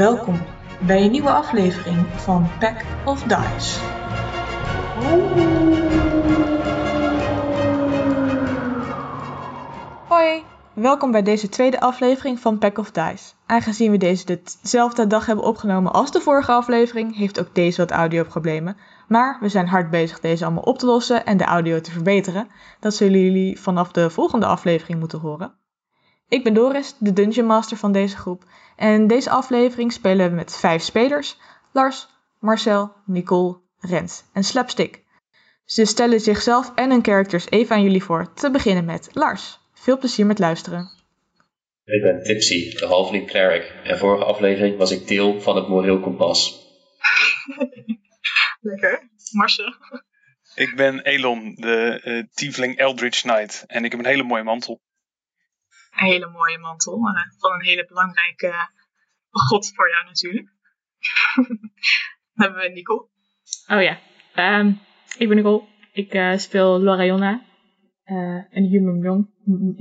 Welkom 0.00 0.42
bij 0.86 1.04
een 1.04 1.10
nieuwe 1.10 1.30
aflevering 1.30 2.06
van 2.06 2.48
Pack 2.58 2.84
of 3.04 3.22
Dice. 3.22 3.80
Hoi, 10.08 10.42
welkom 10.72 11.10
bij 11.10 11.22
deze 11.22 11.48
tweede 11.48 11.80
aflevering 11.80 12.38
van 12.38 12.58
Pack 12.58 12.78
of 12.78 12.90
Dice. 12.90 13.34
Aangezien 13.46 13.90
we 13.90 13.96
deze 13.96 14.40
dezelfde 14.62 15.06
dag 15.06 15.26
hebben 15.26 15.44
opgenomen 15.44 15.92
als 15.92 16.12
de 16.12 16.20
vorige 16.20 16.52
aflevering, 16.52 17.16
heeft 17.16 17.40
ook 17.40 17.54
deze 17.54 17.80
wat 17.80 17.90
audioproblemen. 17.90 18.76
Maar 19.08 19.38
we 19.40 19.48
zijn 19.48 19.68
hard 19.68 19.90
bezig 19.90 20.20
deze 20.20 20.44
allemaal 20.44 20.62
op 20.62 20.78
te 20.78 20.86
lossen 20.86 21.26
en 21.26 21.36
de 21.36 21.44
audio 21.44 21.80
te 21.80 21.90
verbeteren. 21.90 22.48
Dat 22.78 22.94
zullen 22.94 23.20
jullie 23.20 23.60
vanaf 23.60 23.92
de 23.92 24.10
volgende 24.10 24.46
aflevering 24.46 24.98
moeten 24.98 25.18
horen. 25.18 25.59
Ik 26.30 26.44
ben 26.44 26.54
Doris, 26.54 26.94
de 26.98 27.12
Dungeon 27.12 27.46
Master 27.46 27.76
van 27.76 27.92
deze 27.92 28.16
groep. 28.16 28.44
En 28.76 28.92
in 28.92 29.06
deze 29.06 29.30
aflevering 29.30 29.92
spelen 29.92 30.28
we 30.28 30.34
met 30.34 30.56
vijf 30.56 30.82
spelers: 30.82 31.36
Lars, 31.72 32.08
Marcel, 32.38 32.92
Nicole, 33.06 33.60
Rens 33.80 34.24
en 34.32 34.44
Slapstick. 34.44 35.04
Ze 35.64 35.84
stellen 35.84 36.20
zichzelf 36.20 36.72
en 36.74 36.90
hun 36.90 37.04
characters 37.04 37.50
even 37.50 37.76
aan 37.76 37.82
jullie 37.82 38.02
voor. 38.02 38.34
Te 38.34 38.50
beginnen 38.50 38.84
met 38.84 39.08
Lars. 39.12 39.58
Veel 39.74 39.98
plezier 39.98 40.26
met 40.26 40.38
luisteren. 40.38 40.90
Ik 41.84 42.02
ben 42.02 42.22
Tipsy, 42.22 42.76
de 42.78 42.86
halfling 42.86 43.26
cleric. 43.26 43.74
En 43.84 43.98
vorige 43.98 44.24
aflevering 44.24 44.76
was 44.76 44.90
ik 44.90 45.08
deel 45.08 45.40
van 45.40 45.56
het 45.56 45.68
moreel 45.68 46.00
kompas. 46.00 46.66
Lekker. 48.60 49.10
Marcel. 49.32 49.74
Ik 50.54 50.76
ben 50.76 51.00
Elon, 51.00 51.54
de 51.54 52.00
uh, 52.04 52.22
Tiefling 52.34 52.76
Eldritch 52.76 53.20
Knight. 53.20 53.64
En 53.66 53.84
ik 53.84 53.90
heb 53.90 54.00
een 54.00 54.06
hele 54.06 54.22
mooie 54.22 54.42
mantel. 54.42 54.80
Een 56.00 56.06
hele 56.06 56.30
mooie 56.30 56.58
mantel. 56.58 56.98
Uh, 56.98 57.14
van 57.38 57.52
een 57.52 57.64
hele 57.64 57.86
belangrijke 57.86 58.68
god 59.30 59.72
voor 59.74 59.90
jou 59.90 60.04
natuurlijk. 60.04 60.48
Dan 62.34 62.52
hebben 62.52 62.60
we 62.60 62.68
Nicole. 62.68 63.06
Oh 63.68 63.82
ja. 63.82 63.98
Um, 64.58 64.80
ik 65.18 65.28
ben 65.28 65.36
Nicole. 65.36 65.62
Ik 65.92 66.14
uh, 66.14 66.36
speel 66.36 66.80
Lorayonna. 66.80 67.42
een 68.50 68.64
human 68.64 68.98
young. 68.98 69.28
Human 69.44 69.74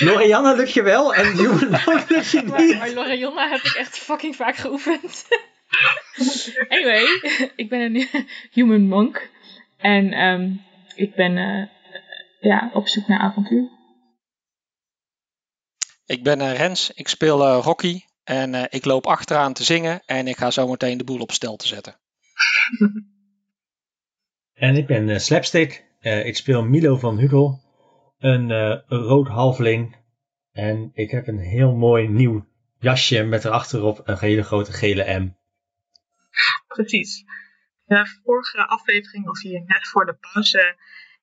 Lorianna 0.06 0.52
lukt 0.52 0.72
je 0.72 0.82
wel 0.82 1.14
en 1.14 1.36
Human 1.36 1.80
Young 1.84 2.08
lukt 2.08 2.30
je 2.30 2.40
niet. 2.42 2.48
Maar, 2.48 2.76
maar 2.76 2.90
Lorayonna 2.90 3.48
heb 3.48 3.60
ik 3.60 3.74
echt 3.74 3.98
fucking 3.98 4.36
vaak 4.36 4.56
geoefend. 4.56 5.28
anyway, 6.68 7.04
ik 7.56 7.68
ben 7.68 7.80
een 7.80 8.08
human 8.50 8.82
monk. 8.82 9.30
En 9.76 10.20
um, 10.20 10.60
ik 10.94 11.14
ben 11.14 11.36
uh, 11.36 11.66
ja, 12.40 12.70
op 12.72 12.88
zoek 12.88 13.06
naar 13.06 13.20
avontuur. 13.20 13.68
Ik 16.06 16.22
ben 16.22 16.40
uh, 16.40 16.56
Rens, 16.56 16.90
ik 16.90 17.08
speel 17.08 17.40
uh, 17.40 17.62
Rocky. 17.62 18.02
En 18.24 18.54
uh, 18.54 18.64
ik 18.68 18.84
loop 18.84 19.06
achteraan 19.06 19.52
te 19.52 19.64
zingen 19.64 20.02
en 20.06 20.28
ik 20.28 20.36
ga 20.36 20.50
zo 20.50 20.68
meteen 20.68 20.98
de 20.98 21.04
boel 21.04 21.20
op 21.20 21.32
stel 21.32 21.56
te 21.56 21.66
zetten. 21.66 21.96
en 24.66 24.76
ik 24.76 24.86
ben 24.86 25.08
uh, 25.08 25.18
Slapstick. 25.18 25.84
Uh, 26.00 26.26
ik 26.26 26.36
speel 26.36 26.62
Milo 26.62 26.96
van 26.96 27.18
Hugel. 27.18 27.60
Een, 28.18 28.50
uh, 28.50 28.78
een 28.86 29.02
rood 29.02 29.28
halfling. 29.28 29.96
En 30.52 30.90
ik 30.92 31.10
heb 31.10 31.26
een 31.26 31.38
heel 31.38 31.72
mooi 31.72 32.08
nieuw 32.08 32.46
jasje 32.78 33.22
met 33.22 33.44
erachterop 33.44 34.00
een 34.04 34.18
hele 34.18 34.42
grote 34.42 34.72
gele 34.72 35.18
M. 35.18 35.34
Precies. 36.66 37.24
De 37.84 38.20
vorige 38.24 38.66
aflevering, 38.66 39.28
of 39.28 39.40
hier 39.40 39.62
net 39.66 39.88
voor 39.88 40.06
de 40.06 40.14
pauze, 40.14 40.76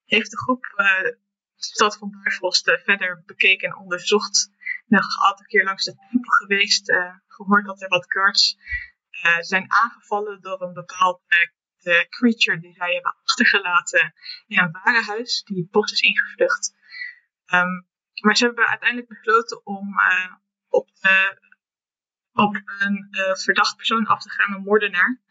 heeft 0.07 0.31
de 0.31 0.37
groep 0.37 0.65
uh, 0.75 1.01
de 1.01 1.17
stad 1.55 1.97
van 1.97 2.11
Barvost 2.11 2.63
verder 2.83 3.23
bekeken 3.25 3.69
en 3.69 3.77
onderzocht. 3.77 4.51
Nog 4.85 5.01
een 5.01 5.25
aantal 5.25 5.45
keer 5.45 5.63
langs 5.63 5.83
de 5.83 5.95
tempel 6.09 6.31
geweest, 6.31 6.89
uh, 6.89 7.15
gehoord 7.27 7.65
dat 7.65 7.81
er 7.81 7.87
wat 7.87 8.11
guards 8.11 8.57
uh, 9.25 9.37
zijn 9.39 9.71
aangevallen 9.71 10.41
door 10.41 10.61
een 10.61 10.73
bepaald 10.73 11.21
creature 12.09 12.59
die 12.59 12.73
zij 12.73 12.93
hebben 12.93 13.15
achtergelaten 13.23 14.13
in 14.47 14.59
een 14.59 14.71
warenhuis, 14.71 15.43
die 15.43 15.67
bos 15.71 15.91
is 15.91 16.01
ingevlucht. 16.01 16.75
Um, 17.53 17.87
maar 18.21 18.37
ze 18.37 18.45
hebben 18.45 18.67
uiteindelijk 18.67 19.09
besloten 19.09 19.65
om 19.65 19.95
op, 20.69 20.89
op 22.31 22.61
een 22.79 23.07
uh, 23.11 23.35
verdacht 23.35 23.75
persoon 23.75 24.05
af 24.05 24.21
te 24.21 24.29
gaan, 24.29 24.55
een 24.55 24.63
moordenaar. 24.63 25.21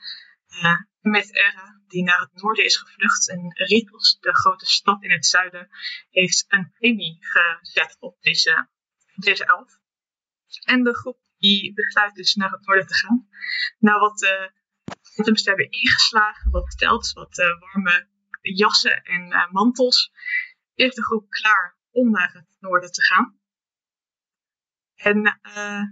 Uh, 0.48 0.80
met 1.00 1.34
Era, 1.34 1.80
die 1.86 2.02
naar 2.02 2.20
het 2.20 2.42
noorden 2.42 2.64
is 2.64 2.76
gevlucht. 2.76 3.28
En 3.28 3.52
Ritos, 3.52 4.18
de 4.20 4.36
grote 4.36 4.66
stad 4.66 5.02
in 5.02 5.10
het 5.10 5.26
zuiden, 5.26 5.68
heeft 6.10 6.44
een 6.48 6.72
premie 6.72 7.18
gezet 7.20 7.96
op 8.00 8.16
deze, 8.20 8.68
deze 9.14 9.44
elf. 9.44 9.78
En 10.64 10.82
de 10.82 10.94
groep 10.94 11.18
die 11.38 11.74
besluit 11.74 12.14
dus 12.14 12.34
naar 12.34 12.50
het 12.50 12.66
noorden 12.66 12.86
te 12.86 12.94
gaan. 12.94 13.28
Nou, 13.78 14.00
wat 14.00 14.22
uh, 14.22 14.48
items 15.16 15.42
te 15.42 15.48
hebben 15.48 15.70
ingeslagen, 15.70 16.50
wat 16.50 16.78
telts, 16.78 17.12
wat 17.12 17.38
uh, 17.38 17.60
warme 17.60 18.08
jassen 18.40 19.02
en 19.02 19.48
mantels, 19.50 20.12
is 20.74 20.94
de 20.94 21.02
groep 21.02 21.30
klaar 21.30 21.78
om 21.90 22.10
naar 22.10 22.32
het 22.32 22.56
noorden 22.58 22.92
te 22.92 23.02
gaan. 23.02 23.38
En 24.94 25.40
uh, 25.42 25.82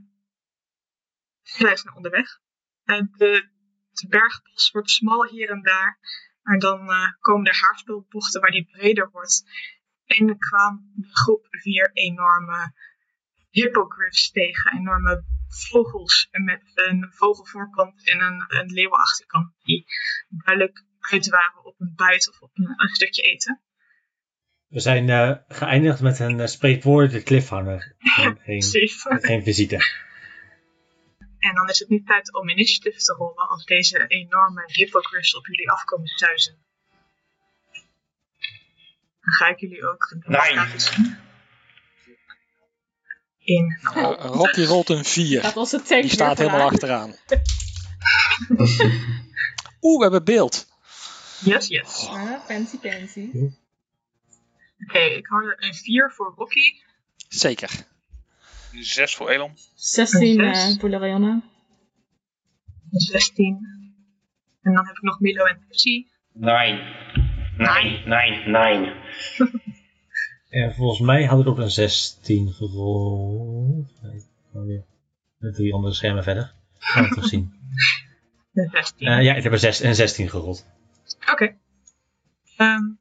zij 1.43 1.77
zijn 1.77 1.95
onderweg. 1.95 2.41
De, 2.85 3.53
de 4.01 4.09
bergpas 4.09 4.71
wordt 4.71 4.91
smal 4.91 5.29
hier 5.29 5.51
en 5.51 5.63
daar, 5.63 5.99
maar 6.43 6.59
dan 6.59 6.89
komen 7.21 7.47
er 7.47 7.61
haarspelbochten 7.61 8.41
waar 8.41 8.51
die 8.51 8.69
breder 8.73 9.11
wordt. 9.11 9.45
En 10.05 10.29
er 10.29 10.39
kwam 10.39 10.91
de 10.95 11.09
groep 11.11 11.47
vier 11.51 11.91
enorme 11.93 12.73
hippogriffs 13.51 14.31
tegen, 14.31 14.79
enorme 14.79 15.25
vogels 15.49 16.29
met 16.31 16.63
een 16.75 17.11
vogelvoorkant 17.13 18.09
en 18.09 18.21
een, 18.21 18.45
een 18.49 18.73
leeuwenachterkant 18.73 19.53
die 19.63 19.85
duidelijk 20.29 20.85
uit 21.01 21.29
waren 21.29 21.65
op 21.65 21.81
een 21.81 21.93
buit 21.97 22.29
of 22.29 22.41
op 22.41 22.51
een, 22.55 22.73
een 22.77 22.95
stukje 22.95 23.23
eten. 23.23 23.63
We 24.67 24.81
zijn 24.81 25.09
uh, 25.09 25.37
geëindigd 25.49 26.01
met 26.01 26.19
een 26.19 26.39
uh, 26.39 26.47
spreekwoordelijke 26.47 27.23
cliffhanger. 27.23 27.95
Geen, 28.45 28.63
geen 29.21 29.43
visite. 29.43 29.77
En 31.45 31.55
dan 31.55 31.69
is 31.69 31.79
het 31.79 31.89
nu 31.89 32.03
tijd 32.03 32.35
om 32.35 32.49
initiative 32.49 32.99
te 32.99 33.13
rollen 33.13 33.49
als 33.49 33.65
deze 33.65 34.07
enorme 34.07 34.63
hippogriffs 34.67 35.37
op 35.37 35.47
jullie 35.47 35.71
afkomen 35.71 36.07
zuizen. 36.07 36.59
Dan 39.21 39.35
ga 39.35 39.49
ik 39.49 39.61
jullie 39.61 39.87
ook 39.87 40.17
laten 40.27 40.81
zien 40.81 41.17
in. 43.39 43.79
Uh, 43.83 44.13
Rocky 44.17 44.63
rolt 44.63 44.89
een 44.89 45.05
4. 45.05 45.43
Dat 45.43 45.55
was 45.55 45.73
het 45.73 45.89
Die 45.89 46.09
staat 46.09 46.39
helemaal 46.39 46.71
achteraan. 46.71 47.15
Oeh, 49.81 49.97
we 49.97 50.03
hebben 50.03 50.25
beeld. 50.25 50.67
Yes, 51.41 51.69
yes. 51.69 52.07
Ah, 52.07 52.45
fancy, 52.45 52.79
fancy. 52.79 53.31
Oké, 53.33 53.55
okay, 54.79 55.09
ik 55.09 55.27
hoorde 55.27 55.57
een 55.59 55.75
4 55.75 56.13
voor 56.15 56.35
Rocky. 56.37 56.83
Zeker. 57.29 57.71
Een 58.75 58.85
6 58.85 59.15
voor 59.15 59.29
Elon. 59.31 59.53
16 59.75 60.41
uh, 60.41 60.79
voor 60.79 60.91
Lariana. 60.91 61.43
16. 62.91 63.47
En 64.63 64.73
dan 64.73 64.87
heb 64.87 64.97
ik 64.97 65.03
nog 65.03 65.21
Milo 65.21 65.45
en 65.45 65.59
Pepsi. 65.69 66.09
9. 66.33 67.03
9, 67.57 68.09
9, 68.09 68.51
9. 68.51 68.97
En 70.49 70.75
volgens 70.75 71.01
mij 71.01 71.25
had 71.25 71.41
ik 71.41 71.47
ook 71.47 71.59
een 71.59 71.71
16 71.71 72.53
gerold. 72.53 74.03
Nee, 74.53 74.85
met 75.39 75.55
drie 75.55 75.75
andere 75.75 75.95
schermen 75.95 76.23
verder. 76.23 76.53
Gaan 76.79 77.09
we 77.09 77.15
het 77.15 77.29
zien. 77.29 77.53
Een 78.55 78.69
16. 78.71 79.09
Uh, 79.09 79.23
ja, 79.23 79.35
ik 79.35 79.43
heb 79.43 79.53
een, 79.53 79.59
6, 79.59 79.81
een 79.81 79.95
16 79.95 80.29
gerold. 80.31 80.67
Oké. 81.21 81.33
Okay. 81.33 81.57
Um, 82.57 82.99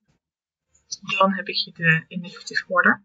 dan 1.18 1.34
heb 1.34 1.48
ik 1.48 1.56
je 1.56 1.72
de 1.74 2.06
initiative 2.08 2.64
order. 2.68 3.02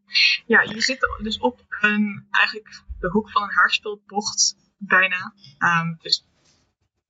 Ja, 0.48 0.62
je 0.62 0.80
zit 0.80 1.08
dus 1.22 1.38
op 1.38 1.64
een, 1.68 2.26
eigenlijk 2.30 2.82
de 3.00 3.08
hoek 3.08 3.30
van 3.30 3.42
een 3.42 3.54
haarspelbocht, 3.54 4.56
bijna. 4.78 5.34
Um, 5.58 5.98
dus 6.00 6.24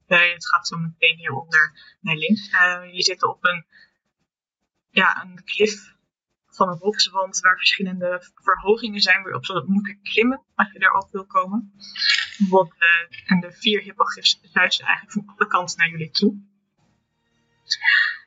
bij, 0.06 0.30
het 0.30 0.48
gaat 0.48 0.66
zo 0.66 0.76
meteen 0.76 1.16
hieronder 1.16 1.96
naar 2.00 2.16
links. 2.16 2.52
Uh, 2.52 2.92
je 2.92 3.02
zit 3.02 3.22
op 3.22 3.44
een, 3.44 3.66
ja, 4.90 5.22
een 5.22 5.44
klif 5.44 5.94
van 6.46 6.68
een 6.68 6.78
rotswand 6.78 7.40
waar 7.40 7.56
verschillende 7.56 8.30
verhogingen 8.34 9.00
zijn 9.00 9.22
waarop 9.22 9.44
ze 9.44 9.64
moeten 9.66 10.02
klimmen 10.02 10.42
als 10.54 10.72
je 10.72 10.82
erop 10.82 11.08
wil 11.10 11.26
komen. 11.26 11.72
Uh, 12.38 12.60
en 13.26 13.40
de 13.40 13.52
vier 13.52 13.82
hippogriffs 13.82 14.40
zuizen 14.42 14.84
eigenlijk 14.84 15.12
van 15.12 15.34
alle 15.36 15.48
kanten 15.48 15.78
naar 15.78 15.88
jullie 15.88 16.10
toe. 16.10 16.46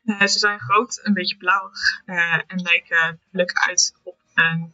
Uh, 0.04 0.20
ze 0.20 0.40
zijn 0.40 0.60
groot, 0.60 1.00
een 1.04 1.14
beetje 1.14 1.38
blauwig 1.38 2.02
uh, 2.06 2.34
en 2.34 2.62
lijken 2.62 3.20
leuk 3.32 3.54
uit 3.54 4.00
op 4.04 4.20
een, 4.34 4.74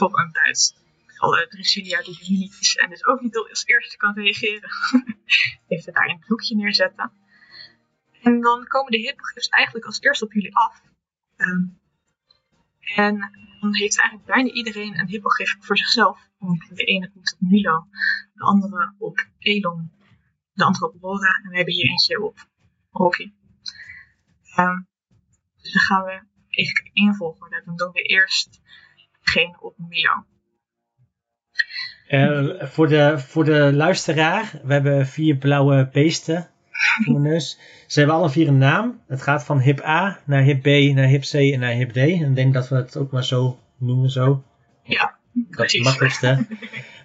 op 0.00 0.18
een 0.18 0.32
buit. 0.32 0.80
Alle 1.16 1.48
Dricilia 1.48 2.02
die 2.02 2.18
er 2.20 2.30
nu 2.30 2.36
niet 2.36 2.56
is 2.60 2.76
en 2.76 2.88
dus 2.88 3.06
ook 3.06 3.20
niet 3.20 3.36
als 3.36 3.66
eerste 3.66 3.96
kan 3.96 4.14
reageren, 4.14 4.70
het 5.68 5.90
daar 5.92 6.06
in 6.06 6.16
het 6.16 6.28
hoekje 6.28 6.56
neerzetten. 6.56 7.12
En 8.22 8.40
dan 8.40 8.66
komen 8.66 8.90
de 8.90 8.98
hippogriffs 8.98 9.48
eigenlijk 9.48 9.86
als 9.86 10.00
eerste 10.00 10.24
op 10.24 10.32
jullie 10.32 10.56
af. 10.56 10.82
Um, 11.36 11.80
en 12.94 13.18
dan 13.60 13.76
heeft 13.76 13.98
eigenlijk 13.98 14.30
bijna 14.30 14.50
iedereen 14.50 14.98
een 14.98 15.08
hippogriff 15.08 15.56
voor 15.60 15.78
zichzelf. 15.78 16.30
De 16.68 16.84
ene 16.84 17.10
komt 17.10 17.32
op 17.32 17.40
Milo, 17.40 17.86
de 18.34 18.44
andere 18.44 18.94
op 18.98 19.26
Elon, 19.38 19.92
de 20.52 20.64
andere 20.64 20.86
op 20.86 21.02
Laura 21.02 21.40
en 21.42 21.50
we 21.50 21.56
hebben 21.56 21.74
hier 21.74 21.88
eentje 21.88 22.22
op 22.22 22.48
Rocky. 22.90 23.32
Ehm, 24.54 24.80
dus 25.60 25.72
dan 25.72 25.82
gaan 25.82 26.04
we 26.04 26.22
even 26.48 26.90
in 26.92 27.14
volgorde. 27.14 27.62
Dan 27.64 27.76
doen 27.76 27.92
we 27.92 28.02
eerst 28.02 28.60
degene 29.24 29.56
op 29.60 29.74
Milo. 29.88 30.24
Eh, 32.08 32.66
voor, 32.68 32.88
de, 32.88 33.18
voor 33.18 33.44
de 33.44 33.72
luisteraar, 33.72 34.60
we 34.64 34.72
hebben 34.72 35.06
vier 35.06 35.36
blauwe 35.36 35.88
beesten 35.92 36.48
voor 37.04 37.12
mijn 37.20 37.24
neus. 37.32 37.58
Ze 37.86 37.98
hebben 37.98 38.16
alle 38.16 38.30
vier 38.30 38.48
een 38.48 38.58
naam. 38.58 39.00
Het 39.06 39.22
gaat 39.22 39.44
van 39.44 39.60
hip 39.60 39.84
A 39.84 40.18
naar 40.24 40.42
hip 40.42 40.62
B, 40.62 40.94
naar 40.94 41.06
hip 41.06 41.22
C 41.22 41.34
en 41.34 41.60
naar 41.60 41.72
hip 41.72 41.90
D. 41.90 41.96
En 41.96 42.06
ik 42.28 42.34
denk 42.34 42.54
dat 42.54 42.68
we 42.68 42.76
het 42.76 42.96
ook 42.96 43.10
maar 43.10 43.24
zo 43.24 43.58
noemen 43.78 44.10
zo. 44.10 44.42
Ja, 44.82 45.16
Dat 45.32 45.34
is 45.34 45.42
het 45.42 45.50
precies. 45.56 45.84
makkelijkste. 45.84 46.38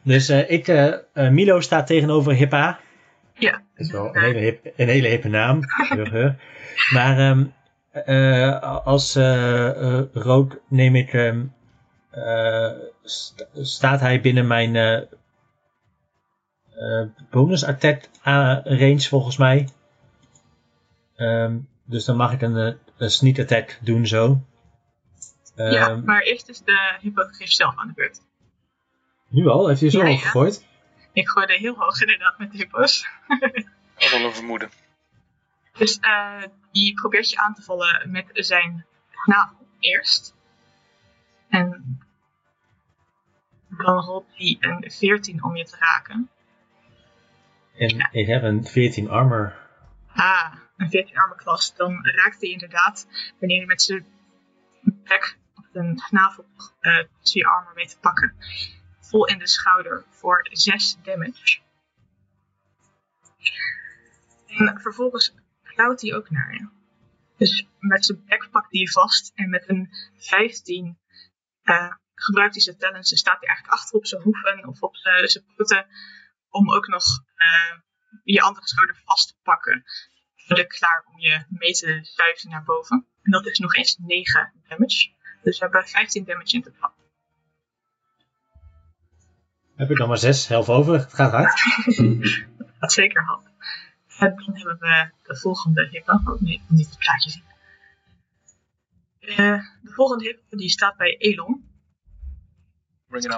Dus 0.04 0.30
eh, 0.30 0.50
ik, 0.52 0.68
eh, 0.68 1.30
Milo 1.30 1.60
staat 1.60 1.88
tegenover 1.88 2.34
hip 2.34 2.54
A. 2.54 2.80
Ja. 3.34 3.52
Dat 3.52 3.62
is 3.86 3.92
wel 3.92 4.16
een 4.16 4.22
hele, 4.22 4.40
hip, 4.40 4.66
een 4.76 4.88
hele 4.88 5.08
hippe 5.08 5.28
naam. 5.28 5.60
Maar 6.94 7.18
ehm, 7.18 7.46
eh, 7.92 8.62
als 8.86 9.16
rood 10.14 10.60
neem 10.68 10.96
ik... 10.96 11.14
ehm, 11.14 11.40
eh, 11.40 11.44
st- 13.04 13.48
staat 13.54 14.00
hij 14.00 14.22
binnen 14.22 14.48
mijn 14.48 14.76
eh, 14.76 15.02
eh, 16.76 17.08
bonus 17.30 17.64
attack 17.66 18.10
range 18.64 19.00
volgens 19.02 19.38
mij. 19.38 19.70
Ehm, 21.16 21.58
dus 21.84 22.06
dan 22.06 22.16
mag 22.16 22.32
ik 22.34 22.42
een, 22.42 22.58
eh, 22.58 22.74
een 22.98 23.12
sneak 23.12 23.40
attack 23.40 23.78
doen 23.82 24.06
zo. 24.08 24.42
ja, 25.56 25.90
Ehm, 25.90 26.04
maar 26.06 26.22
eerst 26.22 26.50
is 26.50 26.60
de 26.64 26.98
hippogriff 27.02 27.52
zelf 27.52 27.78
aan 27.78 27.88
de 27.88 27.94
beurt. 27.94 28.22
Nu 29.28 29.48
al? 29.48 29.68
Heeft 29.68 29.82
hij 29.82 29.90
zo 29.90 30.00
Ja, 30.00 30.06
hoog 30.06 30.20
ja. 30.20 30.26
gegooid? 30.26 30.66
Ik 31.14 31.30
gooide 31.30 31.54
heel 31.54 31.76
hoog 31.76 32.02
inderdaad 32.02 32.38
met 32.38 32.52
de 32.52 32.58
hippo's. 32.58 33.08
Had 33.96 34.12
wel 34.12 34.26
een 34.26 34.34
vermoeden. 34.34 34.70
Dus 35.78 36.00
eh, 36.00 36.42
die 36.72 36.94
probeert 36.94 37.30
je 37.30 37.38
aan 37.38 37.54
te 37.54 37.62
vallen 37.62 38.12
met 38.12 38.26
zijn 38.34 38.86
navel 39.26 39.68
eerst. 39.80 40.36
En 41.50 42.00
dan 43.68 44.04
rolt 44.04 44.28
hij 44.34 44.58
een 44.60 44.92
14 44.92 45.44
om 45.44 45.56
je 45.56 45.66
te 45.66 45.78
raken. 45.80 46.30
En 47.78 48.10
ik 48.12 48.28
heb 48.28 48.44
een 48.44 48.66
14 48.66 49.10
armor. 49.10 49.54
Ah, 50.08 50.54
een 50.78 50.90
14 50.90 51.18
armor 51.18 51.38
class. 51.38 51.76
Dan 51.76 52.06
raakt 52.06 52.42
hij 52.42 52.50
inderdaad, 52.50 53.08
wanneer 53.40 53.58
hij 53.58 53.68
met 53.68 53.82
zijn 53.82 54.06
bek 54.84 55.38
op 55.56 55.66
een 55.72 56.02
navel 56.10 56.46
eh 56.80 57.04
tussen 57.20 57.42
je 57.42 57.48
armor 57.48 57.74
weet 57.74 57.90
te 57.90 58.00
pakken, 58.00 58.36
vol 59.00 59.28
in 59.28 59.38
de 59.40 59.48
schouder 59.48 60.06
voor 60.10 60.48
6 60.52 60.98
damage. 61.04 61.60
En 64.48 64.80
vervolgens 64.82 65.34
klauwt 65.64 66.02
hij 66.02 66.16
ook 66.16 66.30
naar 66.30 66.54
je. 66.54 66.68
Dus 67.38 67.68
met 67.80 68.06
zijn 68.06 68.24
bek 68.26 68.48
pakt 68.52 68.72
hij 68.72 68.80
je 68.80 68.92
vast 68.92 69.32
en 69.36 69.50
met 69.50 69.70
een 69.70 69.90
15 70.18 70.98
eh, 71.68 71.94
gebruikt 72.16 72.54
hij 72.54 72.64
zijn 72.64 72.78
talents 72.78 73.12
en 73.12 73.18
staat 73.18 73.40
hij 73.40 73.48
eigenlijk 73.48 73.78
achter 73.78 73.96
op 73.96 74.06
zijn 74.06 74.22
hoeven 74.22 74.68
of 74.68 74.82
op 74.82 74.96
zijn, 74.96 75.28
zijn 75.28 75.46
poten 75.56 75.88
om 76.50 76.72
ook 76.72 76.88
nog 76.88 77.04
eh, 77.36 77.78
je 78.24 78.42
andere 78.42 78.68
schouder 78.68 79.02
vast 79.06 79.28
te 79.28 79.36
pakken. 79.44 79.84
Volledig 80.36 80.78
klaar 80.78 81.06
om 81.14 81.20
je 81.20 81.46
mee 81.50 81.72
te 81.72 82.00
zuigen 82.04 82.50
naar 82.50 82.64
boven. 82.64 83.06
En 83.22 83.32
dat 83.32 83.46
is 83.46 83.60
nog 83.60 83.76
eens 83.76 83.98
9 83.98 84.54
damage. 84.68 85.12
Dus 85.44 85.60
we 85.60 85.64
hebben 85.64 85.88
15 85.88 86.26
damage 86.26 86.56
in 86.56 86.62
totaal. 86.62 86.96
Heb 89.76 89.90
ik 89.90 89.98
nog 89.98 90.08
maar 90.08 90.18
6 90.18 90.48
helft 90.48 90.70
over. 90.70 90.94
Het 90.94 91.14
gaat 91.14 91.32
hard. 91.32 91.62
Dat 92.80 92.94
zeker 92.94 93.24
had. 93.26 93.44
En 94.18 94.36
dan 94.36 94.56
hebben 94.56 94.78
we 94.80 95.12
de 95.24 95.38
volgende 95.38 95.88
hippo. 95.92 96.14
Oh 96.14 96.42
nee, 96.42 96.54
ik 96.54 96.62
wil 96.68 96.78
niet 96.78 96.90
het 96.90 96.98
plaatje 96.98 97.30
zien. 97.30 97.44
Eh, 99.28 99.64
de 99.82 99.92
volgende 99.94 100.24
hippo 100.24 100.58
die 100.58 100.70
staat 100.70 100.98
bij 100.98 101.18
Elon. 101.18 101.66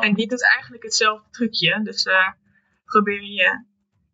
En 0.02 0.14
die 0.14 0.28
doet 0.28 0.44
eigenlijk 0.52 0.84
hetzelfde 0.84 1.30
trucje. 1.30 1.84
Dus 1.84 2.04
eh, 2.04 2.32
probeer 2.86 3.24
je 3.24 3.66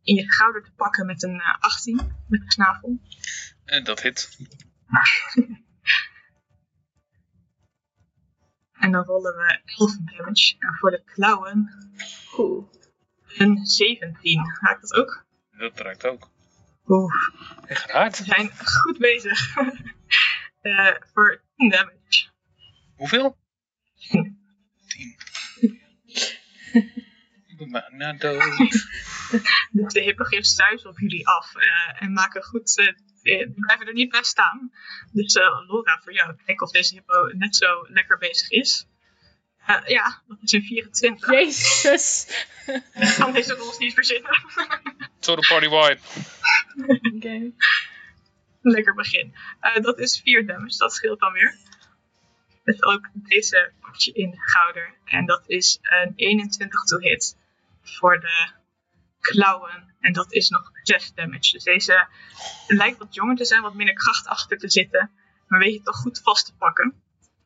in 0.01 0.16
je 0.16 0.31
schouder 0.31 0.63
te 0.63 0.72
pakken 0.75 1.06
met 1.06 1.24
een 1.24 1.39
eh, 1.39 1.57
18, 1.60 1.95
met 2.27 2.42
een 2.42 2.51
snavel. 2.51 3.00
En 3.66 3.83
dat 3.83 4.01
hit. 4.01 4.38
En 8.75 8.92
dan 8.92 9.04
rollen 9.04 9.36
we 9.36 9.62
11 9.66 9.95
damage. 9.98 10.56
En 10.60 10.75
voor 10.75 10.92
de 10.92 11.04
klauwen 11.06 11.69
Oeh. 12.38 12.68
een 13.27 13.66
17. 13.66 14.57
Raakt 14.60 14.81
dat 14.81 14.94
ook? 14.94 15.25
Dat 15.57 15.80
raakt 15.80 16.06
ook. 16.06 16.30
Oeh, 16.88 17.13
Echt 17.68 17.92
hard. 17.92 18.18
we 18.18 18.24
zijn 18.24 18.51
goed 18.57 18.98
bezig. 18.98 19.56
Eh, 20.65 20.95
voor 21.13 21.41
10 21.56 21.69
damage. 21.69 22.27
Hoeveel? 22.95 23.38
10. 23.97 24.38
Tien. 24.88 25.15
Ik 27.47 27.57
ben 27.57 27.71
bijna 27.71 28.13
dood. 28.13 28.44
Dus 29.71 29.94
de 29.94 30.01
hippogriff 30.01 30.45
stuizen 30.45 30.89
op 30.89 31.00
jullie 31.00 31.27
af 31.27 31.56
eh, 31.56 32.01
en 32.01 32.13
maken 32.13 32.44
goed. 32.44 32.77
eh, 32.77 32.94
die 33.21 33.53
blijven 33.56 33.88
er 33.88 33.94
niet 33.94 34.09
bij 34.09 34.23
staan. 34.23 34.71
Dus 35.12 35.33
eh, 35.33 35.67
Laura, 35.67 36.00
voor 36.03 36.13
jou, 36.13 36.35
kijk 36.45 36.62
of 36.62 36.71
deze 36.71 36.94
hippo 36.94 37.31
net 37.33 37.56
zo 37.56 37.85
lekker 37.88 38.17
bezig 38.17 38.50
is. 38.50 38.88
Eh, 39.65 39.81
ja, 39.85 40.21
dat 40.27 40.38
is 40.41 40.51
een 40.51 40.63
24. 40.63 41.31
Jezus. 41.31 42.27
Ik 42.94 43.15
kan 43.17 43.31
deze 43.33 43.53
rolls 43.53 43.77
niet 43.77 43.94
verzinnen. 43.94 44.31
De 45.19 45.45
party 45.47 45.69
wide. 45.69 46.00
Oké. 47.15 47.51
lekker 48.75 48.94
begin. 48.94 49.35
Eh, 49.59 49.81
dat 49.81 50.00
is 50.00 50.21
4 50.21 50.45
damage, 50.45 50.77
dat 50.77 50.94
scheelt 50.94 51.19
dan 51.19 51.31
weer. 51.31 51.57
Met 52.63 52.83
ook 52.83 53.09
deze 53.13 53.71
potje 53.81 54.12
in 54.12 54.29
de 54.29 54.38
schouder. 54.45 54.94
En 55.06 55.25
dat 55.25 55.44
is 55.47 55.79
een 55.81 56.13
21 56.15 56.83
to 56.83 56.97
hit 56.97 57.38
voor 57.81 58.19
de 58.19 58.51
klauwen. 59.19 59.95
En 60.00 60.13
dat 60.13 60.33
is 60.33 60.50
nog 60.50 60.71
6 60.83 61.13
damage. 61.13 61.51
Dus 61.51 61.63
deze 61.63 62.07
lijkt 62.67 62.97
wat 62.97 63.15
jonger 63.15 63.35
te 63.35 63.45
zijn, 63.45 63.62
wat 63.62 63.73
minder 63.73 63.95
kracht 63.95 64.27
achter 64.27 64.57
te 64.57 64.69
zitten. 64.69 65.12
Maar 65.47 65.59
weet 65.59 65.73
je 65.73 65.81
toch 65.81 65.95
goed 65.95 66.21
vast 66.23 66.45
te 66.45 66.56
pakken. 66.56 67.03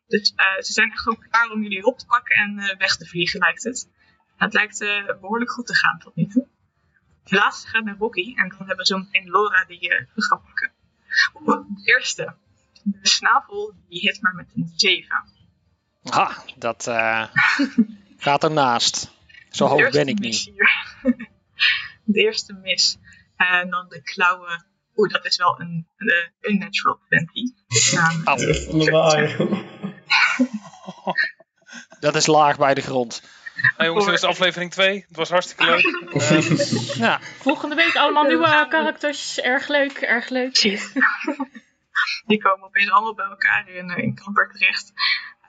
Dus 0.07 0.33
eh, 0.35 0.61
ze 0.61 0.73
zijn 0.73 0.91
echt 0.91 1.01
gewoon 1.01 1.25
klaar 1.29 1.49
om 1.49 1.61
jullie 1.61 1.85
op 1.85 1.97
te 1.97 2.05
pakken 2.05 2.35
en 2.35 2.59
eh, 2.59 2.77
weg 2.77 2.97
te 2.97 3.05
vliegen, 3.05 3.39
lijkt 3.39 3.63
het. 3.63 3.89
Het 4.35 4.53
lijkt 4.53 4.81
eh, 4.81 5.05
behoorlijk 5.05 5.51
goed 5.51 5.65
te 5.67 5.75
gaan 5.75 5.99
tot 5.99 6.15
nu 6.15 6.25
toe. 6.25 6.47
De 7.23 7.35
laatste 7.35 7.67
gaat 7.67 7.83
naar 7.83 7.97
Rocky. 7.97 8.33
En 8.35 8.49
dan 8.49 8.57
hebben 8.57 8.77
we 8.77 8.85
zo 8.85 8.97
meteen 8.97 9.29
Laura 9.29 9.65
die 9.65 9.79
terug 9.79 10.25
gaat 10.25 10.43
pakken. 10.43 10.71
Eerste. 11.83 12.35
De 12.83 13.07
snavel 13.07 13.73
die 13.87 13.99
hit 13.99 14.21
maar 14.21 14.35
met 14.35 14.47
een 14.55 14.71
7. 14.75 15.23
Ha, 16.03 16.43
dat 16.57 16.87
eh, 16.87 17.27
gaat 18.17 18.43
ernaast. 18.43 19.11
Zo 19.49 19.65
hoog 19.65 19.89
ben 19.89 20.07
ik 20.07 20.19
niet. 20.19 20.35
hier. 20.35 20.95
de 22.03 22.21
eerste 22.21 22.53
mis. 22.53 22.97
En 23.35 23.69
dan 23.69 23.89
de 23.89 24.01
klauwen. 24.01 24.65
Oeh, 24.95 25.11
dat 25.11 25.25
is 25.25 25.37
wel 25.37 25.59
een, 25.59 25.87
een 25.97 26.31
unnatural 26.41 26.99
20. 27.07 27.57
Um, 27.93 28.23
dat 31.99 32.15
is 32.15 32.25
laag 32.25 32.57
bij 32.57 32.73
de 32.73 32.81
grond. 32.81 33.21
Hey 33.77 33.85
jongens, 33.85 34.05
dit 34.05 34.13
is 34.13 34.23
aflevering 34.23 34.71
2. 34.71 35.05
Het 35.07 35.15
was 35.15 35.29
hartstikke 35.29 35.65
leuk. 35.65 36.97
Ja, 37.05 37.19
Volgende 37.21 37.75
week 37.75 37.95
allemaal 37.95 38.23
nieuwe 38.23 38.67
karakters. 38.69 39.39
Erg 39.39 39.67
leuk, 39.67 39.97
erg 39.97 40.29
leuk. 40.29 40.51
Precies. 40.51 40.93
Die 42.27 42.41
komen 42.41 42.67
opeens 42.67 42.91
allemaal 42.91 43.15
bij 43.15 43.25
elkaar 43.25 43.69
in, 43.69 43.89
eh, 43.89 44.03
in 44.03 44.15
Kamper 44.15 44.49
terecht. 44.51 44.93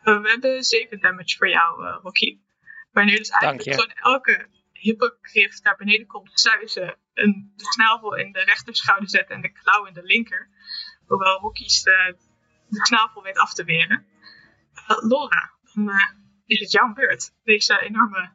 Eh, 0.02 0.20
we 0.20 0.28
hebben 0.28 0.64
7 0.64 1.00
damage 1.00 1.36
voor 1.36 1.48
jou, 1.48 1.86
eh, 1.86 1.98
Rocky. 2.02 2.38
Wanneer 2.92 3.16
dus 3.16 3.28
eigenlijk 3.28 3.62
gewoon 3.62 4.14
elke 4.14 4.46
hippogriff 4.72 5.62
naar 5.62 5.76
beneden 5.76 6.06
komt 6.06 6.30
zuizen, 6.34 6.96
een 7.14 7.52
de 7.56 7.64
snavel 7.64 8.16
in 8.16 8.32
de 8.32 8.44
rechterschouder 8.44 9.08
zet 9.08 9.28
en 9.28 9.40
de 9.40 9.52
klauw 9.52 9.84
in 9.84 9.94
de 9.94 10.02
linker. 10.02 10.48
Hoewel 11.06 11.38
Rocky's 11.38 11.82
de, 11.82 12.16
de 12.68 12.86
snavel 12.86 13.22
weet 13.22 13.38
af 13.38 13.54
te 13.54 13.64
weren. 13.64 14.06
Eh, 14.74 15.08
Laura, 15.08 15.50
dan 15.74 15.92
is 16.50 16.60
het 16.60 16.70
jouw 16.70 16.92
beurt. 16.92 17.32
Deze 17.44 17.80
enorme 17.80 18.30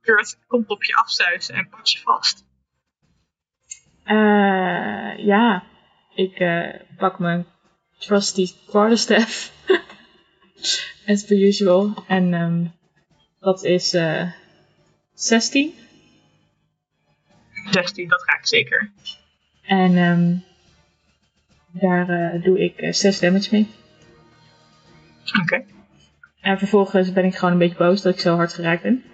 beurt 0.00 0.38
komt 0.46 0.68
op 0.68 0.84
je 0.84 0.94
afzuizen 0.94 1.54
en 1.54 1.68
pakt 1.68 1.90
je 1.90 1.98
vast. 1.98 2.44
Eh, 4.04 5.18
ja, 5.26 5.64
ik 6.14 6.38
eh, 6.38 6.74
pak 6.96 7.18
mijn 7.18 7.46
trusty 7.98 8.52
quarterstaff. 8.66 9.52
As 11.06 11.24
per 11.24 11.36
usual. 11.36 12.04
En 12.06 12.34
ehm, 12.34 12.66
dat 13.40 13.64
is 13.64 13.94
eh 13.94 14.32
16. 15.14 15.74
16, 17.70 18.08
dat 18.08 18.24
raakt 18.24 18.48
zeker. 18.48 18.92
En 19.62 19.96
ehm, 19.96 20.36
daar 21.80 22.08
eh, 22.08 22.42
doe 22.42 22.58
ik 22.58 22.76
eh, 22.76 22.92
6 22.92 23.18
damage 23.18 23.48
mee. 23.52 23.68
Oké. 25.42 25.64
En 26.40 26.58
vervolgens 26.58 27.12
ben 27.12 27.24
ik 27.24 27.34
gewoon 27.36 27.52
een 27.52 27.58
beetje 27.58 27.76
boos 27.76 28.02
dat 28.02 28.14
ik 28.14 28.20
zo 28.20 28.36
hard 28.36 28.52
geraakt 28.52 28.82
ben. 28.82 29.04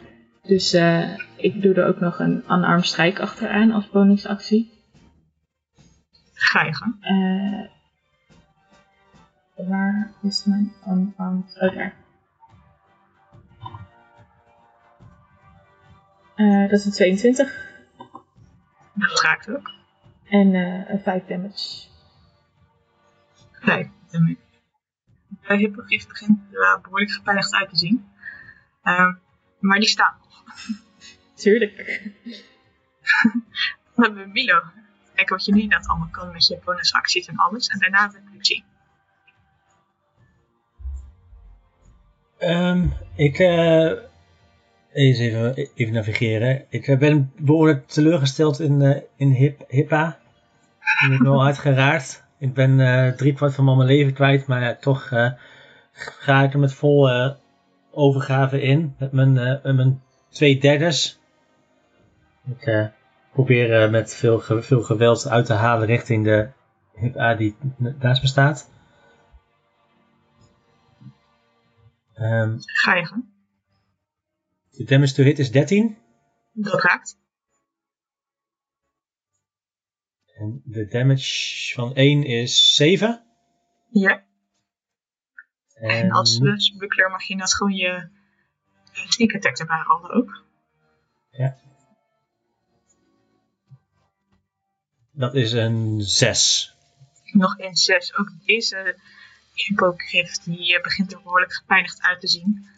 Dus 0.42 0.73
eh, 0.73 1.18
ik 1.37 1.62
doe 1.62 1.75
er 1.75 1.87
ook 1.87 2.00
nog 2.00 2.18
een 2.18 2.45
unarmed 2.49 2.87
strike 2.87 3.23
achteraan 3.23 3.71
als 3.73 3.90
bonusactie. 3.90 4.85
Ga 6.33 6.62
je 6.62 6.75
gang. 6.75 6.97
Eh, 7.00 7.68
waar 9.68 10.11
is 10.23 10.45
mijn 10.45 10.73
unarmed? 10.87 11.59
Oh, 11.61 11.75
daar. 11.75 11.95
Eh, 16.35 16.61
dat 16.61 16.78
is 16.78 16.85
een 16.85 16.92
22 16.92 17.75
Dat 18.95 19.21
raakt 19.23 19.50
ook. 19.50 19.71
en 20.28 20.54
een 20.54 21.00
5 21.00 21.26
damage. 21.26 21.87
Kijk, 23.61 23.90
de 24.11 24.37
de 25.48 25.56
hippogrief 25.56 26.06
begint 26.06 26.38
er 26.52 26.80
behoorlijk 26.82 27.10
gepijnigd 27.10 27.54
uit 27.54 27.68
te 27.68 27.76
zien. 27.76 28.08
Ehm, 28.82 29.14
maar 29.58 29.78
die 29.78 29.88
staat 29.88 30.14
nog. 30.18 30.44
Tuurlijk. 31.42 31.76
Dan 33.94 34.04
hebben 34.04 34.24
we 34.24 34.30
Milo. 34.32 34.62
Kijken 35.14 35.36
wat 35.36 35.44
je 35.44 35.54
nu 35.54 35.66
net 35.66 35.88
allemaal 35.88 36.08
kan 36.10 36.32
met 36.32 36.46
je 36.46 36.58
bonusacties 36.64 37.26
en 37.26 37.36
alles. 37.36 37.68
En 37.68 37.78
daarna 37.78 38.10
we 38.10 38.20
Lucie. 38.32 38.64
Ehm, 42.38 42.88
ik. 43.14 43.38
eh 43.38 44.14
eens 44.96 45.18
even, 45.18 45.54
even 45.74 45.92
navigeren. 45.92 46.64
Ik 46.68 46.88
eh, 46.88 46.98
ben 46.98 47.32
behoorlijk 47.38 47.86
teleurgesteld 47.86 48.60
in, 48.60 48.82
eh, 48.82 49.02
in 49.16 49.30
hip, 49.30 49.64
Hippa. 49.68 50.18
Ik 51.02 51.08
ben 51.08 51.22
wel 51.22 51.44
uitgeraard. 51.50 52.24
Ik 52.38 52.55
ben 52.55 52.81
eh 52.81 53.12
driekwart 53.12 53.55
van 53.55 53.64
mijn 53.64 53.78
leven 53.88 54.12
kwijt, 54.12 54.47
maar 54.47 54.62
ja, 54.62 54.76
toch 54.76 55.11
eh, 55.11 55.33
ga 55.93 56.43
ik 56.43 56.52
er 56.52 56.59
met 56.59 56.75
vol 56.75 57.11
eh, 57.11 57.35
overgave 57.90 58.61
in. 58.61 58.95
Met 58.99 59.12
mijn, 59.12 59.33
met 59.33 59.76
mijn 59.76 60.02
twee 60.28 60.61
derdes. 60.61 61.21
Ik 62.59 62.90
probeer 63.33 63.90
met 63.90 64.14
veel, 64.14 64.40
veel 64.40 64.83
geweld 64.83 65.28
uit 65.28 65.47
te 65.47 65.52
halen 65.52 65.87
richting 65.87 66.25
de 66.25 66.49
Hippa 66.95 67.35
die 67.35 67.57
naast 67.99 68.23
me 68.23 68.28
staat. 68.28 68.71
Ehm, 72.14 72.59
Ga 72.59 72.95
je 72.95 73.07
gang. 73.07 73.25
de 74.71 74.85
damage 74.85 75.14
to 75.14 75.23
hit 75.23 75.38
is 75.38 75.50
13. 75.50 75.97
Dat 76.52 76.83
raakt. 76.83 77.19
En 80.37 80.62
de 80.64 80.87
damage 80.87 81.75
van 81.75 81.95
1 81.95 82.25
is 82.25 82.75
7. 82.75 83.25
Ja. 83.88 84.25
En, 85.75 85.88
En 85.88 86.11
als 86.11 86.38
uh, 86.38 86.78
buckler 86.78 87.11
mag 87.11 87.23
je 87.23 87.35
net 87.35 87.55
gewoon 87.55 87.73
je 87.73 88.09
sneak 88.93 89.35
attack 89.35 89.59
erbij 89.59 89.83
rollen 89.87 90.11
ook. 90.11 90.45
dat 95.16 95.35
is 95.35 95.52
een 95.52 96.00
6. 96.00 96.75
Nog 97.33 97.59
een 97.59 97.76
6. 97.76 98.16
Ook 98.16 98.33
deze 98.45 98.97
hippogrift 99.55 100.45
die 100.45 100.76
eh, 100.76 100.83
begint 100.83 101.12
er 101.12 101.23
behoorlijk 101.23 101.52
gepijnigd 101.55 102.02
uit 102.02 102.21
te 102.21 102.28
zien. 102.28 102.69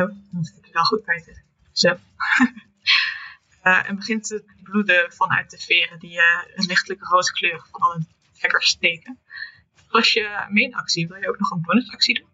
Oh, 0.00 0.10
moet 0.30 0.54
ik 0.56 0.66
er 0.66 0.72
wel 0.72 0.84
goed 0.84 1.04
bij. 1.04 1.24
Zo. 1.72 1.88
En 3.66 3.96
begint 3.96 4.24
te 4.24 4.44
bloeden 4.62 5.12
vanuit 5.12 5.50
de 5.50 5.58
veren 5.58 5.98
die 5.98 6.18
eh, 6.18 6.24
een 6.54 6.66
lichtelijke 6.66 7.04
roze 7.04 7.32
kleur 7.32 7.66
van 7.70 7.80
alle 7.80 8.06
dekkers 8.40 8.68
steken. 8.68 9.18
Als 9.88 10.12
je 10.12 10.46
main 10.48 10.74
actie 10.74 11.08
wil 11.08 11.16
je 11.16 11.28
ook 11.28 11.38
nog 11.38 11.50
een 11.50 11.60
bonusactie 11.60 12.14
doen. 12.14 12.28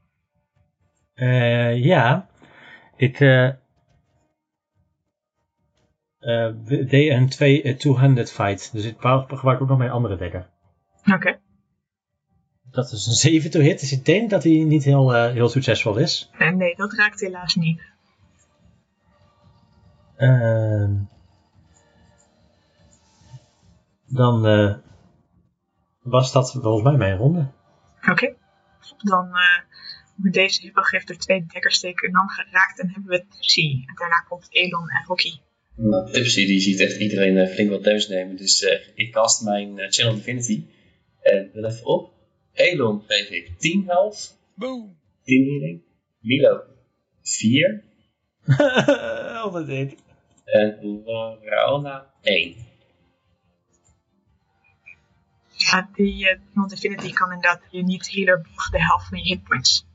Eh, 1.15 1.85
ja, 1.85 2.29
ik 2.97 3.21
eh 3.21 3.51
deed 6.89 7.11
een 7.11 7.29
twee- 7.29 7.63
eh, 7.63 7.77
two-handed 7.77 8.33
fight. 8.33 8.73
Dus 8.73 8.85
ik 8.85 8.97
gebruik 9.01 9.61
ook 9.61 9.69
nog 9.69 9.79
mijn 9.79 9.91
andere 9.91 10.17
dekker. 10.17 10.51
Oké. 11.15 11.41
Dat 12.71 12.93
is 12.93 13.07
een 13.07 13.13
7 13.13 13.51
to 13.51 13.61
hit, 13.61 13.81
dus 13.81 13.93
ik 13.93 14.05
denk 14.05 14.31
dat 14.31 14.43
hij 14.43 14.53
niet 14.53 14.85
heel, 14.85 15.13
heel 15.13 15.49
succesvol 15.49 15.97
is. 15.97 16.31
En 16.39 16.57
nee, 16.57 16.77
dat 16.77 16.93
raakt 16.93 17.21
helaas 17.21 17.55
niet. 17.55 17.83
Ehm, 20.17 20.95
dan 24.13 24.47
eh, 24.47 24.75
was 26.03 26.33
dat 26.33 26.53
volgens 26.53 26.83
mij 26.83 26.97
mijn 26.97 27.17
ronde. 27.17 27.51
Oké. 28.11 28.35
Dan 28.99 29.27
eh 29.27 29.71
met 30.15 30.33
deze 30.33 30.61
hippogrift 30.61 31.11
er 31.11 31.19
twee 31.19 31.47
dekkers 31.47 31.77
steken 31.77 32.07
en 32.07 32.13
dan 32.13 32.29
geraakt 32.29 32.81
en 32.81 32.91
hebben 32.91 33.11
we 33.11 33.25
Tipsy. 33.29 33.85
En 33.87 33.95
daarna 33.95 34.21
komt 34.29 34.47
Elon 34.51 34.89
en 34.89 35.05
Rocky. 35.07 35.39
Nou, 35.75 36.13
Tipsy 36.13 36.47
die 36.47 36.61
ziet 36.61 36.81
echt 36.81 37.01
iedereen 37.01 37.37
eh, 37.37 37.55
flink 37.55 37.71
wat 37.71 37.85
damage 37.85 38.13
nemen. 38.13 38.37
Dus 38.37 38.63
eh, 38.63 38.89
ik 38.95 39.13
cast 39.13 39.43
mijn 39.43 39.93
Channel 39.93 40.15
Divinity. 40.15 40.65
En 41.21 41.51
let 41.53 41.73
even 41.73 41.87
op. 41.87 42.13
Elon 42.53 43.03
geef 43.07 43.31
ik 43.31 43.59
10 43.59 43.85
health. 43.87 44.39
Boom. 44.55 44.97
10 45.25 45.45
healing. 45.45 45.83
Milo 46.21 46.63
4. 47.23 47.83
Altijd 49.43 49.67
dit. 49.67 49.95
En 50.45 50.79
Lorana 50.83 52.11
1. 52.23 52.72
Ja, 55.73 55.89
die 55.95 56.25
uh, 56.25 56.39
non-divinity 56.53 57.13
kan 57.13 57.33
inderdaad 57.33 57.61
je 57.71 57.83
niet 57.83 58.07
boven 58.27 58.71
de 58.71 58.83
helft 58.83 59.09
van 59.09 59.19
je 59.19 59.25
hitpoints. 59.25 59.87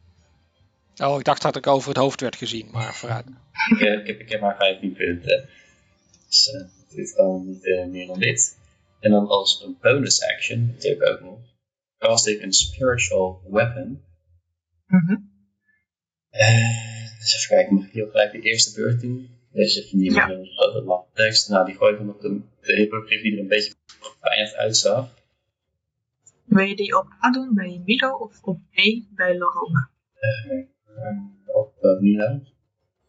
Oh, 0.95 1.19
ik 1.19 1.25
dacht 1.25 1.41
dat 1.41 1.55
ik 1.55 1.67
over 1.67 1.89
het 1.89 1.97
hoofd 1.97 2.21
werd 2.21 2.35
gezien, 2.35 2.69
maar 2.71 2.93
vooruit. 2.95 3.25
ik, 3.69 3.79
eh, 3.79 3.93
ik, 3.93 4.07
heb, 4.07 4.19
ik 4.19 4.29
heb 4.29 4.41
maar 4.41 4.55
15 4.57 4.93
punten. 4.93 5.49
Dus 6.27 6.51
eh, 6.51 6.95
dit 6.95 7.13
kan 7.13 7.45
niet 7.45 7.65
eh, 7.65 7.85
meer 7.85 8.07
dan 8.07 8.19
dit. 8.19 8.57
En 8.99 9.11
dan 9.11 9.27
als 9.27 9.63
een 9.63 9.77
bonus 9.81 10.23
action, 10.23 10.71
dat 10.73 10.83
heb 10.83 11.01
ik 11.01 11.09
ook 11.09 11.21
nog, 11.21 11.39
cast 11.97 12.27
ik 12.27 12.41
een 12.41 12.53
spiritual 12.53 13.41
weapon. 13.49 14.01
Mhm. 14.87 15.15
Eh, 16.29 17.19
dus 17.19 17.35
even 17.35 17.55
kijken, 17.55 17.75
mag 17.75 17.85
ik 17.85 17.93
heel 17.93 18.09
gelijk 18.09 18.31
de 18.31 18.41
eerste 18.41 18.73
beurt 18.81 19.01
doen? 19.01 19.29
Deze 19.51 19.83
even 19.83 19.97
niet 19.97 20.13
Ja. 20.13 20.27
met 20.27 20.37
een 20.37 20.45
grote 20.45 20.81
lange 20.81 21.05
tekst. 21.13 21.49
Nou, 21.49 21.65
die 21.65 21.75
gooi 21.75 21.93
ik 21.93 21.97
dan 21.99 22.09
op 22.09 22.21
de, 22.21 22.41
de 22.61 22.75
hippogriff 22.75 23.21
die 23.21 23.33
er 23.33 23.39
een 23.39 23.47
beetje 23.47 23.73
gepijnigd 23.99 24.55
uitzag. 24.55 25.15
Wil 26.47 26.65
je 26.65 26.75
die 26.75 26.97
op 26.97 27.07
A 27.25 27.31
doen 27.31 27.53
bij 27.53 27.81
Milo 27.85 28.11
of 28.11 28.41
op 28.41 28.59
B 28.71 28.75
bij 29.15 29.37
Lorona? 29.37 29.89
Eh, 30.13 31.55
op 31.55 31.73
uh, 32.01 32.39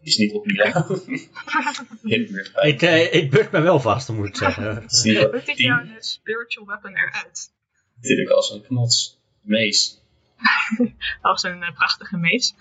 is 0.01 0.17
niet 0.17 0.33
op 0.33 0.47
Milo. 0.47 0.65
Hippogriff 0.65 2.55
Ik, 2.73 2.83
eh, 2.83 3.15
ik 3.15 3.31
buk 3.31 3.51
me 3.51 3.61
wel 3.61 3.81
vast, 3.81 4.09
moet 4.09 4.29
ik 4.29 4.37
zeggen. 4.45 4.77
Hoe 4.77 5.43
ziet 5.45 5.59
jouw 5.59 5.81
eh, 5.81 5.95
spiritual 5.99 6.67
weapon 6.67 6.97
eruit? 6.97 7.53
Natuurlijk 7.95 8.31
als 8.31 8.51
een 8.51 8.63
knots. 8.63 9.19
Mees. 9.41 10.01
Als 11.21 11.43
een 11.43 11.63
eh, 11.63 11.75
prachtige 11.75 12.17
mees. 12.17 12.55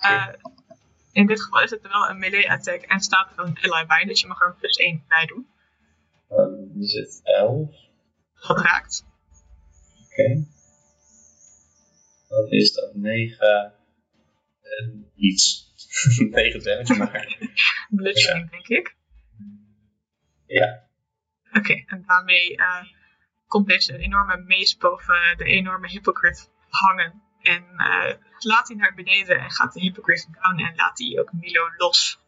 Eh, 0.00 0.28
in 1.12 1.26
dit 1.26 1.42
geval 1.42 1.62
is 1.62 1.70
het 1.70 1.82
wel 1.82 2.08
een 2.08 2.18
melee 2.18 2.50
attack 2.50 2.82
en 2.82 3.00
staat 3.00 3.32
er 3.36 3.44
een 3.44 3.58
ally 3.62 3.86
bij, 3.86 4.04
dus 4.04 4.20
je 4.20 4.26
mag 4.26 4.40
er 4.40 4.46
een 4.48 4.56
plus 4.56 4.76
1 4.76 5.04
bij 5.08 5.26
doen. 5.26 5.46
Dan 6.28 6.70
is 6.78 6.92
het 6.92 7.20
11. 7.22 7.70
Dat 8.46 8.60
raakt. 8.60 9.04
Oké. 10.12 10.44
Dan 12.28 12.50
is 12.50 12.72
dat 12.72 12.94
9 12.94 13.74
en 14.62 15.10
iets. 15.16 15.70
9 16.30 16.62
damage, 16.62 16.94
maar 16.94 17.38
Bludgeoning, 17.96 18.50
denk 18.50 18.68
ik. 18.68 18.96
ja. 20.46 20.90
Oké, 21.52 21.72
en 21.86 22.04
daarmee 22.06 22.56
eh, 22.56 22.84
komt 23.46 23.66
deze 23.66 23.96
enorme 23.96 24.36
mees 24.36 24.76
boven 24.76 25.34
de 25.36 25.44
enorme 25.44 25.88
hypocrite 25.88 26.48
hangen. 26.68 27.22
En 27.42 27.64
eh, 27.76 28.14
laat 28.38 28.68
hij 28.68 28.76
naar 28.76 28.94
beneden 28.94 29.40
en 29.40 29.50
gaat 29.50 29.72
de 29.72 29.80
hypocrite 29.80 30.30
down 30.30 30.58
en 30.58 30.74
laat 30.76 30.98
hij 30.98 31.18
ook 31.20 31.32
Milo 31.32 31.70
los. 31.76 32.20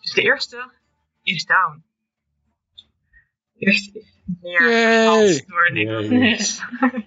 Dus 0.00 0.12
de 0.12 0.22
eerste 0.22 0.72
is 1.22 1.44
down. 1.44 1.84
De 3.52 3.66
eerste 3.66 3.98
is 3.98 4.21
Yay! 4.42 4.52
neergehaald 4.58 5.46
door 5.48 5.72
Yay. 5.72 6.08
mees. 6.08 6.60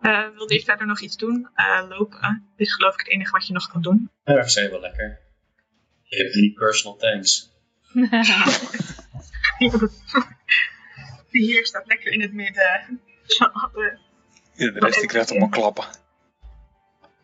Eh, 0.00 0.28
wilde 0.36 0.54
je 0.54 0.60
verder 0.60 0.86
nog 0.86 1.00
iets 1.00 1.16
doen? 1.16 1.48
Eh, 1.54 1.82
lopen 1.88 2.44
is 2.56 2.74
geloof 2.74 2.92
ik 2.92 2.98
het 2.98 3.08
enige 3.08 3.30
wat 3.30 3.46
je 3.46 3.52
nog 3.52 3.68
kan 3.68 3.82
doen. 3.82 4.10
Ja, 4.24 4.34
dat 4.34 4.52
zijn 4.52 4.70
wel 4.70 4.80
lekker. 4.80 5.18
Je 6.02 6.16
hebt 6.16 6.32
drie 6.32 6.52
personal 6.52 6.96
tanks. 6.96 7.50
Hier 11.30 11.66
staat 11.66 11.86
lekker 11.86 12.12
in 12.12 12.20
het 12.20 12.32
midden. 12.32 13.00
Ja, 13.26 13.52
de 14.54 14.72
rest 14.74 14.98
die 14.98 15.08
krijgt 15.08 15.30
allemaal 15.30 15.48
klappen. 15.48 15.84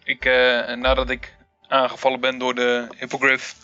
Ik, 0.05 0.25
eh, 0.25 0.75
nadat 0.75 1.11
ik 1.11 1.35
aangevallen 1.69 2.21
ben 2.21 2.39
door 2.39 2.55
de 2.55 2.87
hippogriff, 2.99 3.57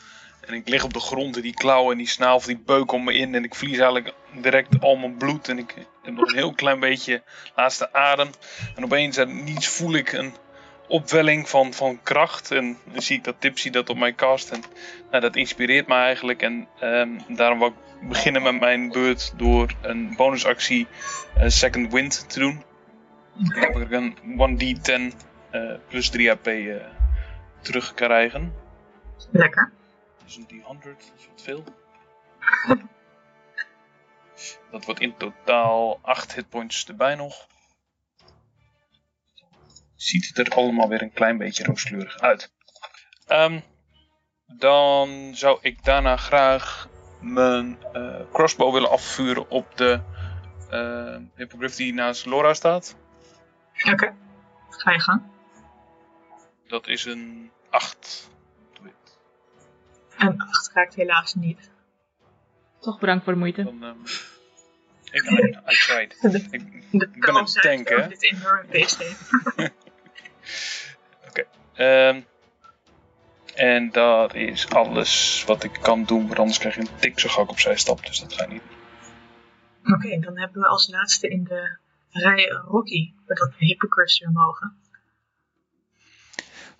En 0.48 0.54
ik 0.54 0.68
lig 0.68 0.84
op 0.84 0.92
de 0.92 1.00
grond 1.00 1.36
en 1.36 1.42
die 1.42 1.54
klauwen 1.54 1.92
en 1.92 1.98
die 1.98 2.08
snavel 2.08 2.46
die 2.46 2.62
beuken 2.64 2.96
om 2.96 3.04
me 3.04 3.12
in. 3.12 3.34
En 3.34 3.44
ik 3.44 3.54
verlies 3.54 3.78
eigenlijk 3.78 4.14
direct 4.32 4.80
al 4.80 4.96
mijn 4.96 5.16
bloed. 5.16 5.48
En 5.48 5.58
ik 5.58 5.74
heb 6.02 6.14
nog 6.14 6.28
een 6.28 6.36
heel 6.36 6.54
klein 6.54 6.80
beetje 6.80 7.22
laatste 7.54 7.92
adem. 7.92 8.30
En 8.74 8.84
opeens 8.84 9.18
uit 9.18 9.32
niets 9.32 9.68
voel 9.68 9.94
ik 9.94 10.12
een 10.12 10.34
opwelling 10.88 11.48
van, 11.48 11.72
van 11.72 12.02
kracht. 12.02 12.50
En 12.50 12.78
dan 12.92 13.02
zie 13.02 13.16
ik 13.16 13.24
dat 13.24 13.40
Tipsy 13.40 13.70
dat 13.70 13.90
op 13.90 13.96
mij 13.96 14.14
cast. 14.14 14.50
En 14.50 14.62
nou, 15.10 15.22
dat 15.22 15.36
inspireert 15.36 15.86
me 15.86 15.94
eigenlijk. 15.94 16.42
En 16.42 16.68
ehm, 16.80 17.08
daarom 17.28 17.58
wil 17.58 17.68
ik 17.68 18.08
beginnen 18.08 18.42
met 18.42 18.60
mijn 18.60 18.88
beurt 18.88 19.32
door 19.36 19.74
een 19.80 20.14
bonusactie 20.16 20.86
eh, 21.36 21.48
Second 21.48 21.92
Wind 21.92 22.28
te 22.28 22.38
doen. 22.38 22.62
Dan 23.32 23.62
heb 23.62 23.76
ik 23.76 23.90
een 23.90 24.16
1d10 25.12 25.16
eh, 25.50 25.74
plus 25.88 26.08
3 26.08 26.30
HP 26.30 26.46
eh, 26.46 26.74
terug 27.60 27.94
krijgen. 27.94 28.52
Lekker. 29.30 29.72
Dus 30.28 30.36
een 30.36 30.62
D100, 30.62 30.82
dat 30.82 31.12
is 31.16 31.26
wat 31.28 31.42
veel. 31.42 31.64
Dat 34.70 34.84
wordt 34.84 35.00
in 35.00 35.16
totaal 35.16 35.98
8 36.02 36.34
hitpoints 36.34 36.86
erbij 36.86 37.14
nog. 37.14 37.46
Ziet 39.94 40.28
het 40.28 40.38
er 40.38 40.54
allemaal 40.54 40.88
weer 40.88 41.02
een 41.02 41.12
klein 41.12 41.38
beetje 41.38 41.64
rooskleurig 41.64 42.20
uit. 42.20 42.52
Ehm, 43.26 43.60
dan 44.46 45.30
zou 45.34 45.58
ik 45.62 45.84
daarna 45.84 46.16
graag 46.16 46.88
mijn 47.20 47.82
eh, 47.92 48.20
crossbow 48.32 48.72
willen 48.72 48.90
afvuren 48.90 49.50
op 49.50 49.76
de 49.76 50.00
uh, 50.70 51.16
hippogriff 51.34 51.76
die 51.76 51.94
naast 51.94 52.26
Laura 52.26 52.54
staat. 52.54 52.96
Oké. 53.92 54.14
Ga 54.68 54.90
je 54.90 55.00
gang. 55.00 55.22
Dat 56.66 56.86
is 56.86 57.04
een 57.04 57.50
8. 57.70 58.30
En 60.18 60.36
8 60.38 60.70
raakt 60.72 60.94
helaas 60.94 61.34
niet. 61.34 61.70
Toch 62.80 62.98
bedankt 62.98 63.24
voor 63.24 63.32
de 63.32 63.38
moeite. 63.38 63.64
Dan, 63.64 63.84
ehm, 63.84 63.96
ik, 65.10 65.22
I, 65.22 65.58
I 65.70 65.76
tried. 65.86 66.20
De, 66.20 66.46
Ik, 66.50 66.90
de 66.90 67.08
ik 67.72 67.84
ben 67.84 68.08
dit 68.08 68.22
enorme 68.22 68.64
beest 68.70 68.98
heen. 68.98 69.70
Ehm, 71.74 72.20
en 73.54 73.90
dat 73.90 74.34
is 74.34 74.68
alles 74.68 75.44
wat 75.46 75.64
ik 75.64 75.78
kan 75.80 76.04
doen, 76.04 76.26
want 76.26 76.38
anders 76.38 76.58
krijg 76.58 76.74
je 76.74 76.80
een 76.80 76.96
tik 76.96 77.20
zo 77.20 77.28
gauw 77.28 77.44
ik 77.44 77.50
opzij 77.50 77.76
stap, 77.76 78.06
dus 78.06 78.20
dat 78.20 78.32
ga 78.32 78.42
ik 78.44 78.50
niet 78.50 78.62
doen. 78.68 79.94
Oké, 79.94 80.18
dan 80.20 80.38
hebben 80.38 80.62
we 80.62 80.68
als 80.68 80.88
laatste 80.88 81.28
in 81.28 81.44
de 81.44 81.78
rij 82.10 82.46
Rocky, 82.46 83.12
voordat 83.26 83.52
de 83.58 83.64
hypocrites 83.64 84.18
weer 84.18 84.30
mogen. 84.30 84.76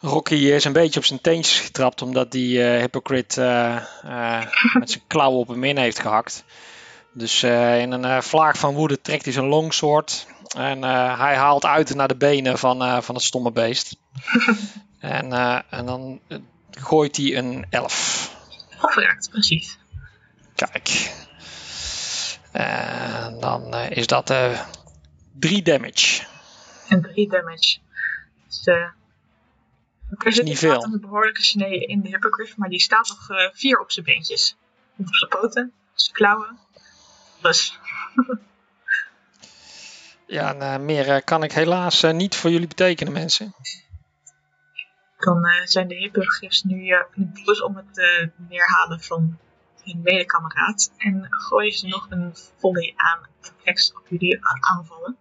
Rocky 0.01 0.35
is 0.35 0.65
een 0.65 0.73
beetje 0.73 0.99
op 0.99 1.05
zijn 1.07 1.21
teentjes 1.21 1.61
getrapt 1.61 2.03
omdat 2.03 2.33
die 2.33 2.63
eh, 2.65 2.81
hypocrite 2.81 3.43
eh, 3.43 4.41
eh, 4.41 4.47
met 4.75 4.91
zijn 4.91 5.03
klauwen 5.07 5.39
op 5.39 5.49
hem 5.49 5.65
in 5.65 5.77
heeft 5.77 5.99
gehakt. 5.99 6.45
Dus 7.13 7.43
in 7.43 7.93
een 7.93 8.23
vlaag 8.23 8.59
van 8.59 8.75
woede 8.75 9.01
trekt 9.01 9.25
hij 9.25 9.33
zijn 9.33 9.47
longsword 9.47 10.27
en 10.57 10.83
hij 11.19 11.37
haalt 11.37 11.65
uit 11.65 11.95
naar 11.95 12.09
de 12.09 12.17
benen 12.17 12.59
van, 12.59 13.03
van 13.03 13.15
het 13.15 13.25
stomme 13.25 13.53
beest. 13.53 13.97
en, 14.99 15.33
en 15.71 15.87
dan 15.87 16.21
gooit 16.71 17.17
hij 17.17 17.37
een 17.37 17.67
11. 17.71 18.37
Of 18.83 18.95
raakt, 18.95 19.31
precies. 19.31 19.79
Kijk. 20.55 21.13
En 22.53 23.37
dan 23.41 23.75
is 23.75 24.07
dat 24.07 24.31
eh 24.31 24.61
3 25.39 25.63
damage. 25.63 26.25
En 26.89 27.03
3 27.03 27.29
damage. 27.29 27.79
Dus, 28.47 28.69
er 30.19 30.33
zit 30.33 30.45
niet 30.45 30.59
veel. 30.59 30.85
een 30.85 31.01
behoorlijke 31.01 31.43
snee 31.43 31.81
in 31.81 32.01
de 32.01 32.09
hippogriff, 32.09 32.57
maar 32.57 32.69
die 32.69 32.81
staat 32.81 33.09
nog 33.09 33.31
eh, 33.31 33.49
vier 33.53 33.81
op 33.81 33.91
zijn 33.91 34.05
beentjes. 34.05 34.57
Op 34.97 35.15
zijn 35.15 35.31
poten, 35.31 35.73
zijn 35.95 36.15
klauwen. 36.17 36.59
Dus, 37.43 37.79
Ja, 40.29 40.55
en, 40.55 40.61
eh, 40.61 40.79
meer 40.79 41.09
eh, 41.09 41.25
kan 41.25 41.43
ik 41.43 41.53
helaas 41.53 42.03
niet 42.03 42.37
voor 42.37 42.51
jullie 42.51 42.69
betekenen, 42.69 43.13
mensen. 43.13 43.55
dan 45.19 45.47
zijn 45.65 45.89
de 45.89 45.95
hippogriffs 45.95 46.63
nu 46.63 46.89
eh, 46.89 47.05
boos 47.45 47.63
om 47.63 47.77
het 47.77 47.97
neerhalen 48.37 49.01
van 49.01 49.39
hun 49.83 50.01
medekameraad. 50.03 50.93
En 50.97 51.27
gooien 51.29 51.73
ze 51.73 51.87
nog 51.87 52.07
een 52.11 52.37
volley 52.57 52.93
aan 52.97 53.27
attacks 53.41 53.93
op 53.95 54.07
jullie 54.09 54.39
aanvallen. 54.61 55.17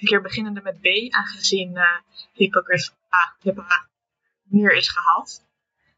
Een 0.00 0.06
keer 0.06 0.22
beginnende 0.22 0.60
met 0.62 0.80
B, 0.80 1.14
aangezien 1.14 1.76
eh 1.76 1.84
hippogriff 2.32 2.92
A, 3.14 3.34
Hippo 3.40 3.62
A 4.54 4.56
neer 4.56 4.72
is 4.72 4.88
gehaald. 4.88 5.44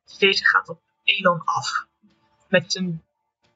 Dus 0.04 0.18
deze 0.18 0.46
gaat 0.46 0.68
op 0.68 0.80
Elon 1.04 1.44
af. 1.44 1.86
Met 2.48 2.72
zijn 2.72 3.04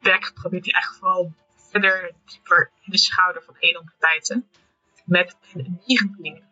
bek 0.00 0.30
probeert 0.34 0.64
hij 0.64 0.74
eigenlijk 0.74 1.04
vooral 1.04 1.34
verder 1.70 2.12
dieper 2.24 2.70
in 2.80 2.90
de 2.90 2.98
schouder 2.98 3.42
van 3.42 3.56
Elon 3.58 3.84
te 3.84 3.94
bijten. 3.98 4.48
Met 5.04 5.36
een 5.54 5.80
19. 5.86 6.44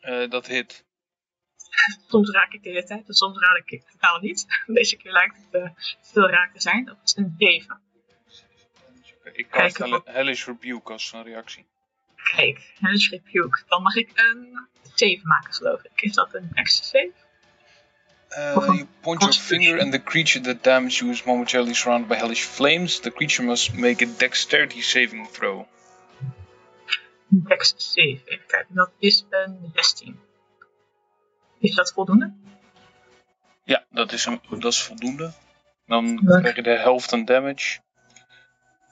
Eh, 0.00 0.30
dat 0.30 0.46
hit. 0.46 0.86
Soms 2.06 2.30
raak 2.30 2.52
ik 2.52 2.62
de 2.62 2.68
hele 2.68 2.84
tijd 2.84 3.08
en 3.08 3.14
soms 3.14 3.38
raak 3.38 3.56
ik 3.56 3.70
het 3.70 3.90
totaal 3.90 4.20
niet. 4.20 4.46
Deze 4.66 4.96
keer 4.96 5.12
lijkt 5.12 5.36
het 5.36 5.62
eh, 5.62 5.70
veel 6.00 6.28
raak 6.28 6.52
te 6.52 6.60
zijn. 6.60 6.84
Dat 6.84 6.96
is 7.04 7.16
een 7.16 7.34
7. 7.38 7.80
Ik 9.32 9.46
Hell- 9.50 10.00
Hellish 10.04 10.46
Rebuke 10.46 10.92
als 10.92 11.12
een 11.12 11.22
reactie. 11.22 11.66
Kijk, 12.36 12.72
Hellish 12.80 13.10
Rebuke. 13.10 13.62
Dan 13.66 13.82
mag 13.82 13.94
ik 13.94 14.10
een 14.14 14.68
7 14.94 15.28
maken, 15.28 15.54
geloof 15.54 15.82
ik. 15.82 16.02
Is 16.02 16.12
dat 16.12 16.34
een 16.34 16.50
extra 16.54 16.84
save? 16.84 17.12
Uh, 18.30 18.66
een 18.68 18.74
you 18.74 18.86
point 19.00 19.20
your 19.20 19.34
finger 19.34 19.80
and 19.80 19.92
the 19.92 20.02
creature 20.02 20.44
that 20.44 20.64
damaged 20.64 20.98
you 20.98 21.10
is 21.10 21.24
momentarily 21.24 21.74
surrounded 21.74 22.08
by 22.08 22.14
hellish 22.14 22.44
flames. 22.44 23.00
The 23.00 23.12
creature 23.12 23.48
must 23.48 23.74
make 23.74 24.04
a 24.04 24.08
dexterity 24.16 24.80
saving 24.80 25.28
throw. 25.30 25.66
Een 27.30 27.42
dex 27.44 27.74
save. 27.76 28.20
Even 28.24 28.46
kijken, 28.46 28.74
dat 28.74 28.90
is 28.98 29.24
een 29.30 29.70
16. 29.74 30.20
Is 31.58 31.74
dat 31.74 31.92
voldoende? 31.92 32.34
Ja, 33.64 33.84
dat 33.90 34.12
is, 34.12 34.24
een, 34.24 34.40
dat 34.48 34.72
is 34.72 34.82
voldoende. 34.82 35.32
Dan 35.86 36.24
krijg 36.24 36.56
je 36.56 36.62
de 36.62 36.78
helft 36.78 37.12
aan 37.12 37.24
damage. 37.24 37.80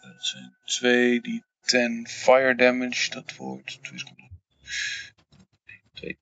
Dat 0.01 0.27
zijn 0.27 0.57
2 0.65 1.21
die 1.21 1.45
10 1.67 2.07
fire 2.09 2.55
damage. 2.55 3.11
Dat 3.11 3.37
wordt 3.37 3.83
2 3.83 3.99
seconden. 3.99 4.31
2. 5.95 6.19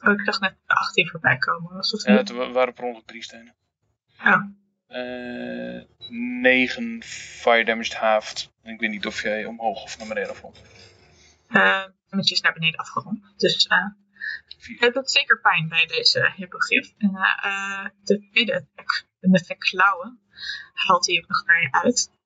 Oh, 0.00 0.12
ik 0.12 0.20
zag 0.24 0.40
net 0.40 0.56
de 0.66 0.74
18 0.74 1.08
voorbij 1.08 1.38
komen. 1.38 1.72
Was 1.74 1.90
dat 1.90 2.02
Ja, 2.02 2.16
het 2.16 2.28
wa- 2.28 2.50
waren 2.50 2.74
per 2.74 2.84
ongeluk 2.84 3.06
3 3.06 3.22
stenen. 3.22 3.54
Ja. 4.18 4.52
Eh 4.86 5.82
9 6.40 7.02
fire 7.04 7.64
damage 7.64 7.96
halved. 7.96 8.50
Ik 8.62 8.80
weet 8.80 8.90
niet 8.90 9.06
of 9.06 9.22
jij 9.22 9.44
omhoog 9.44 9.82
of 9.82 9.98
naar 9.98 10.08
beneden. 10.08 10.36
Eh, 11.48 11.84
met 12.08 12.28
je 12.28 12.38
naar 12.42 12.52
beneden 12.52 12.80
afgerond. 12.80 13.32
Dus 13.36 13.66
eh, 13.66 13.86
het 14.78 14.94
doet 14.94 15.10
zeker 15.10 15.40
pijn 15.40 15.68
bij 15.68 15.86
deze 15.86 16.32
hippogriff. 16.36 16.94
En 16.98 17.14
eh, 17.14 17.86
de 18.02 18.28
tweede 18.30 18.54
attack, 18.54 19.06
met 19.20 19.46
zijn 19.46 19.58
klauwen, 19.58 20.20
haalt 20.72 21.06
hij 21.06 21.18
ook 21.18 21.28
nog 21.28 21.44
je 21.60 21.68
uit. 21.70 22.16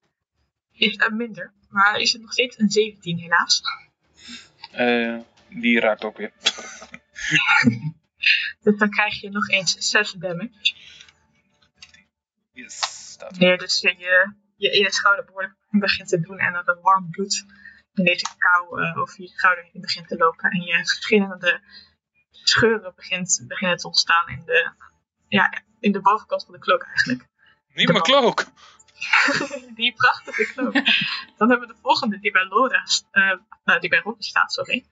Is 0.82 0.96
uh, 0.96 1.08
minder, 1.08 1.52
maar 1.68 2.00
is 2.00 2.12
het 2.12 2.22
nog 2.22 2.32
steeds 2.32 2.58
een 2.58 2.70
17 2.70 3.18
helaas. 3.18 3.62
Eh, 4.72 5.18
die 5.48 5.80
raakt 5.80 6.04
ook 6.04 6.16
weer. 6.16 6.32
Dus 8.62 8.78
dan 8.78 8.90
krijg 8.90 9.20
je 9.20 9.30
nog 9.30 9.48
eens 9.48 9.76
6 9.78 10.12
damage. 10.12 10.74
Yes, 12.52 13.16
er. 13.18 13.26
Wanneer 13.30 13.58
dus 13.58 13.80
je, 13.80 13.94
je, 13.98 14.34
je 14.56 14.70
ene 14.70 14.92
schouder 14.92 15.24
behoorlijk 15.24 15.54
begint 15.70 16.08
te 16.08 16.20
doen 16.20 16.38
en 16.38 16.52
dat 16.52 16.68
er 16.68 16.80
warm 16.80 17.10
bloed 17.10 17.44
in 17.94 18.04
deze 18.04 18.26
kou 18.38 18.82
eh, 18.82 18.98
over 18.98 19.22
je 19.22 19.28
schouder 19.28 19.64
heen 19.72 19.80
begint 19.80 20.08
te 20.08 20.16
lopen. 20.16 20.50
En 20.50 20.60
je 20.60 20.76
verschillende 20.76 21.60
scheuren 22.30 22.92
begint, 22.96 23.44
beginnen 23.48 23.76
te 23.76 23.86
ontstaan 23.86 24.28
in 24.28 24.42
de, 24.44 24.72
ja, 25.28 25.62
in 25.80 25.92
de 25.92 26.00
bovenkant 26.00 26.44
van 26.44 26.54
de 26.54 26.60
cloak 26.60 26.82
eigenlijk. 26.82 27.28
Niet 27.74 27.88
mijn 27.88 28.02
cloak! 28.02 28.44
die 29.74 29.92
prachtige 29.92 30.52
cloak. 30.52 30.72
Dan 31.36 31.50
hebben 31.50 31.68
we 31.68 31.74
de 31.74 31.80
volgende 31.82 32.18
die 32.18 32.30
bij 32.30 32.46
st- 32.84 33.06
eh, 33.10 33.32
nou, 33.64 33.80
die 33.80 33.88
bij 33.88 34.00
Rocky 34.00 34.22
staat, 34.22 34.52
sorry. 34.52 34.86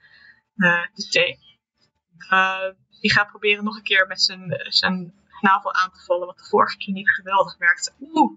Eh, 0.57 0.83
de 0.95 1.09
C. 1.09 1.39
Eh, 2.31 2.69
die 3.01 3.13
gaat 3.13 3.29
proberen 3.29 3.65
nog 3.65 3.77
een 3.77 3.83
keer 3.83 4.07
met 4.07 4.23
zijn, 4.23 4.67
zijn 4.69 5.15
navel 5.41 5.75
aan 5.75 5.93
te 5.93 6.01
vallen, 6.05 6.27
wat 6.27 6.39
de 6.39 6.45
vorige 6.45 6.77
keer 6.77 6.95
niet 6.95 7.11
geweldig 7.11 7.57
werkte. 7.59 7.93
Oeh. 8.01 8.33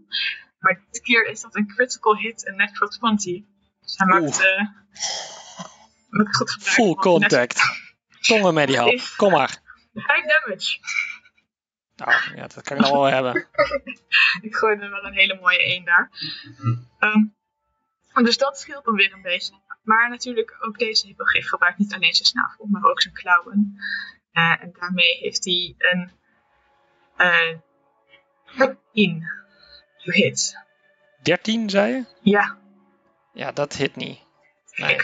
Maar 0.59 0.81
dit 0.91 1.01
keer 1.01 1.25
is 1.25 1.41
dat 1.41 1.55
een 1.55 1.67
critical 1.67 2.17
hit, 2.17 2.47
een 2.47 2.55
natural 2.55 2.89
20. 2.89 3.41
Dus 3.81 3.97
hij 3.97 4.07
maakt, 4.07 4.39
Oeh. 4.39 4.59
maakt 6.09 6.35
goed 6.35 6.51
gebruik 6.51 6.73
Full 6.73 6.93
contact. 6.95 7.61
Tongen 8.21 8.53
met 8.53 8.67
die 8.67 8.77
hap. 8.77 8.99
Kom 9.17 9.31
maar. 9.31 9.61
Vijf 9.93 10.25
damage. 10.25 10.79
Ja, 12.35 12.47
dat 12.47 12.61
kan 12.61 12.77
ik 12.77 12.83
nog 12.83 12.91
wel 12.91 13.03
hebben. 13.03 13.47
Ik 14.41 14.55
gooi 14.55 14.77
er 14.79 14.89
wel 14.89 15.03
een 15.05 15.13
hele 15.13 15.39
mooie 15.39 15.63
1 15.63 15.85
daar. 15.85 16.09
Ehm, 16.99 17.23
dus 18.23 18.37
dat 18.37 18.59
scheelt 18.59 18.85
dan 18.85 18.95
weer 18.95 19.13
een 19.13 19.21
beetje. 19.21 19.61
Maar 19.83 20.09
natuurlijk, 20.09 20.57
ook 20.59 20.77
deze 20.77 21.07
hippogriff 21.07 21.49
gebruikt 21.49 21.77
niet 21.77 21.93
alleen 21.93 22.13
zijn 22.13 22.27
snavel, 22.27 22.65
maar 22.69 22.83
ook 22.83 23.01
zijn 23.01 23.13
klauwen. 23.13 23.75
Eh, 24.31 24.61
en 24.61 24.73
daarmee 24.79 25.17
heeft 25.17 25.45
hij 25.45 25.75
een 25.77 26.11
Eh 27.17 27.57
13 28.57 29.27
to 29.97 30.11
hit. 30.11 30.57
13, 31.21 31.69
zei 31.69 31.93
je? 31.93 32.05
Ja, 32.21 32.57
Ja, 33.33 33.51
dat 33.51 33.73
hit 33.73 33.95
niet. 33.95 34.19
Nee. 34.75 34.97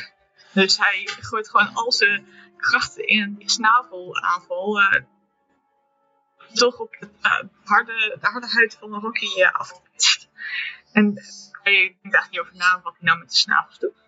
Dus 0.53 0.77
hij 0.77 1.07
gooit 1.19 1.49
gewoon 1.49 1.73
al 1.73 1.91
zijn 1.91 2.27
krachten 2.57 3.07
in 3.07 3.35
die 3.35 3.49
snavelaanval. 3.49 4.79
eh 4.79 5.01
toch 6.53 6.79
op 6.79 6.95
het, 6.99 7.11
eh, 7.21 7.41
harde, 7.63 8.17
de 8.19 8.27
harde 8.27 8.47
huid 8.47 8.77
van 8.79 8.93
Rocky 8.93 9.41
eh 9.41 9.51
afgepitst. 9.51 10.29
En 10.91 11.13
hij 11.63 11.97
denkt 12.01 12.15
eigenlijk 12.15 12.31
niet 12.31 12.39
over 12.39 12.55
na 12.55 12.81
wat 12.81 12.93
hij 12.93 13.07
nou 13.07 13.19
met 13.19 13.29
de 13.29 13.35
snavels 13.35 13.79
doet. 13.79 14.07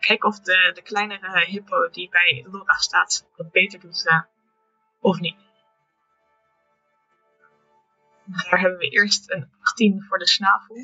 Kijk 0.00 0.24
of 0.24 0.40
de, 0.40 0.70
de 0.74 0.82
kleinere 0.82 1.44
hippo 1.44 1.88
die 1.90 2.08
bij 2.08 2.46
Laura 2.50 2.76
staat 2.76 3.28
wat 3.36 3.50
beter 3.50 3.80
doet 3.80 4.06
eh, 4.06 4.22
of 5.00 5.20
niet. 5.20 5.36
Daar 8.24 8.60
hebben 8.60 8.78
we 8.78 8.88
eerst 8.88 9.30
een 9.30 9.50
18 9.60 10.04
voor 10.08 10.18
de 10.18 10.26
snavel. 10.26 10.76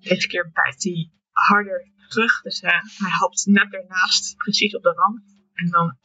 Deze 0.00 0.26
keer 0.28 0.50
bijt 0.52 0.82
hij 0.82 1.10
harder 1.32 1.90
terug. 2.08 2.42
Dus 2.42 2.60
eh, 2.60 2.70
hij 2.70 3.10
helpt 3.10 3.46
net 3.46 3.74
ernaast, 3.74 4.36
precies 4.36 4.76
op 4.76 4.82
de 4.82 4.92
rand. 4.92 5.22
En 5.54 5.70
dan 5.70 5.96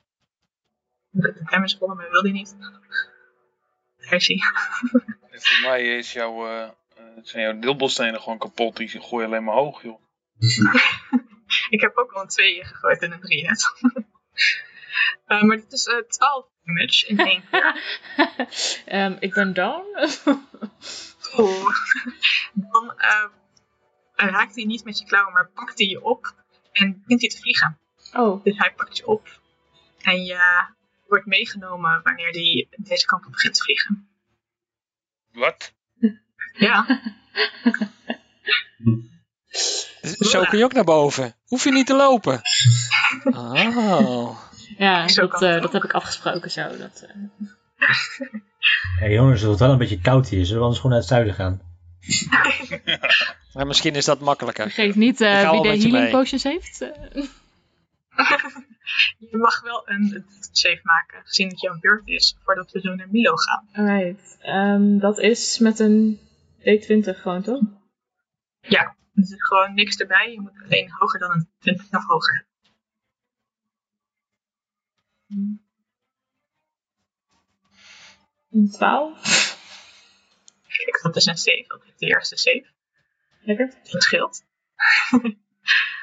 de 1.09 1.43
damage 1.43 1.77
rollen, 1.77 1.95
maar 1.95 2.05
dat 2.05 2.13
wil 2.13 2.23
hij 2.23 2.31
niet. 2.31 2.55
En 5.31 5.41
voor 5.41 5.69
mij 5.69 5.97
is 5.97 6.13
jouw, 6.13 6.47
eh, 6.47 6.63
eh, 6.63 7.03
zijn 7.21 7.43
jouw 7.43 7.59
deelbolstenen 7.59 8.21
gewoon 8.21 8.37
kapot. 8.37 8.77
Die 8.77 8.87
gooi 8.89 9.21
je 9.23 9.27
alleen 9.27 9.43
maar 9.43 9.55
hoog, 9.55 9.81
joh. 9.81 10.01
Ik 11.69 11.81
heb 11.81 11.97
ook 11.97 12.11
al 12.11 12.21
een 12.21 12.27
2 12.27 12.65
gegooid 12.65 13.01
en 13.01 13.11
een 13.11 13.19
3 13.19 13.43
net. 13.43 13.65
Eh, 15.25 15.41
maar 15.41 15.57
dit 15.57 15.71
is 15.71 15.85
eh 15.85 15.97
12 16.07 16.45
damage 16.63 17.07
in 17.07 17.17
één 17.17 17.43
keer. 17.49 17.81
Ehm, 18.85 19.15
ik 19.19 19.33
ben 19.33 19.53
down. 19.53 19.85
Oeh. 21.37 21.69
Dan 22.53 22.93
eh, 22.97 23.25
raakt 24.15 24.55
hij 24.55 24.63
niet 24.63 24.83
met 24.83 24.99
je 24.99 25.05
klauwen, 25.05 25.33
maar 25.33 25.49
pakt 25.49 25.77
hij 25.77 25.87
je 25.87 26.03
op 26.03 26.33
en 26.71 26.99
begint 27.01 27.21
hij 27.21 27.29
te 27.29 27.37
vliegen. 27.37 27.79
oh, 28.13 28.43
Dus 28.43 28.57
hij 28.57 28.73
pakt 28.73 28.97
je 28.97 29.07
op 29.07 29.39
en 30.01 30.23
je 30.23 30.65
wordt 31.13 31.27
meegenomen 31.27 32.01
wanneer 32.03 32.31
hij 32.31 32.67
deze 32.77 33.05
kant 33.05 33.25
op 33.25 33.31
begint 33.31 33.53
te 33.53 33.61
vliegen. 33.61 34.07
Wat? 35.31 35.73
Ja, 36.53 36.85
Zo 40.19 40.43
kun 40.43 40.57
je 40.57 40.63
ook 40.63 40.73
naar 40.73 40.83
boven. 40.83 41.35
Hoef 41.45 41.63
je 41.63 41.71
niet 41.71 41.85
te 41.85 41.95
lopen. 41.95 42.41
Oh. 43.23 44.39
ja, 44.77 45.05
dat, 45.05 45.41
eh, 45.41 45.61
dat 45.61 45.73
heb 45.73 45.83
ik 45.83 45.91
afgesproken 45.91 46.51
zo. 46.51 46.77
Dat, 46.77 47.05
eh. 47.07 47.87
Hey, 48.99 49.11
jongens, 49.11 49.39
het 49.39 49.45
wordt 49.45 49.59
wel 49.59 49.71
een 49.71 49.77
beetje 49.77 50.01
koud 50.01 50.29
hier. 50.29 50.45
Zullen 50.45 50.57
we 50.57 50.63
anders 50.63 50.81
gewoon 50.81 50.91
naar 50.91 51.01
het 51.01 51.09
zuiden 51.09 51.33
gaan? 51.33 51.61
Maar 53.53 53.67
misschien 53.67 53.95
is 53.95 54.05
dat 54.05 54.19
makkelijker. 54.19 54.63
Vergeet 54.63 54.95
niet 54.95 55.21
eh, 55.21 55.51
wie 55.51 55.61
de 55.61 55.67
healing 55.67 56.11
potions 56.11 56.43
heeft. 56.43 56.79
Je 59.17 59.37
mag 59.37 59.61
wel 59.61 59.89
een 59.89 60.25
save 60.51 60.79
maken, 60.83 61.21
gezien 61.25 61.47
het 61.47 61.61
jouw 61.61 61.79
beurt 61.79 62.07
is, 62.07 62.37
voordat 62.43 62.71
we 62.71 62.79
zo 62.79 62.95
naar 62.95 63.09
Milo 63.11 63.35
gaan. 63.35 63.67
Alright. 63.71 64.37
Ehm, 64.39 64.97
dat 64.97 65.19
is 65.19 65.59
met 65.59 65.79
een 65.79 66.19
D20 66.59 67.21
gewoon, 67.21 67.41
toch? 67.41 67.61
Ja, 68.59 68.95
er 69.13 69.25
zit 69.25 69.45
gewoon 69.45 69.73
niks 69.73 69.97
erbij. 69.97 70.31
Je 70.31 70.41
moet 70.41 70.61
alleen 70.63 70.91
hoger 70.91 71.19
dan 71.19 71.31
een 71.31 71.49
20 71.59 71.85
of 71.85 72.05
hoger 72.05 72.35
hebben. 72.35 72.51
Een 78.51 78.71
12. 78.71 79.51
Kijk, 80.67 80.99
dat 81.01 81.15
is 81.15 81.25
een 81.25 81.37
save. 81.37 81.65
Dat 81.67 81.83
is 81.85 81.97
de 81.97 82.05
eerste 82.05 82.37
save. 82.37 82.65
Lekker. 83.41 83.73
Dat 83.91 84.03
scheelt. 84.03 84.43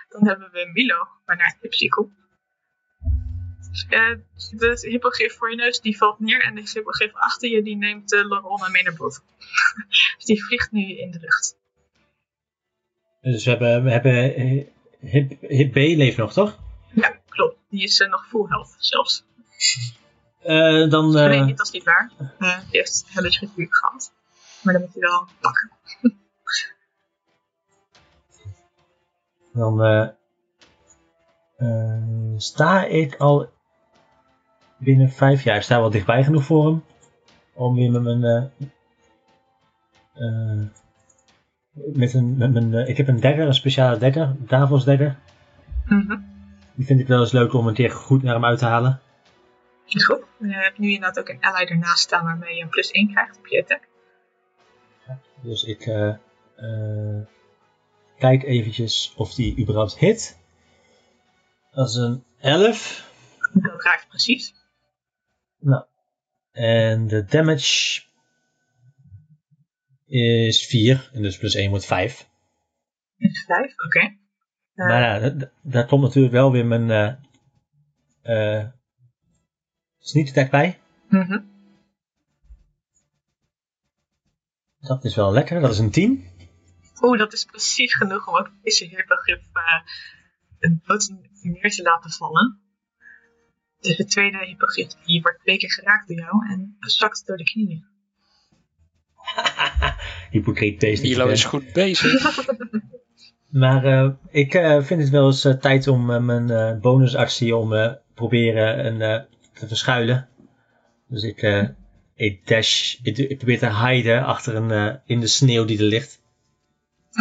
dan 0.08 0.26
hebben 0.26 0.50
we 0.50 0.70
Milo, 0.72 1.08
waarna 1.24 1.44
het 1.44 1.60
Tipsy 1.60 1.88
komt. 1.88 2.18
Eh, 3.88 4.16
de 4.50 4.86
hippogriff 4.88 5.36
voor 5.36 5.50
je 5.50 5.56
neus 5.56 5.80
die 5.80 5.96
valt 5.96 6.20
neer 6.20 6.42
en 6.42 6.54
de 6.54 6.70
hippogriff 6.72 7.14
achter 7.14 7.48
je 7.48 7.62
die 7.62 7.76
neemt 7.76 8.08
de 8.08 8.24
Lorona 8.24 8.68
mee 8.68 8.82
naar 8.82 8.96
boven. 8.96 9.22
dus 10.16 10.24
die 10.24 10.44
vliegt 10.44 10.70
nu 10.70 10.98
in 10.98 11.10
de 11.10 11.18
lucht. 11.20 11.58
Dus 13.20 13.44
we 13.44 13.50
hebben, 13.50 13.84
we 13.84 13.90
hebben 13.90 14.34
eh, 14.34 14.66
hip, 15.00 15.40
hip 15.40 15.72
B 15.72 15.76
leeft 15.76 16.16
nog, 16.16 16.32
toch? 16.32 16.58
Ja, 16.92 17.20
klopt. 17.28 17.56
Die 17.68 17.82
is 17.82 18.00
eh, 18.00 18.10
nog 18.10 18.26
full 18.28 18.46
health 18.48 18.76
zelfs. 18.78 19.24
Eh, 20.42 20.90
dan, 20.90 21.16
eh, 21.16 21.28
Nee, 21.28 21.40
niet 21.40 21.60
als 21.60 21.70
niet 21.70 21.84
waar. 21.84 22.10
Eh, 22.38 22.58
die 22.58 22.80
heeft 22.80 23.04
hellish 23.08 23.38
gevuur 23.38 23.66
gehad. 23.70 24.12
Maar 24.62 24.72
dan 24.72 24.82
moet 24.82 24.92
hij 24.92 25.02
wel 25.02 25.26
pakken. 25.40 25.70
dan 29.52 29.84
eh, 29.84 30.08
eh, 31.56 32.34
sta 32.36 32.84
ik 32.84 33.16
al 33.16 33.50
binnen 34.80 35.10
vijf 35.10 35.42
jaar. 35.42 35.56
Ik 35.56 35.62
sta 35.62 35.80
wel 35.80 35.90
dichtbij 35.90 36.24
genoeg 36.24 36.44
voor 36.44 36.64
hem. 36.64 36.84
Om 37.52 37.74
weer 37.74 37.90
met 37.90 38.02
mijn... 38.02 38.24
eh, 38.24 38.44
eh, 40.14 40.66
met 41.74 42.14
een, 42.14 42.36
met 42.36 42.52
mijn 42.52 42.74
eh, 42.74 42.88
ik 42.88 42.96
heb 42.96 43.08
een 43.08 43.20
dagger, 43.20 43.46
een 43.46 43.54
speciale 43.54 43.98
dagger, 43.98 44.36
Davos 44.38 44.84
dagger. 44.84 45.18
Mhm. 45.86 46.18
Die 46.74 46.86
vind 46.86 47.00
ik 47.00 47.06
wel 47.06 47.20
eens 47.20 47.32
leuk 47.32 47.52
om 47.52 47.66
een 47.66 47.74
keer 47.74 47.90
goed 47.90 48.22
naar 48.22 48.34
hem 48.34 48.44
uit 48.44 48.58
te 48.58 48.64
halen. 48.64 49.00
Is 49.86 50.04
goed. 50.04 50.24
Je 50.38 50.52
hebt 50.52 50.78
nu 50.78 50.86
inderdaad 50.92 51.18
ook 51.18 51.28
een 51.28 51.40
ally 51.40 51.66
ernaast 51.66 51.98
staan 51.98 52.24
waarmee 52.24 52.56
je 52.56 52.62
een 52.62 52.68
plus 52.68 52.90
1 52.90 53.10
krijgt 53.10 53.38
op 53.38 53.46
je 53.46 53.60
attack. 53.60 53.88
Dus 55.42 55.64
ik 55.64 55.78
kijk 58.18 58.42
eventjes 58.42 59.12
of 59.16 59.34
die 59.34 59.58
überhaupt 59.58 59.98
hit. 59.98 60.38
Dat 61.70 61.88
is 61.88 61.94
een 61.94 62.24
11. 62.40 63.10
Dat 63.52 63.82
raakt 63.82 64.08
precies. 64.08 64.54
Nou. 65.60 65.84
En 66.52 67.06
de 67.06 67.24
damage 67.24 68.02
is 70.06 70.66
4. 70.66 71.10
En 71.12 71.22
dus 71.22 71.38
plus 71.38 71.54
1 71.54 71.70
wordt 71.70 71.84
5. 71.86 72.28
Is 73.16 73.44
5, 73.44 73.72
oké. 73.84 73.98
Eh, 74.00 74.16
Maar 74.74 75.00
ja, 75.00 75.18
da- 75.18 75.30
da- 75.30 75.50
daar 75.62 75.86
komt 75.86 76.02
natuurlijk 76.02 76.32
wel 76.34 76.52
weer 76.52 76.66
mijn 76.66 76.90
eh 76.90 77.14
eh 78.58 78.68
sneak 79.98 80.28
attack 80.28 80.50
bij. 80.50 80.80
mhm. 81.08 81.38
Dat 84.80 85.04
is 85.04 85.14
wel 85.14 85.32
lekker. 85.32 85.60
Dat 85.60 85.70
is 85.70 85.78
een 85.78 85.90
10. 85.90 86.28
Oeh, 87.02 87.18
dat 87.18 87.32
is 87.32 87.44
precies 87.44 87.94
genoeg 87.94 88.28
om 88.28 88.36
ook 88.36 88.50
deze 88.62 88.84
hippogriff 88.84 89.42
uh, 89.54 89.80
een 90.58 90.82
neer 91.42 91.70
te 91.70 91.82
laten 91.82 92.10
vallen. 92.10 92.60
Dus 93.80 93.96
de 93.96 94.04
tweede 94.04 94.44
hippogriff 94.46 94.94
die 95.04 95.22
wordt 95.22 95.38
twee 95.40 95.58
keer 95.58 95.72
geraakt 95.72 96.08
door 96.08 96.16
jou 96.16 96.48
en 96.50 96.76
zakt 96.78 97.26
door 97.26 97.36
de 97.36 97.44
knieën. 97.44 97.84
Hypocriet 100.30 100.78
beest. 100.78 101.02
Milo 101.02 101.26
is 101.26 101.44
goed 101.44 101.72
bezig. 101.72 102.12
Maar 103.50 103.84
eh, 103.84 104.10
ik 104.30 104.54
eh, 104.54 104.82
vind 104.82 105.00
het 105.00 105.10
wel 105.10 105.26
eens 105.26 105.44
eh, 105.44 105.54
tijd 105.54 105.88
om 105.88 106.24
mijn 106.24 106.50
eh, 106.50 106.80
bonusactie 106.80 107.56
om 107.56 107.74
eh, 107.74 107.92
proberen 108.14 108.86
een, 108.86 109.02
eh, 109.02 109.22
te 109.52 109.66
verschuilen. 109.66 110.28
Dus 111.08 111.22
ik, 111.22 111.42
eh, 111.42 111.68
ik 112.14 112.46
dash, 112.46 112.94
ik, 113.02 113.18
ik 113.18 113.36
probeer 113.36 113.58
te 113.58 113.86
hiden 113.86 114.24
achter 114.24 114.54
een, 114.54 114.70
eh, 114.70 114.94
in 115.04 115.20
de 115.20 115.26
sneeuw 115.26 115.64
die 115.64 115.78
er 115.78 115.84
ligt. 115.84 116.22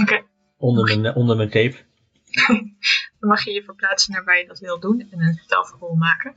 Oké, 0.02 0.22
Onder 0.58 0.98
mijn, 0.98 1.16
onder 1.16 1.38
mijn 1.38 1.50
cape. 1.50 1.76
Dan 3.20 3.30
mag 3.30 3.44
je 3.44 3.52
je 3.52 3.64
verplaatsen 3.64 4.14
naar 4.14 4.24
waar 4.24 4.38
je 4.38 4.48
dat 4.48 4.60
wil 4.60 4.80
doen 4.80 5.08
en 5.12 5.20
een 5.20 5.40
stelverrol 5.44 5.96
maken. 5.96 6.34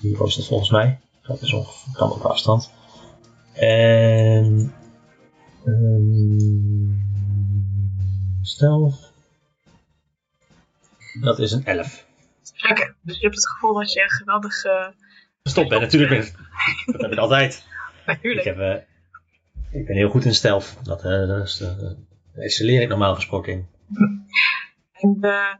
Die 0.00 0.16
was 0.16 0.36
het 0.36 0.46
volgens 0.46 0.70
mij. 0.70 1.00
Dat 1.22 1.40
is 1.42 1.52
ongeveer 1.52 1.92
kan 1.92 2.12
op 2.12 2.22
afstand. 2.22 2.72
En... 3.52 4.72
ehm, 5.64 6.88
stel... 8.42 8.94
Dat 11.20 11.38
is 11.38 11.52
een 11.52 11.64
11. 11.64 12.06
Oké, 12.70 12.94
dus 13.00 13.16
je 13.16 13.22
hebt 13.22 13.34
het 13.34 13.48
gevoel 13.48 13.74
dat 13.74 13.92
je 13.92 14.02
een 14.02 14.10
geweldig... 14.10 14.64
eh, 14.64 14.86
Stop, 15.42 15.68
ben 15.68 15.80
natuurlijk 15.80 16.12
ben 16.12 16.26
ik. 16.26 16.34
Dat 16.86 17.00
heb 17.00 17.12
ik 17.12 17.18
altijd. 17.18 17.54
Ik, 18.06 18.14
natuurlijk. 18.14 18.44
heb, 18.44 18.58
eh, 18.58 19.80
ik 19.80 19.86
ben 19.86 19.96
heel 19.96 20.10
goed 20.10 20.24
in 20.24 20.34
stealth. 20.34 20.76
Dat, 20.82 21.04
eh 21.04 21.26
dat 21.26 21.46
is, 21.46 21.60
eh, 21.60 21.90
excelleer 22.38 22.82
ik 22.82 22.88
normaal 22.88 23.14
gesproken 23.14 23.52
in. 23.52 23.66
En 24.92 25.16
de, 25.20 25.56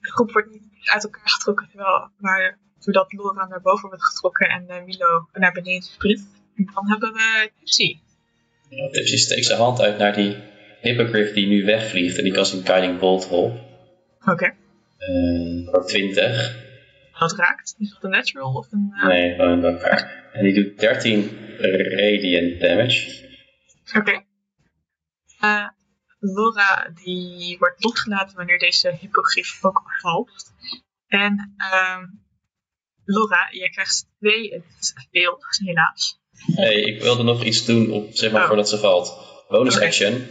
de 0.00 0.10
groep 0.10 0.32
wordt 0.32 0.50
niet 0.50 0.90
uit 0.92 1.04
elkaar 1.04 1.28
getrokken, 1.30 1.68
terwijl, 1.68 2.10
maar 2.18 2.58
doordat 2.78 3.12
Laura 3.12 3.46
naar 3.46 3.60
boven 3.60 3.88
wordt 3.88 4.04
getrokken 4.04 4.48
en 4.48 4.68
eh, 4.68 4.84
Milo 4.84 5.28
naar 5.32 5.52
beneden 5.52 5.82
sprint. 5.82 6.26
En 6.56 6.70
dan 6.74 6.88
hebben 6.90 7.12
we 7.12 7.50
Tipsy. 7.58 7.98
Ja, 8.68 8.88
Tipsy 8.90 9.16
steekt 9.16 9.46
zijn 9.46 9.58
hand 9.58 9.80
uit 9.80 9.98
naar 9.98 10.14
die 10.14 10.36
hippogriff 10.80 11.32
die 11.32 11.46
nu 11.46 11.64
wegvliegt 11.64 12.18
en 12.18 12.24
die 12.24 12.32
kan 12.32 12.46
zijn 12.46 12.66
guiding 12.66 12.98
bolt 12.98 13.28
op. 13.28 13.58
Oké. 14.24 14.44
Eh, 14.98 15.68
voor 15.70 15.86
20. 15.86 16.66
dat 17.18 17.32
raakt. 17.36 17.74
Is 17.78 17.90
dat 17.90 18.04
een 18.04 18.10
natural 18.10 18.52
of 18.54 18.72
een... 18.72 18.92
eh, 18.96 19.06
Nee, 19.06 19.34
gewoon 19.34 19.64
een 19.64 19.78
vraag. 19.78 20.16
En 20.32 20.44
die 20.44 20.54
doet 20.54 20.78
13 20.78 21.30
radiant 21.96 22.60
damage. 22.60 23.26
Oké. 23.96 24.24
Eh, 25.40 25.68
Laura 26.18 26.90
die 27.04 27.58
wordt 27.58 27.84
losgelaten 27.84 28.36
wanneer 28.36 28.58
deze 28.58 28.96
hippogrief 29.00 29.64
ook 29.64 29.82
valt. 30.00 30.52
En 31.06 31.54
ehm 31.56 32.04
Laura, 33.04 33.48
jij 33.50 33.68
krijgt 33.68 34.06
twee, 34.18 34.52
het 34.52 34.64
is 34.80 34.94
veel, 35.10 35.38
helaas. 35.64 36.20
Nee, 36.46 36.84
ik 36.84 37.02
wilde 37.02 37.22
nog 37.22 37.44
iets 37.44 37.64
doen 37.64 37.90
op, 37.90 38.08
zeg 38.10 38.32
maar, 38.32 38.42
Oh. 38.42 38.46
voordat 38.46 38.68
ze 38.68 38.78
valt. 38.78 39.16
Bonus 39.48 39.80
action. 39.80 40.26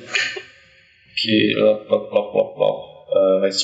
Plap, 1.55 1.87
plap, 1.87 2.09
plap, 2.09 2.31
plap, 2.31 2.55
plap. 2.55 3.07
Eh, 3.09 3.39
weet 3.41 3.53
het 3.53 3.61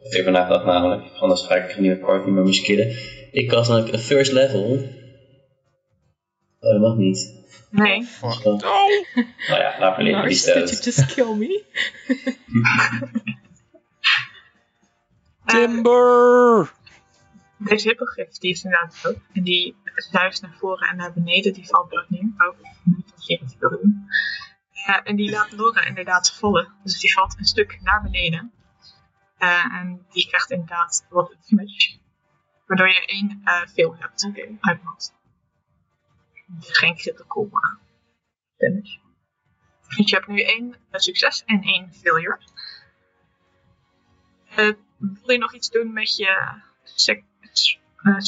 heb 0.00 0.20
even 0.20 0.32
nagedacht 0.32 0.64
namelijk. 0.64 1.12
Anders 1.14 1.42
ga 1.42 1.54
ik 1.54 1.76
een 1.76 1.82
nieuwe 1.82 1.98
party 1.98 2.28
met 2.28 2.44
me 2.44 2.62
killen. 2.62 2.96
Ik 3.32 3.50
was 3.50 3.68
namelijk 3.68 3.92
een 3.92 3.98
first 3.98 4.32
level. 4.32 4.62
Oh, 6.60 6.72
dat 6.72 6.80
mag 6.80 6.96
niet. 6.96 7.45
Nee, 7.70 7.98
Dus 8.00 8.42
dan- 8.42 8.56
Nou 8.56 9.60
ja, 9.60 9.78
laat 9.78 9.96
me 9.96 10.02
liggen, 10.02 10.24
did 10.28 10.44
you 10.44 10.80
just 10.82 11.14
kill 11.14 11.34
me? 11.34 11.64
eh, 15.44 15.54
Timber! 15.54 16.72
deze 17.58 17.88
hippogrief 17.88 18.28
die 18.38 18.50
is 18.50 18.64
inderdaad 18.64 19.02
dood. 19.02 19.18
En 19.32 19.42
die 19.42 19.76
zuist 19.94 20.42
naar 20.42 20.56
voren 20.58 20.88
en 20.88 20.96
naar 20.96 21.12
beneden. 21.12 21.52
Die 21.52 21.66
valt 21.66 21.90
dood 21.90 22.10
neer. 22.10 22.28
Oh, 22.38 22.58
niet 22.84 23.10
dat 23.10 23.26
je 23.26 23.38
wat 23.40 23.50
ik 23.52 23.58
wil 23.58 23.70
doen. 23.70 24.06
Eh, 24.86 25.00
en 25.04 25.16
die 25.16 25.30
laat 25.30 25.52
Laura 25.52 25.84
inderdaad 25.84 26.32
vallen. 26.32 26.72
Dus 26.82 27.00
die 27.00 27.12
valt 27.12 27.38
een 27.38 27.44
stuk 27.44 27.78
naar 27.82 28.02
beneden. 28.02 28.52
Eh, 29.38 29.74
en 29.74 30.06
die 30.10 30.26
krijgt 30.28 30.50
inderdaad 30.50 31.06
wat 31.08 31.36
damage. 31.48 31.98
Waardoor 32.66 32.88
je 32.88 33.06
één 33.06 33.40
eh 33.44 33.62
veel 33.74 33.96
hebt. 33.98 34.24
Oké. 34.24 34.48
uitmaakt. 34.60 35.14
Geen 36.60 36.96
critical 36.96 37.50
damage. 38.56 38.98
Dus 39.96 40.10
je 40.10 40.16
hebt 40.16 40.26
nu 40.26 40.42
één 40.42 40.76
eh, 40.90 41.00
succes 41.00 41.42
en 41.46 41.62
één 41.62 41.92
failure. 41.92 42.38
Eh, 44.56 44.72
wil 44.98 45.32
je 45.32 45.38
nog 45.38 45.54
iets 45.54 45.70
doen 45.70 45.92
met 45.92 46.16
je 46.16 46.60
eh, 48.02 48.18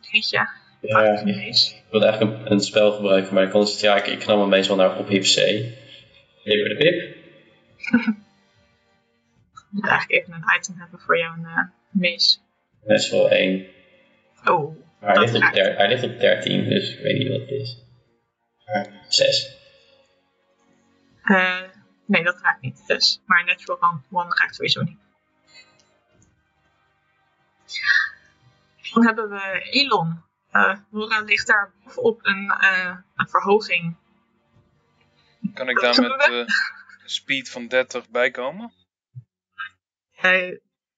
dingetje? 0.00 0.48
Ja, 0.80 1.02
ik 1.02 1.26
ik 1.26 1.84
wilde 1.90 2.06
eigenlijk 2.06 2.40
een, 2.40 2.52
een 2.52 2.60
spel 2.60 2.92
gebruiken, 2.92 3.34
maar 3.34 3.42
ik 3.42 3.50
kon 3.50 3.60
het 3.60 3.80
ja, 3.80 3.96
ik, 3.96 4.06
ik 4.06 4.26
nam 4.26 4.40
hem 4.40 4.48
meestal 4.48 4.76
naar 4.76 4.98
op 4.98 5.08
hip 5.08 5.22
C. 5.22 5.36
Hipper 6.42 6.68
de 6.68 6.76
pip. 6.76 7.16
Je 9.70 9.74
moet 9.74 9.88
eigenlijk 9.88 10.22
even 10.22 10.34
een 10.34 10.58
item 10.58 10.74
hebben 10.78 11.00
voor 11.00 11.18
jouw 11.18 11.34
eh, 11.44 11.62
mees. 11.90 12.42
Net 12.84 12.98
is 12.98 13.10
wel 13.10 13.30
één. 13.30 13.66
Oh, 14.44 14.76
Maar 15.00 15.10
hij 15.10 15.20
ligt, 15.20 15.34
op 15.34 15.40
raakt. 15.40 15.54
der, 15.54 15.76
hij 15.76 15.88
ligt 15.88 16.02
op 16.04 16.20
13, 16.20 16.68
dus 16.68 16.90
ik 16.96 17.02
weet 17.02 17.18
niet 17.18 17.28
wat 17.28 17.40
het 17.40 17.50
is. 17.50 17.82
Maar 18.66 19.04
6. 19.08 19.56
eh, 21.22 21.62
nee, 22.06 22.22
dat 22.22 22.40
raakt 22.40 22.60
niet. 22.60 22.86
Dus, 22.86 23.22
maar 23.26 23.44
natural 23.44 23.82
one, 23.82 24.00
one 24.10 24.34
raakt 24.34 24.54
sowieso 24.54 24.82
niet. 24.82 24.98
Dan 28.92 29.04
hebben 29.06 29.28
we 29.30 29.68
Elon. 29.70 30.22
Eh 30.50 30.78
Laura 30.90 31.20
ligt 31.20 31.46
daar 31.46 31.72
bovenop 31.84 32.18
een, 32.26 32.50
eh, 32.50 32.96
een 33.16 33.28
verhoging. 33.28 33.96
Kan 35.54 35.68
ik 35.68 35.80
daar 35.80 36.00
met 36.00 36.20
eh, 36.20 36.44
speed 37.04 37.50
van 37.50 37.68
30 37.68 38.08
bij 38.10 38.30
komen? 38.30 38.72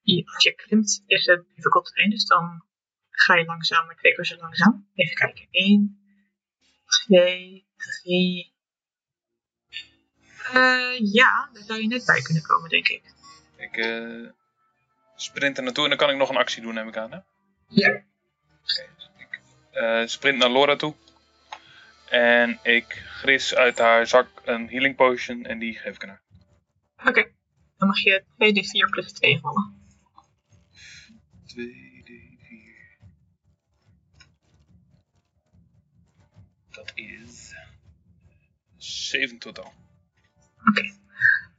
Je- 0.03 0.23
als 0.35 0.45
je 0.45 0.55
klimt 0.55 1.03
is 1.07 1.27
het 1.27 1.45
difficult 1.55 1.85
terrein, 1.87 2.11
dus 2.11 2.25
dan 2.27 2.65
ga 3.21 3.35
je 3.35 3.45
langzaam 3.45 3.95
twee 3.97 4.15
keer 4.15 4.25
zo 4.25 4.37
langzaam. 4.37 4.89
Even 4.95 5.15
kijken. 5.15 5.47
1, 5.51 6.01
2, 7.07 7.67
3. 8.03 8.53
Eh, 10.53 11.13
ja, 11.13 11.51
daar 11.53 11.63
zou 11.63 11.81
je 11.81 11.87
net 11.87 12.05
bij 12.05 12.23
kunnen 12.23 12.43
komen, 12.43 12.71
denk 12.71 12.89
ik. 12.89 13.03
Ik 13.57 13.77
eh, 13.77 14.29
sprint 15.17 15.57
er 15.57 15.63
naartoe 15.63 15.85
en 15.85 15.91
dan 15.91 15.99
kan 15.99 16.11
ik 16.11 16.17
nog 16.17 16.29
een 16.29 16.37
actie 16.37 16.63
doen, 16.63 16.75
neem 16.75 16.89
ik 16.89 16.97
aan. 16.97 17.13
Hè? 17.13 17.19
Ja. 17.69 17.89
Oké, 17.89 18.05
dus 18.63 19.11
ik 19.17 19.41
eh, 19.71 20.07
sprint 20.07 20.39
naar 20.39 20.51
Laura 20.51 20.77
toe. 20.77 20.95
En 22.09 22.59
ik 22.63 22.93
gris 22.93 23.55
uit 23.55 23.79
haar 23.79 24.07
zak 24.07 24.29
een 24.45 24.69
healing 24.69 24.97
potion 24.97 25.45
en 25.45 25.59
die 25.59 25.79
geef 25.79 25.95
ik 25.95 26.03
aan 26.03 26.09
haar. 26.09 26.23
Oké. 27.09 27.31
Dan 27.77 27.89
mag 27.89 27.99
je 27.99 28.23
2d4 28.23 28.91
plus 28.91 29.13
2 29.13 29.39
rollen. 29.43 29.89
2d4. 31.47 32.01
Dat 36.71 36.93
is 36.95 37.55
7 38.83 39.39
totaal. 39.39 39.73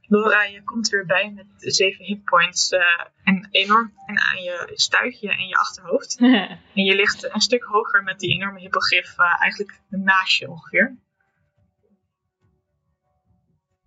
Laura, 0.00 0.42
je 0.42 0.62
komt 0.62 0.88
weer 0.88 1.06
bij 1.06 1.30
met 1.30 1.46
7 1.56 2.04
hitpoints 2.04 2.70
eh 2.70 3.06
en 3.22 3.48
enorm 3.50 3.92
pijn 4.06 4.20
aan 4.20 4.42
je 4.42 4.70
stuitje 4.74 5.30
en 5.30 5.46
je 5.46 5.56
achterhoofd. 5.56 6.18
En 6.74 6.84
je 6.84 6.94
ligt 6.94 7.34
een 7.34 7.40
stuk 7.40 7.62
hoger 7.62 8.02
met 8.02 8.18
die 8.18 8.30
enorme 8.30 8.60
hippogriff 8.60 9.18
eh, 9.18 9.40
eigenlijk 9.40 9.80
naast 9.88 10.38
je 10.38 10.50
ongeveer. 10.50 10.96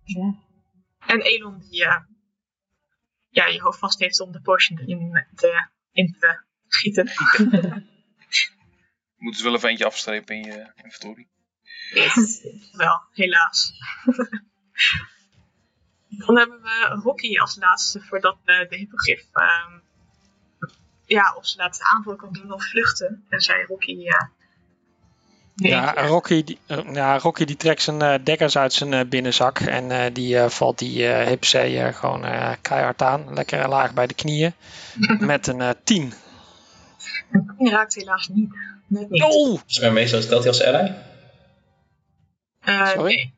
Ja. 0.04 0.34
En 1.06 1.20
Elon 1.20 1.58
die 1.58 1.84
eh, 1.84 2.00
ja, 3.28 3.46
je 3.46 3.60
hoofd 3.60 3.78
vast 3.78 3.98
heeft 3.98 4.20
om 4.20 4.32
de 4.32 4.40
potion 4.40 4.78
in 4.78 5.26
te, 5.34 5.68
in 5.92 6.16
te 6.18 6.42
gieten. 6.68 7.10
Moeten 9.16 9.40
ze 9.40 9.46
wel 9.46 9.54
even 9.54 9.68
eentje 9.68 9.84
afstrepen 9.84 10.36
in 10.36 10.42
je 10.42 10.72
inventory. 10.74 11.28
Wel, 12.72 13.00
helaas. 13.12 13.72
Dan 16.08 16.38
hebben 16.38 16.62
we 16.62 17.00
Rocky 17.02 17.38
als 17.38 17.56
laatste 17.56 18.00
voordat 18.00 18.36
we 18.44 18.66
de 18.68 18.76
hippogriff 18.76 19.24
ehm, 19.32 19.78
ja, 21.06 21.34
of 21.36 21.46
ze 21.46 21.56
laten 21.56 21.84
aanval 21.84 22.16
kan 22.16 22.32
doen 22.32 22.52
of 22.52 22.64
vluchten. 22.64 23.24
En 23.28 23.40
zei 23.40 23.64
Rocky 23.64 23.92
ja. 23.92 24.30
nee, 25.54 25.70
Ja, 25.70 25.92
Rocky, 25.92 26.44
die, 26.44 26.58
eh, 26.66 26.92
ja, 26.92 27.18
Rocky 27.18 27.44
die 27.44 27.56
trekt 27.56 27.82
zijn 27.82 28.02
eh, 28.02 28.24
dekkers 28.24 28.56
uit 28.56 28.72
zijn 28.72 28.92
eh, 28.92 29.08
binnenzak 29.08 29.58
en 29.58 29.90
eh, 29.90 30.14
die 30.14 30.38
eh, 30.38 30.48
valt 30.48 30.78
die 30.78 31.08
eh 31.08 31.26
hip 31.26 31.40
C 31.40 31.52
eh, 31.54 31.94
gewoon 31.94 32.24
eh, 32.24 32.52
keihard 32.60 33.02
aan. 33.02 33.34
Lekker 33.34 33.68
laag 33.68 33.94
bij 33.94 34.06
de 34.06 34.14
knieën. 34.14 34.54
Met 35.18 35.46
een 35.46 35.60
eh 35.60 35.70
10. 35.84 36.12
Die 37.58 37.70
raakt 37.70 37.94
helaas 37.94 38.28
niet. 38.28 38.56
Net 38.86 39.10
niet. 39.10 39.22
Oh! 39.22 39.60
Is 39.66 39.78
mijn 39.78 39.92
meestal 39.92 40.22
stelt 40.22 40.42
hij 40.42 40.52
als 40.52 40.62
ally? 40.62 40.94
Eh, 42.66 42.86
Sorry? 42.86 43.14
nee. 43.14 43.34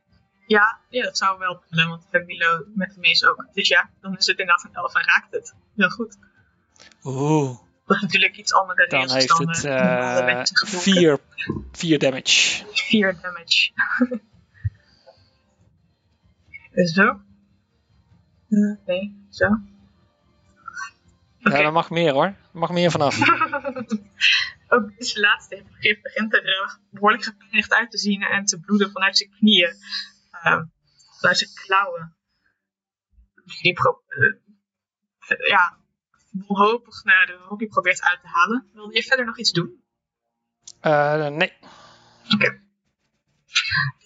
Ja, 0.47 0.79
ja, 0.89 1.03
dat 1.03 1.19
zou 1.19 1.39
wel 1.39 1.63
kunnen, 1.69 1.89
want 1.89 2.07
we 2.11 2.23
Milo 2.27 2.65
met 2.75 2.95
de 2.95 3.01
mees 3.01 3.25
ook. 3.25 3.47
Dus 3.53 3.69
ja, 3.69 3.91
dan 4.01 4.17
is 4.17 4.27
het 4.27 4.39
inderdaad 4.39 4.65
een 4.65 4.75
11 4.75 4.95
en 4.95 5.05
raakt 5.05 5.33
het. 5.33 5.55
Heel 5.77 5.89
goed. 5.89 6.19
Oeh. 7.05 7.59
Dat 7.87 7.97
is 7.97 8.03
natuurlijk 8.03 8.37
iets 8.37 8.53
andere 8.53 8.87
Dan 8.87 9.11
heeft 9.11 9.29
dan 9.29 9.49
het 9.49 9.65
eh, 9.65 9.73
normale 9.73 10.31
eh. 10.31 10.45
4 10.65 11.19
4 11.73 11.99
damage. 11.99 12.65
4 12.73 13.19
damage. 13.23 13.71
zo. 16.95 17.21
Eh, 18.49 18.77
nee, 18.87 19.27
zo. 19.31 19.47
Oké. 21.41 21.57
Ja, 21.57 21.63
dat 21.63 21.73
mag 21.73 21.91
meer 21.91 22.13
hoor. 22.13 22.25
Er 22.25 22.37
mag 22.53 22.71
meer 22.71 22.91
vanaf. 22.91 23.19
Ook 24.69 24.97
deze 24.99 25.21
laatste 25.21 25.55
hippogriff 25.55 26.01
begint 26.01 26.35
er 26.35 26.45
eh, 26.45 26.75
behoorlijk 26.91 27.25
gepijnigd 27.25 27.73
uit 27.73 27.91
te 27.91 27.99
zien 27.99 28.23
en 28.23 28.45
te 28.45 28.61
bloeden 28.61 28.91
vanuit 28.91 29.17
zijn 29.17 29.31
knieën. 29.31 29.77
Ehm, 30.31 30.65
vanuit 31.21 31.39
zijn 31.39 31.51
klauwen. 31.55 32.17
Die 33.63 33.73
pro 33.73 34.03
eh, 34.07 35.49
ja, 35.49 35.79
wanhopig 36.31 37.05
naar 37.05 37.27
de 37.27 37.33
Rocky 37.33 37.67
probeert 37.67 38.03
uit 38.03 38.21
te 38.21 38.27
halen. 38.27 38.71
Wilde 38.73 38.95
je 38.95 39.03
verder 39.03 39.27
nog 39.27 39.39
iets 39.39 39.53
doen? 39.53 39.83
Eh, 40.81 41.27
nee. 41.29 41.53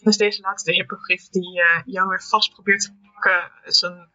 Dus 0.03 0.17
deze 0.17 0.41
laatste 0.41 0.73
hippogriff 0.73 1.29
die 1.29 1.63
jou 1.85 2.09
weer 2.09 2.23
vast 2.23 2.53
probeert 2.53 2.81
te 2.81 2.93
pakken. 3.13 3.53
Zijn 3.65 4.11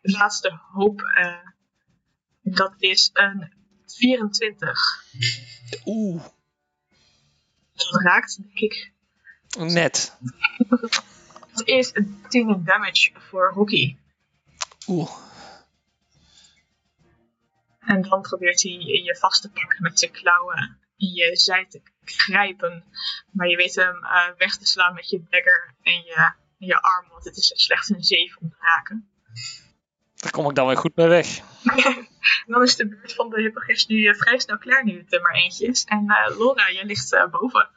laatste 0.00 0.60
hoop. 0.72 1.02
dat 2.42 2.74
is 2.78 3.10
een 3.12 3.63
24. 3.86 5.04
Oeh. 5.84 6.24
Dat 7.72 8.02
raakt, 8.02 8.36
denk 8.42 8.58
ik. 8.58 8.92
Net. 9.58 10.16
Het 11.54 11.66
is 11.66 11.90
een 11.92 12.24
10 12.28 12.48
in 12.48 12.64
damage 12.64 13.12
voor 13.18 13.52
Rocky. 13.54 13.96
Oeh. 14.86 15.10
En 17.80 18.02
dan 18.02 18.20
probeert 18.20 18.62
hij 18.62 18.72
je 18.72 19.16
vast 19.20 19.42
te 19.42 19.50
pakken 19.50 19.82
met 19.82 19.98
zijn 19.98 20.10
klauwen 20.10 20.78
in 20.96 21.12
je 21.12 21.36
zij 21.36 21.66
te 21.66 21.82
grijpen. 22.04 22.84
Maar 23.30 23.48
je 23.48 23.56
weet 23.56 23.74
hem 23.74 24.04
eh, 24.04 24.28
weg 24.38 24.56
te 24.56 24.66
slaan 24.66 24.94
met 24.94 25.08
je 25.08 25.22
dagger 25.28 25.74
en 25.82 25.92
je, 25.92 26.32
en 26.58 26.66
je 26.66 26.80
arm, 26.80 27.08
want 27.08 27.24
het 27.24 27.36
is 27.36 27.52
slechts 27.54 27.88
een 27.88 28.04
7 28.04 28.40
om 28.40 28.50
te 28.50 28.56
raken. 28.58 29.08
Daar 30.24 30.32
kom 30.32 30.48
ik 30.48 30.54
dan 30.54 30.66
weer 30.66 30.76
goed 30.76 30.96
mee 30.96 31.06
weg. 31.08 31.26
Dan 32.46 32.62
is 32.62 32.76
de 32.76 32.88
beurt 32.88 33.14
van 33.14 33.30
de 33.30 33.40
hippogriffs 33.40 33.86
nu 33.86 34.06
eh, 34.06 34.14
vrij 34.14 34.38
snel 34.38 34.58
klaar, 34.58 34.84
nu 34.84 34.98
het 34.98 35.12
er 35.12 35.20
maar 35.22 35.34
eentje 35.34 35.66
is. 35.66 35.84
En 35.84 36.04
eh, 36.08 36.36
Laura, 36.38 36.70
jij 36.72 36.84
ligt 36.84 37.12
eh, 37.12 37.26
boven. 37.30 37.68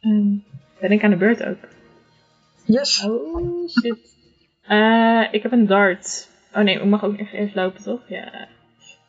Ehm, 0.00 0.36
ben 0.80 0.92
ik 0.92 1.04
aan 1.04 1.10
de 1.10 1.16
beurt 1.16 1.44
ook? 1.44 1.58
Yes. 2.64 3.02
Oh, 3.04 3.68
shit. 3.68 4.16
Eh, 4.62 5.26
ik 5.30 5.42
heb 5.42 5.52
een 5.52 5.66
dart. 5.66 6.28
Oh 6.54 6.62
nee, 6.62 6.78
ik 6.78 6.84
mag 6.84 7.04
ook 7.04 7.18
even 7.18 7.38
eerst 7.38 7.54
lopen, 7.54 7.82
toch? 7.82 8.08
Ja. 8.08 8.32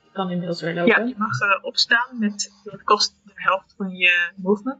Ik 0.03 0.13
kan 0.13 0.29
inmiddels 0.31 0.61
weer 0.61 0.73
Ja, 0.73 0.83
lopen. 0.83 1.07
je 1.07 1.15
mag 1.17 1.39
eh, 1.39 1.63
opstaan 1.63 2.19
met, 2.19 2.51
dat 2.63 2.83
kost 2.83 3.15
de 3.23 3.31
helft 3.35 3.73
van 3.77 3.89
je 3.89 4.31
movement. 4.35 4.79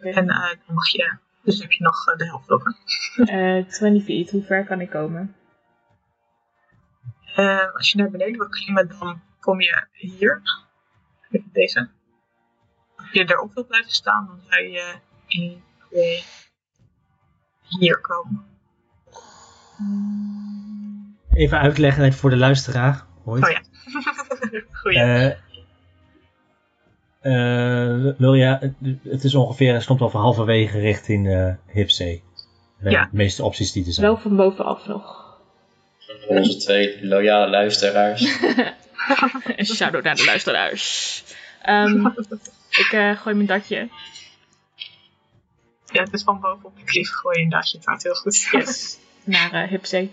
En 0.00 0.28
eh, 0.28 0.48
dan 0.66 0.74
mag 0.74 0.88
je, 0.88 1.16
dus 1.46 1.60
heb 1.60 1.72
je 1.72 1.82
nog 1.82 2.06
eh, 2.06 2.16
de 2.16 2.24
helft 2.24 2.50
over. 2.50 2.76
Eh, 3.16 3.66
20 3.66 4.04
feet, 4.04 4.30
hoe 4.30 4.42
ver 4.42 4.64
kan 4.64 4.80
ik 4.80 4.90
komen? 4.90 5.36
Eh, 7.34 7.74
als 7.74 7.92
je 7.92 7.98
naar 7.98 8.10
beneden 8.10 8.38
wil 8.38 8.48
klimmen, 8.48 8.88
dan 8.88 9.22
kom 9.40 9.60
je 9.60 9.86
hier. 9.92 10.42
Even 11.30 11.50
deze. 11.52 11.90
Als 12.96 13.10
je 13.12 13.24
erop 13.24 13.54
wilt 13.54 13.66
blijven 13.66 13.90
staan, 13.90 14.26
dan 14.26 14.40
zou 14.48 14.62
je 14.62 14.94
1, 15.28 15.62
2, 15.90 16.22
hier 17.78 18.00
komen. 18.00 18.44
Even 21.32 21.58
uitleggen 21.58 22.12
voor 22.12 22.30
de 22.30 22.36
luisteraar. 22.36 23.06
Ooit. 23.24 23.44
Oh 23.44 23.50
ja. 23.50 23.60
Goeie. 24.80 24.98
Eh, 24.98 25.45
eh, 27.26 28.12
wil 28.18 28.34
het- 28.60 28.96
het 29.02 29.24
is 29.24 29.34
ongeveer, 29.34 29.74
het 29.74 29.84
komt 29.84 30.00
over 30.00 30.20
halverwege 30.20 30.78
richting 30.78 31.28
eh 31.30 31.54
Hipzee. 31.72 32.22
De 32.80 32.90
Ja. 32.90 33.08
meeste 33.12 33.44
opties 33.44 33.72
die 33.72 33.86
er 33.86 33.92
zijn. 33.92 34.06
Wel 34.06 34.16
van 34.16 34.36
bovenaf 34.36 34.86
nog. 34.86 35.24
Onze 36.28 36.56
twee 36.56 37.06
loyale 37.06 37.50
luisteraars. 37.50 38.22
Een 39.56 39.66
shout-out 39.66 40.02
naar 40.04 40.14
de 40.14 40.24
luisteraars. 40.24 41.24
Ehm, 41.62 42.06
ik 42.70 42.88
eh, 42.92 43.16
gooi 43.16 43.34
mijn 43.34 43.46
datje. 43.46 43.88
ja, 45.92 46.02
het 46.02 46.12
is 46.12 46.22
van 46.22 46.40
boven 46.40 46.64
op 46.64 46.76
de 46.76 46.84
klif 46.84 47.10
gooien 47.10 47.40
inderdaad. 47.42 47.70
Je 47.70 47.76
het 47.76 47.86
houdt 47.86 48.02
heel 48.02 48.14
goed. 48.14 48.48
Yes. 48.50 48.98
Naar 49.24 49.52
eh 49.52 49.68
Hipzee. 49.68 50.12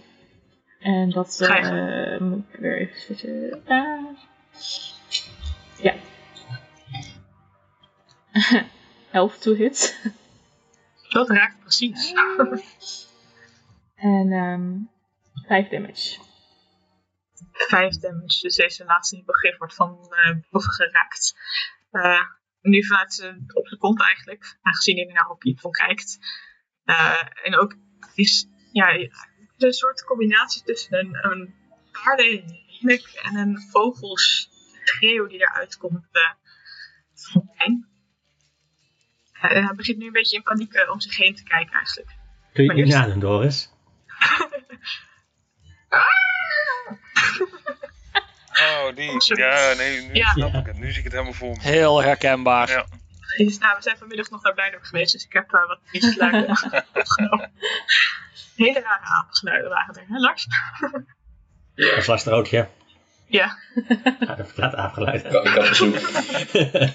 En 0.79 1.09
dat 1.09 1.37
eh, 1.41 2.19
moet 2.19 2.43
ik 2.53 2.59
weer 2.59 2.77
even 2.79 2.99
switchen. 3.01 3.61
Ah. 3.67 4.05
ja. 5.81 5.93
11 9.11 9.37
to 9.37 9.53
hit. 9.53 10.01
Dat 11.09 11.29
raakt 11.29 11.59
precies. 11.59 12.13
En 13.95 14.31
ehm 14.31 14.91
5 15.47 15.69
damage. 15.69 16.19
5 17.51 17.99
damage. 17.99 18.41
Dus 18.41 18.55
deze 18.55 18.85
laatste 18.85 19.23
begrip 19.25 19.57
wordt 19.57 19.73
van 19.73 20.07
eh, 20.09 20.35
boven 20.49 20.71
geraakt. 20.71 21.35
Eh, 21.91 22.21
nu 22.61 22.85
vanuit 22.85 23.13
zijn, 23.13 23.43
op 23.53 23.67
zijn 23.67 23.79
kont 23.79 24.01
eigenlijk, 24.01 24.57
aangezien 24.61 24.95
hij 24.95 25.05
naar 25.05 25.29
op 25.29 25.39
Piepel 25.39 25.69
kijkt. 25.69 26.19
Eh, 26.83 27.21
en 27.43 27.59
ook 27.59 27.75
is 28.13 28.47
ja, 28.71 29.09
een 29.57 29.73
soort 29.73 30.03
combinatie 30.03 30.63
tussen 30.63 30.97
een, 30.99 31.31
een 31.31 31.53
en 33.21 33.35
een 33.35 33.61
vogelsschreeuw 33.71 35.27
die 35.27 35.39
eruit 35.39 35.77
komt 35.77 36.07
eh, 36.11 36.31
van 37.13 37.51
pijn. 37.57 37.87
Eh, 39.49 39.65
hij 39.65 39.75
begint 39.75 39.97
nu 39.97 40.05
een 40.05 40.11
beetje 40.11 40.35
in 40.35 40.43
paniek 40.43 40.73
eh, 40.73 40.91
om 40.91 40.99
zich 41.01 41.17
heen 41.17 41.35
te 41.35 41.43
kijken 41.43 41.73
eigenlijk. 41.75 42.11
Kun 42.53 42.63
je 42.63 42.73
niet 42.73 42.85
eerst- 42.85 42.97
nadoen, 42.97 43.19
Doris? 43.19 43.69
Oh, 48.53 48.95
die. 48.95 49.21
Sorry. 49.21 49.43
Ja, 49.43 49.73
nee, 49.73 50.01
nu 50.07 50.13
Ja. 50.13 50.31
snap 50.31 50.53
Ja. 50.53 50.59
ik 50.59 50.65
het. 50.65 50.77
Nu 50.79 50.87
zie 50.89 50.97
ik 50.97 51.03
het 51.03 51.11
helemaal 51.13 51.33
voor 51.33 51.49
me. 51.49 51.61
Heel 51.61 52.03
herkenbaar. 52.03 52.69
Ja. 52.69 52.85
Dus, 53.37 53.57
nou, 53.57 53.75
we 53.75 53.81
zijn 53.81 53.97
vanmiddag 53.97 54.29
nog 54.29 54.43
naar 54.43 54.53
Blijdorp 54.53 54.83
geweest, 54.83 55.11
dus 55.13 55.25
ik 55.25 55.33
heb 55.33 55.53
eh, 55.53 55.67
wat 55.67 55.79
geluiden 55.91 56.49
opgenomen. 56.93 57.51
Hele 58.55 58.79
rare 58.81 59.05
apengeluiden 59.05 59.69
waren 59.69 59.95
er, 59.95 60.03
hè 60.07 60.17
Lars? 60.19 60.47
Als 61.95 62.05
Lars 62.07 62.25
er 62.25 62.33
ook, 62.33 62.47
ja. 62.47 62.69
Ja. 63.27 63.57
Ja, 64.19 64.35
dat 64.35 64.45
verklaart 64.45 64.73
afgeluid. 64.75 65.23
Ik 65.23 65.31
kan, 65.31 65.45
ik 65.45 65.53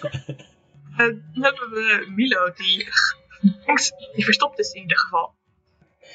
kan 0.00 0.36
dan 1.06 1.42
hebben 1.44 1.70
we 1.70 2.12
Milo, 2.14 2.52
die, 2.56 2.88
die 4.14 4.24
verstopt 4.24 4.58
is 4.58 4.72
in 4.72 4.80
ieder 4.82 4.98
geval. 4.98 5.32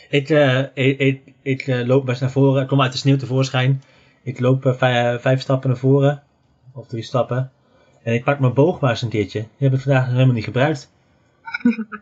ik 0.09 0.29
eh, 0.29 0.59
ik, 0.73 0.99
ik, 0.99 1.33
ik 1.41 1.67
eh, 1.67 1.85
loop 1.85 2.05
best 2.05 2.21
naar 2.21 2.31
voren. 2.31 2.61
Ik 2.61 2.67
kom 2.67 2.81
uit 2.81 2.91
de 2.91 2.97
sneeuw 2.97 3.17
tevoorschijn. 3.17 3.83
Ik 4.23 4.39
loop 4.39 4.65
eh, 4.65 4.73
vij- 4.73 5.19
vijf 5.19 5.41
stappen 5.41 5.69
naar 5.69 5.77
voren. 5.79 6.23
Of 6.73 6.87
drie 6.87 7.03
stappen. 7.03 7.51
En 8.03 8.13
ik 8.13 8.23
pak 8.23 8.39
mijn 8.39 8.53
boog 8.53 8.79
maar 8.79 8.89
eens 8.89 9.01
een 9.01 9.09
keertje. 9.09 9.39
Die 9.39 9.67
heb 9.69 9.73
ik 9.73 9.79
vandaag 9.83 10.03
nog 10.05 10.13
helemaal 10.13 10.33
niet 10.35 10.43
gebruikt. 10.43 10.91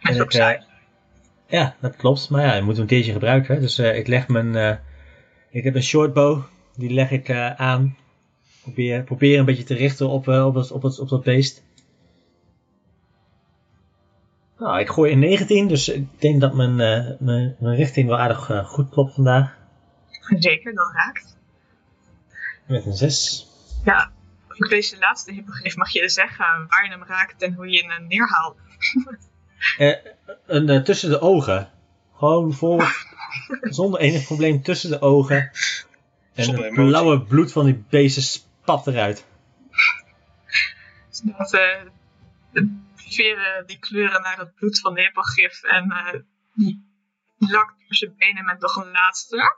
En 0.00 0.14
ik, 0.14 0.32
eh, 0.34 0.60
ja, 1.46 1.76
dat 1.80 1.96
klopt. 1.96 2.30
Maar 2.30 2.42
ja, 2.46 2.54
je 2.54 2.62
moet 2.62 2.78
een 2.78 2.86
keertje 2.86 3.12
gebruiken. 3.12 3.54
hè. 3.54 3.60
Dus 3.60 3.78
eh, 3.78 3.96
ik 3.96 4.06
leg 4.06 4.28
mijn... 4.28 4.56
eh, 4.56 4.76
ik 5.50 5.64
heb 5.64 5.74
een 5.74 5.82
shortbow. 5.82 6.42
Die 6.76 6.90
leg 6.90 7.10
ik 7.10 7.28
eh, 7.28 7.50
aan. 7.54 7.96
Probeer, 8.62 9.02
probeer 9.02 9.38
een 9.38 9.44
beetje 9.44 9.64
te 9.64 9.74
richten 9.74 10.08
op, 10.08 10.28
eh, 10.28 10.46
op, 10.46 10.54
het, 10.54 10.70
op, 10.70 10.84
op 10.84 11.08
dat 11.08 11.22
beest. 11.22 11.62
Nou, 14.58 14.80
ik 14.80 14.88
gooi 14.88 15.12
een 15.12 15.18
19. 15.18 15.68
Dus 15.68 15.88
ik 15.88 16.20
denk 16.20 16.40
dat 16.40 16.54
mijn, 16.54 16.80
eh, 16.80 17.10
mijn, 17.18 17.56
mijn 17.58 17.76
richting 17.76 18.08
wel 18.08 18.18
aardig 18.18 18.50
eh, 18.50 18.64
goed 18.64 18.90
klopt 18.90 19.14
vandaag. 19.14 19.56
Zeker, 20.38 20.74
dat 20.74 20.92
raakt. 20.92 21.36
Met 22.66 22.86
een 22.86 22.92
6. 22.92 23.48
Ja, 23.84 24.12
voor 24.48 24.68
deze 24.68 24.98
laatste 24.98 25.32
hippogriff 25.32 25.76
mag 25.76 25.90
je 25.90 26.08
zeggen 26.08 26.66
waar 26.68 26.84
je 26.84 26.90
hem 26.90 27.04
raakt 27.04 27.42
en 27.42 27.54
hoe 27.54 27.68
je 27.70 27.84
hem 27.86 28.06
neerhaalt. 28.06 28.56
Eh, 29.78 29.96
een, 30.46 30.68
eh, 30.68 30.82
tussen 30.82 31.10
de 31.10 31.20
ogen. 31.20 31.70
Gewoon 32.14 32.52
voor, 32.52 33.06
zonder 33.78 34.00
enig 34.00 34.24
probleem 34.24 34.62
tussen 34.62 34.90
de 34.90 35.00
ogen. 35.00 35.50
En 36.34 36.56
het 36.56 36.74
blauwe 36.74 37.22
bloed 37.22 37.52
van 37.52 37.64
die 37.64 37.84
beesten 37.88 38.42
spat 38.62 38.86
eruit. 38.86 39.26
Dat 41.22 41.52
eh, 41.52 41.82
veren 42.94 43.66
die 43.66 43.78
kleuren 43.78 44.22
naar 44.22 44.38
het 44.38 44.54
bloed 44.54 44.80
van 44.80 44.96
hippogriff 44.96 45.62
en 45.62 45.90
eh, 45.90 46.20
die 46.54 46.90
lakt 47.38 47.78
door 47.78 47.94
zijn 47.94 48.14
benen 48.16 48.44
met 48.44 48.60
nog 48.60 48.76
een 48.76 48.90
laatste. 48.90 49.54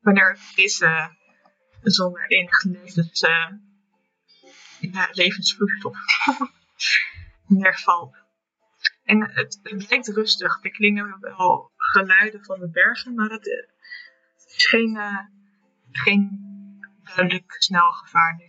Wanneer 0.00 0.38
deze 0.54 1.16
zonder 1.82 2.30
enig 2.30 2.64
levens, 2.64 3.20
eh, 3.20 3.46
ja, 4.80 5.08
levensvloeistof 5.10 5.96
neervalt. 7.46 8.16
En 9.04 9.32
het, 9.32 9.60
het 9.62 9.90
lijkt 9.90 10.08
rustig. 10.08 10.58
Er 10.62 10.70
klingen 10.70 11.20
wel 11.20 11.72
geluiden 11.76 12.44
van 12.44 12.60
de 12.60 12.70
bergen, 12.70 13.14
maar 13.14 13.30
het, 13.30 13.48
eh, 13.48 13.56
het 14.36 14.54
is 14.56 14.66
geen, 14.66 14.96
eh, 14.96 15.18
geen 15.90 16.49
duidelijk 17.16 17.56
snel 17.58 17.90
gevaar 17.90 18.36
nu. 18.36 18.44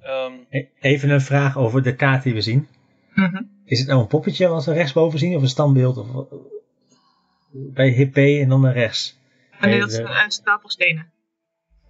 Ehm, 0.00 0.32
E- 0.50 0.68
Even 0.80 1.10
een 1.10 1.20
vraag 1.20 1.56
over 1.56 1.82
de 1.82 1.94
kaart 1.96 2.22
die 2.22 2.34
we 2.34 2.40
zien. 2.40 2.68
Mhm. 3.14 3.42
Is 3.64 3.78
het 3.78 3.88
nou 3.88 4.00
een 4.00 4.06
poppetje 4.06 4.48
wat 4.48 4.64
we 4.64 4.72
rechtsboven 4.72 5.18
zien 5.18 5.36
of 5.36 5.42
een 5.42 5.48
standbeeld? 5.48 5.96
Of, 5.96 6.08
wat? 6.12 6.28
bij 7.52 7.88
hip 7.88 8.12
B 8.12 8.16
en 8.16 8.48
dan 8.48 8.60
naar 8.60 8.72
rechts. 8.72 9.18
En 9.50 9.68
Nee, 9.68 9.80
dat 9.80 9.90
is 9.90 9.96
een, 9.96 10.22
een 10.22 10.30
stapel 10.30 10.68
stenen. 10.68 11.12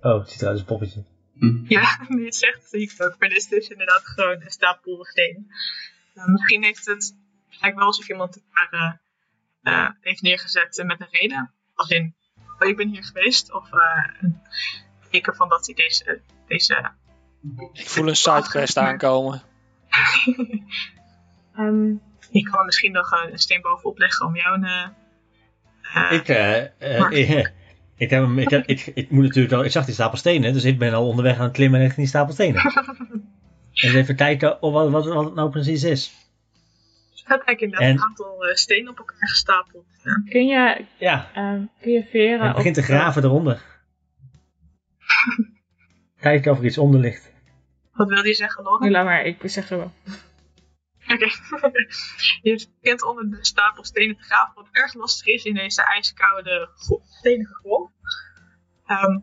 Oh, 0.00 0.18
het 0.18 0.30
ziet 0.30 0.40
eruit 0.40 0.52
als 0.52 0.60
een 0.60 0.76
poppetje. 0.78 1.04
Ja, 1.68 1.98
nu 2.08 2.18
je 2.18 2.24
het 2.24 2.34
zegt, 2.34 2.68
zie 2.68 2.80
ik 2.80 2.90
het 2.90 3.02
ook. 3.02 3.18
Maar 3.18 3.28
dit 3.28 3.38
is 3.38 3.48
dus 3.48 3.68
inderdaad 3.68 4.02
gewoon 4.04 4.42
een 4.42 4.50
stapel 4.50 5.04
stenen. 5.04 5.46
Eh, 6.14 6.26
misschien 6.26 6.62
heeft 6.62 6.86
het, 6.86 7.16
het 7.48 7.60
lijkt 7.60 7.76
wel 7.76 7.86
alsof 7.86 8.08
iemand 8.08 8.34
het 8.34 8.44
daar 8.52 9.00
eh, 9.62 9.72
eh, 9.72 9.90
heeft 10.00 10.22
neergezet 10.22 10.78
eh, 10.78 10.86
met 10.86 11.00
een 11.00 11.08
reden. 11.10 11.54
Als 11.74 11.88
in, 11.88 12.16
oh, 12.62 12.68
ik 12.68 12.76
ben 12.76 12.88
hier 12.88 13.04
geweest. 13.04 13.52
Of 13.52 13.72
eh, 13.72 14.14
een 14.20 14.40
teken 15.10 15.34
van 15.34 15.48
dat 15.48 15.66
hij 15.66 15.74
deze, 15.74 16.20
deze 16.46 16.90
Ik 17.72 17.88
voel 17.88 18.08
een 18.08 18.16
sidequest 18.16 18.76
aankomen. 18.76 19.42
Ehm, 21.56 21.90
ik 22.30 22.44
kan 22.44 22.58
er 22.58 22.64
misschien 22.64 22.92
nog 22.92 23.10
een 23.10 23.38
steen 23.38 23.60
bovenop 23.60 23.98
leggen 23.98 24.26
om 24.26 24.36
jou 24.36 24.62
een... 24.62 24.92
eh, 25.94 26.12
Ik, 26.12 26.28
eh, 26.28 26.58
eh, 26.78 27.10
ik, 27.10 27.52
ik, 27.96 28.10
heb 28.10 28.22
hem, 28.22 28.38
ik, 28.38 28.50
heb, 28.50 28.66
ik, 28.66 28.86
ik 28.86 29.10
moet 29.10 29.22
natuurlijk 29.22 29.54
wel, 29.54 29.64
ik 29.64 29.70
zag 29.70 29.84
die 29.84 29.94
stapel 29.94 30.18
stenen, 30.18 30.52
dus 30.52 30.64
ik 30.64 30.78
ben 30.78 30.94
al 30.94 31.06
onderweg 31.08 31.36
aan 31.36 31.42
het 31.44 31.52
klimmen 31.52 31.78
richting 31.80 31.98
die 32.00 32.08
stapel 32.08 32.32
stenen. 32.32 32.62
Dus 33.72 33.94
even 33.94 34.16
kijken 34.16 34.62
of 34.62 34.72
wat, 34.72 34.90
wat, 34.90 35.06
wat 35.06 35.24
het 35.24 35.34
nou 35.34 35.50
precies 35.50 35.82
is. 35.82 36.14
Het 37.24 37.42
lijkt 37.46 37.60
inderdaad 37.60 37.88
En- 37.88 37.94
een 37.96 38.02
aantal 38.02 38.44
eh, 38.46 38.54
stenen 38.54 38.90
op 38.90 38.98
elkaar 38.98 39.28
gestapeld. 39.28 39.86
Ja. 40.02 40.22
kun, 40.30 40.46
je, 40.46 40.86
Ja, 40.98 41.30
ehm, 41.34 41.64
kun 41.80 41.92
je 41.92 42.04
veren... 42.04 42.40
hij 42.40 42.52
begint 42.52 42.74
te 42.74 42.82
graven 42.82 43.24
eronder. 43.24 43.62
Kijken 46.20 46.52
of 46.52 46.58
er 46.58 46.64
iets 46.64 46.78
onder 46.78 47.00
ligt. 47.00 47.32
Wat 47.92 48.08
wil 48.08 48.24
je 48.24 48.34
zeggen, 48.34 48.62
Laura? 48.62 48.82
Nee, 48.82 48.90
laat 48.92 49.04
maar, 49.04 49.24
ik 49.24 49.36
zeg 49.44 49.66
zo 49.66 49.76
wel. 49.76 49.92
Oké. 51.08 51.26
je 52.48 52.66
kent 52.80 53.04
onder 53.04 53.30
de 53.30 53.44
stapel 53.44 53.84
stenen 53.84 54.16
te 54.16 54.22
graven 54.22 54.54
wat 54.54 54.68
erg 54.70 54.94
lastig 54.94 55.26
is 55.26 55.44
in 55.44 55.54
deze 55.54 55.82
ijskoude 55.82 56.68
stenige 57.18 57.54
grond. 57.54 57.90
Ehm, 58.86 59.18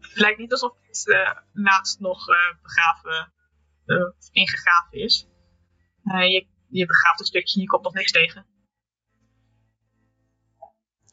het 0.00 0.20
lijkt 0.20 0.38
niet 0.38 0.52
alsof 0.52 0.72
het 0.86 1.08
eh, 1.12 1.30
laatst 1.52 2.00
nog 2.00 2.28
eh, 2.28 2.36
begraven, 2.62 3.32
eh, 3.86 3.96
ingegraven 4.32 4.98
is. 4.98 5.28
Eh, 6.04 6.30
je, 6.32 6.46
je 6.72 6.86
begraaft 6.86 7.20
een 7.20 7.26
stukje 7.26 7.54
en 7.54 7.60
je 7.60 7.66
komt 7.66 7.84
nog 7.84 7.94
niks 7.94 8.10
tegen. 8.12 8.46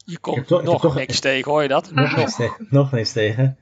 Je 0.05 0.19
komt 0.19 0.47
toch- 0.47 0.63
nog 0.63 0.81
toch- 0.81 0.95
niks 0.95 1.19
tegen, 1.19 1.51
hoor 1.51 1.61
je 1.61 1.67
dat? 1.67 1.91
Nog 1.91 2.15
niks 2.15 2.35
tegen. 2.35 2.67
Nog 2.69 2.91
niks 2.91 3.11
tegen. 3.11 3.57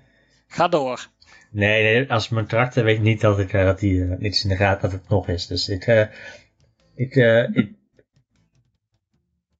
Ga 0.47 0.67
door. 0.67 1.07
Nee, 1.51 1.83
nee, 1.83 2.11
als 2.11 2.29
mijn 2.29 2.45
karakter 2.47 2.83
weet 2.83 3.01
niet 3.01 3.21
dat 3.21 3.39
ik 3.39 3.53
eh, 3.53 3.65
dat 3.65 3.79
hij 3.81 4.01
eh, 4.01 4.17
niets 4.17 4.43
in 4.43 4.49
de 4.49 4.55
gaten 4.55 4.81
dat 4.89 4.99
het 4.99 5.09
nog 5.09 5.27
is. 5.27 5.47
Dus 5.47 5.69
ik, 5.69 5.83
eh, 5.87 6.05
ik, 6.95 7.15
eh, 7.15 7.43
ik, 7.55 7.71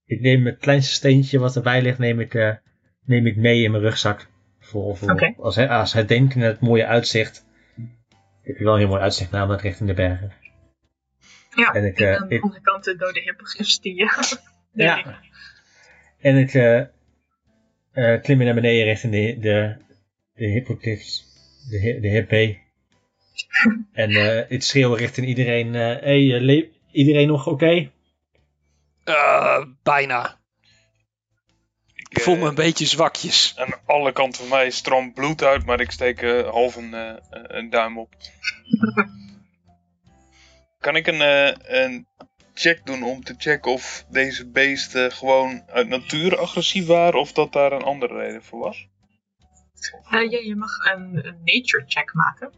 ik 0.04 0.20
neem 0.20 0.46
het 0.46 0.58
kleinste 0.58 0.94
steentje 0.94 1.38
wat 1.38 1.56
erbij 1.56 1.82
ligt, 1.82 1.98
neem 1.98 2.20
ik, 2.20 2.34
eh, 2.34 2.54
neem 3.04 3.26
ik 3.26 3.36
mee 3.36 3.62
in 3.62 3.70
mijn 3.70 3.82
rugzak. 3.82 4.28
Voor, 4.60 4.96
voor, 4.96 5.10
Oké. 5.10 5.34
als, 5.38 5.58
als 5.58 5.92
herdenken 5.92 6.40
het 6.40 6.60
mooie 6.60 6.86
uitzicht. 6.86 7.46
Ik 8.42 8.56
heb 8.56 8.58
wel 8.58 8.72
een 8.72 8.78
heel 8.78 8.88
mooi 8.88 9.00
uitzicht 9.02 9.30
namelijk 9.30 9.62
richting 9.62 9.88
de 9.88 9.94
bergen. 9.94 10.32
Ja, 11.54 11.72
En 11.72 11.84
ik, 11.84 11.98
en 11.98 12.06
eh, 12.06 12.20
aan 12.20 12.28
de 12.28 12.40
andere 12.40 12.60
kant 12.60 12.84
de 12.84 12.96
dode 12.96 13.20
hippogriffs 13.20 13.80
die 13.80 13.94
je... 13.94 14.36
Ja. 14.72 15.20
En 16.20 16.36
ik 16.36 16.54
eh, 16.54 16.78
eh, 17.92 18.22
klim 18.22 18.38
naar 18.38 18.54
beneden 18.54 18.84
richting 18.84 19.12
de, 19.12 19.38
de, 19.40 19.76
de 20.34 20.46
hippogriffs, 20.46 21.24
de, 21.70 21.98
de 22.00 22.08
hippie. 22.08 22.62
en 23.92 24.10
eh 24.10 24.50
ik 24.50 24.62
schreeuw 24.62 24.94
richting 24.94 25.26
iedereen, 25.26 25.74
eh 25.74 25.80
hey, 25.80 26.48
eh, 26.48 26.64
iedereen 26.92 27.28
nog 27.28 27.46
oké? 27.46 27.90
Eh, 29.04 29.64
bijna. 29.82 30.38
Ik, 31.94 32.08
Ik 32.08 32.20
voel 32.20 32.34
eh, 32.34 32.40
me 32.40 32.48
een 32.48 32.54
beetje 32.54 32.86
zwakjes. 32.86 33.54
Aan 33.56 33.74
alle 33.86 34.12
kanten 34.12 34.40
van 34.40 34.58
mij 34.58 34.70
stroomt 34.70 35.14
bloed 35.14 35.42
uit, 35.42 35.66
maar 35.66 35.80
ik 35.80 35.90
steek 35.90 36.22
eh, 36.22 36.48
half 36.48 36.76
een, 36.76 36.94
eh, 36.94 37.14
een 37.30 37.70
duim 37.70 37.98
op. 37.98 38.14
Kan 40.78 40.96
ik 40.96 41.06
een, 41.06 41.20
eh, 41.20 41.82
een 41.82 42.08
check 42.54 42.86
doen 42.86 43.02
om 43.02 43.24
te 43.24 43.34
checken 43.38 43.72
of 43.72 44.04
deze 44.08 44.50
beesten 44.50 45.12
gewoon 45.12 45.62
uit 45.66 45.88
natuur 45.88 46.38
agressief 46.38 46.86
waren 46.86 47.20
of 47.20 47.32
dat 47.32 47.52
daar 47.52 47.72
een 47.72 47.82
andere 47.82 48.14
reden 48.14 48.42
voor 48.42 48.58
was? 48.58 48.88
Eh, 50.10 50.30
ja, 50.30 50.38
je 50.38 50.56
mag 50.56 50.78
een, 50.78 51.26
een 51.26 51.40
nature 51.44 51.84
check 51.86 52.14
maken. 52.14 52.52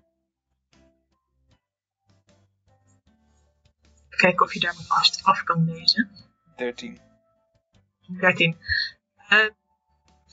Kijken 4.09 4.47
of 4.47 4.55
je 4.55 4.61
daar 4.61 4.75
wat 4.75 4.89
af, 4.89 5.23
af 5.23 5.43
kan 5.43 5.65
lezen. 5.65 6.11
13. 6.57 7.01
13. 8.19 8.57
Eh, 9.29 9.39
het 9.39 9.55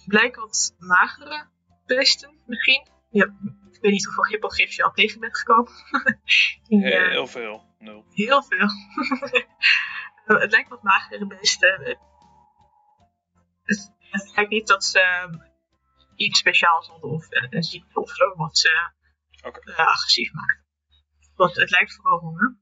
blijken 0.06 0.42
wat 0.42 0.76
magere 0.78 1.48
beesten, 1.86 2.40
misschien. 2.46 2.88
Ja, 3.10 3.26
ik 3.72 3.82
weet 3.82 3.92
niet 3.92 4.06
hoeveel 4.06 4.26
hippogriffs 4.26 4.76
je 4.76 4.84
al 4.84 4.92
tegen 4.92 5.20
bent 5.20 5.38
gekomen. 5.38 5.72
Die, 6.68 6.84
Eh, 6.84 7.10
Heel 7.10 7.28
veel. 7.28 7.67
Nul. 7.80 8.06
Heel 8.10 8.44
veel. 8.44 8.68
Eh, 10.28 10.40
het 10.40 10.52
lijkt 10.52 10.70
wat 10.70 10.84
magere 10.84 11.28
beesten. 11.28 11.82
Het, 11.84 12.00
het, 13.64 13.94
het 14.00 14.32
lijkt 14.36 14.52
niet 14.52 14.68
dat 14.68 14.84
ze 14.84 15.00
ehm, 15.00 15.34
iets 16.16 16.40
speciaals 16.40 16.88
hadden 16.88 17.10
of 17.10 17.30
eh, 17.30 17.48
een 17.50 17.64
ziekte 17.64 18.00
of 18.00 18.10
zo 18.10 18.36
wat 18.36 18.58
ze 18.58 18.92
eh, 19.42 19.78
agressief 19.78 20.34
maakt. 20.34 20.64
Want 21.36 21.56
het 21.56 21.70
lijkt 21.70 21.96
vooral 21.96 22.20
honger. 22.20 22.58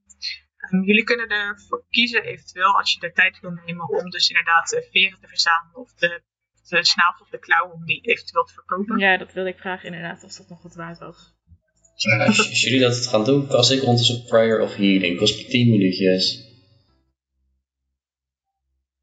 Ehm, 0.57 0.81
jullie 0.81 1.03
kunnen 1.03 1.27
ervoor 1.27 1.85
kiezen 1.89 2.23
eventueel 2.23 2.77
als 2.77 2.93
je 2.93 2.99
de 2.99 3.11
tijd 3.11 3.39
wil 3.39 3.51
nemen 3.51 3.89
om 3.89 4.09
dus 4.09 4.29
inderdaad 4.29 4.69
de 4.69 4.87
veren 4.91 5.19
te 5.19 5.27
verzamelen 5.27 5.75
of 5.75 5.93
de, 5.93 6.23
de 6.69 6.85
snavel 6.85 7.21
of 7.21 7.29
de 7.29 7.39
klauwen 7.39 7.73
om 7.73 7.85
die 7.85 8.01
eventueel 8.01 8.43
te 8.43 8.53
verkopen. 8.53 8.97
Ja, 8.97 9.17
dat 9.17 9.33
wilde 9.33 9.49
ik 9.49 9.59
vragen 9.59 9.85
inderdaad, 9.85 10.23
als 10.23 10.37
dat 10.37 10.49
nog 10.49 10.61
wat 10.61 10.75
waard 10.75 10.97
was. 10.97 11.34
Ja, 11.95 12.25
als, 12.25 12.37
als 12.37 12.61
jullie 12.61 12.79
dat 12.79 13.07
gaan 13.07 13.25
doen, 13.25 13.47
kast 13.47 13.71
ik 13.71 13.81
ondertussen 13.81 14.25
Prayer 14.25 14.61
of 14.61 14.75
Healing. 14.75 15.17
Kost 15.17 15.37
me 15.37 15.49
10 15.49 15.69
minuutjes. 15.69 16.43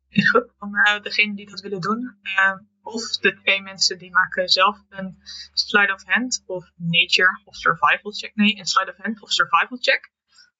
Is 0.09 0.31
goed. 0.31 0.53
Van 0.59 0.75
eh, 0.75 1.03
degene 1.03 1.35
die 1.37 1.51
dat 1.51 1.61
willen 1.61 1.81
doen. 1.81 2.19
eh, 2.23 2.53
of 2.83 3.03
de 3.17 3.41
twee 3.43 3.63
mensen 3.63 3.99
die 3.99 4.11
maken 4.11 4.49
zelf 4.49 4.85
een 4.89 5.17
slide 5.53 5.93
of 5.95 6.03
hand 6.05 6.43
of 6.47 6.71
nature 6.77 7.41
of 7.45 7.55
survival 7.57 8.13
check. 8.13 8.35
Nee, 8.35 8.59
een 8.59 8.67
slide 8.67 8.91
of 8.91 8.97
hand 8.97 9.23
of 9.23 9.31
survival 9.33 9.79
check. 9.81 10.11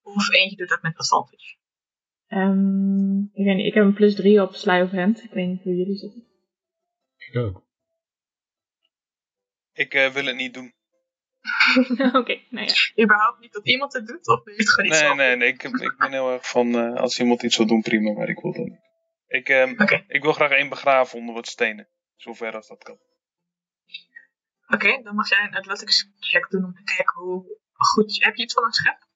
Of 0.03 0.31
eentje 0.35 0.57
doet 0.57 0.69
dat 0.69 0.83
met 0.83 0.97
advantage. 0.97 1.57
Ehm, 2.27 3.19
ik 3.21 3.45
weet 3.45 3.57
niet, 3.57 3.67
ik 3.67 3.75
heb 3.75 3.85
een 3.85 3.95
plus 3.95 4.15
3 4.15 4.43
op 4.43 4.55
Sly 4.55 4.81
of 4.81 4.91
Hand. 4.91 5.23
Ik 5.25 5.31
weet 5.31 5.49
niet 5.49 5.63
hoe 5.63 5.75
jullie 5.77 5.97
zitten. 5.97 6.27
Ik 7.17 7.37
ook. 7.37 7.67
Ik 9.73 9.95
eh, 9.95 10.13
wil 10.13 10.25
het 10.25 10.37
niet 10.37 10.55
doen. 10.55 10.73
Oké, 12.21 12.41
nou 12.51 12.67
ja. 12.67 13.03
Überhaupt 13.05 13.41
niet 13.41 13.53
dat 13.53 13.67
iemand 13.67 13.93
het 13.93 14.07
doet, 14.07 14.29
of 14.29 14.43
ben 14.43 14.55
je 14.55 14.61
het 14.61 14.71
gewoon 14.71 14.91
niet 14.91 14.99
Nee, 15.01 15.07
zelf? 15.07 15.17
nee, 15.17 15.37
nee. 15.37 15.49
Ik, 15.49 15.63
ik 15.63 15.97
ben 15.99 16.13
heel 16.13 16.33
erg 16.33 16.49
van 16.49 16.75
eh, 16.75 16.95
als 16.95 17.19
iemand 17.19 17.43
iets 17.43 17.57
wil 17.57 17.67
doen, 17.67 17.83
prima, 17.83 18.13
maar 18.13 18.29
ik 18.29 18.41
wil 18.41 18.53
dat 18.53 18.65
niet. 18.67 18.81
Ik, 19.27 19.49
ehm, 19.49 20.03
ik 20.07 20.23
wil 20.23 20.33
graag 20.33 20.51
één 20.51 20.69
begraven 20.69 21.19
onder 21.19 21.35
wat 21.35 21.47
stenen. 21.47 21.89
Zover 22.17 22.55
als 22.55 22.69
dat 22.69 22.83
kan. 22.83 22.99
Oké, 24.67 25.03
dan 25.03 25.15
mag 25.15 25.29
jij 25.29 25.45
een 25.45 25.57
athletics 25.57 26.11
check 26.19 26.51
doen 26.51 26.65
om 26.65 26.75
te 26.75 26.83
kijken 26.83 27.21
hoe 27.21 27.59
goed... 27.73 28.25
Heb 28.25 28.35
je 28.37 28.43
iets 28.43 28.55
van 28.55 28.65
een 28.65 28.73
schep? 28.73 29.07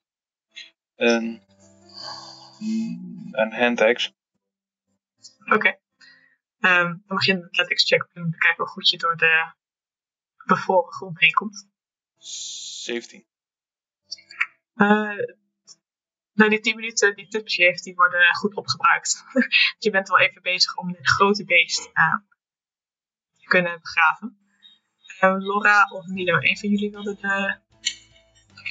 Een, 0.95 1.43
een 3.31 3.53
hand 3.53 3.81
axe. 3.81 4.15
Oké. 5.53 5.79
Ehm, 6.61 6.85
dan 6.85 7.03
mag 7.07 7.25
je 7.25 7.33
een 7.33 7.45
athletics 7.45 7.85
check 7.85 8.09
doen 8.13 8.25
om 8.25 8.31
te 8.31 8.39
kijken 8.39 8.65
hoe 8.65 8.73
goed 8.73 8.89
je 8.89 8.99
door 8.99 9.17
de 9.17 9.53
bevroren 10.45 10.93
grond 10.93 11.21
heen 11.21 11.33
komt. 11.33 11.69
17. 12.19 13.25
Eh, 14.75 15.11
nou, 16.33 16.51
die 16.51 16.61
10 16.61 16.77
minuten 16.77 17.17
die 17.17 17.29
Tupsi 17.29 17.63
heeft, 17.63 17.85
die 17.85 17.95
worden 17.95 18.35
goed 18.35 18.55
opgebruikt. 18.55 19.25
je 19.79 19.91
bent 19.91 20.09
wel 20.09 20.19
even 20.19 20.43
bezig 20.43 20.77
om 20.77 20.93
dit 20.93 21.09
grote 21.09 21.45
beest 21.45 21.91
eh, 21.93 22.15
te 23.39 23.47
kunnen 23.47 23.81
begraven. 23.81 24.39
Eh, 25.21 25.35
Laura 25.39 25.89
of 25.93 26.07
Milo, 26.07 26.37
een 26.41 26.59
van 26.59 26.69
jullie 26.69 26.91
wilde 26.91 27.17
de, 27.21 27.57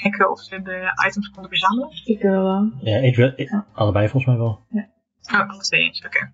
kijken 0.02 0.32
of 0.32 0.42
ze 0.42 0.62
de 0.62 1.04
items 1.08 1.30
konden 1.30 1.50
verzamelen? 1.50 2.02
Ik 2.04 2.22
wil 2.22 2.44
wel. 2.44 2.72
Ja, 2.82 2.98
ik 2.98 3.16
wil, 3.16 3.34
ik- 3.36 3.64
allebei 3.74 4.10
volgens 4.10 4.26
mij 4.26 4.42
wel. 4.42 4.66
Oh, 5.32 5.50
alle 5.50 5.62
twee 5.62 5.82
eens, 5.82 6.06
oké. 6.06 6.34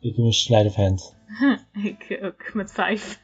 Ik 0.00 0.14
doe 0.14 0.26
een 0.26 0.32
slide 0.32 0.68
of 0.68 0.74
hand. 0.74 1.16
ik 1.72 2.18
ook, 2.22 2.54
met 2.54 2.72
5. 2.72 3.20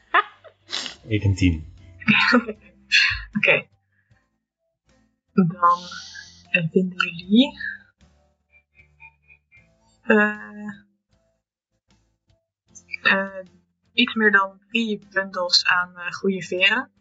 Ik 1.07 1.23
een 1.23 1.35
10. 1.35 1.73
Oké. 3.37 3.67
Dan 5.33 5.79
eh, 6.51 6.69
vinden 6.71 6.97
jullie. 6.97 7.57
eh, 10.01 10.67
eh, 13.01 13.45
iets 13.93 14.13
meer 14.13 14.31
dan 14.31 14.59
drie 14.67 15.07
bundels 15.09 15.65
aan 15.65 16.13
goede 16.13 16.43
veren. 16.43 16.91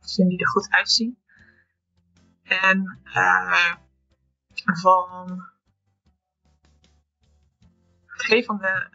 Zien 0.00 0.28
die 0.28 0.38
er 0.38 0.48
goed 0.48 0.70
uitzien. 0.70 1.18
En 2.42 3.00
van. 4.54 5.54
Twee 8.16 8.44
van 8.44 8.58
de. 8.58 8.88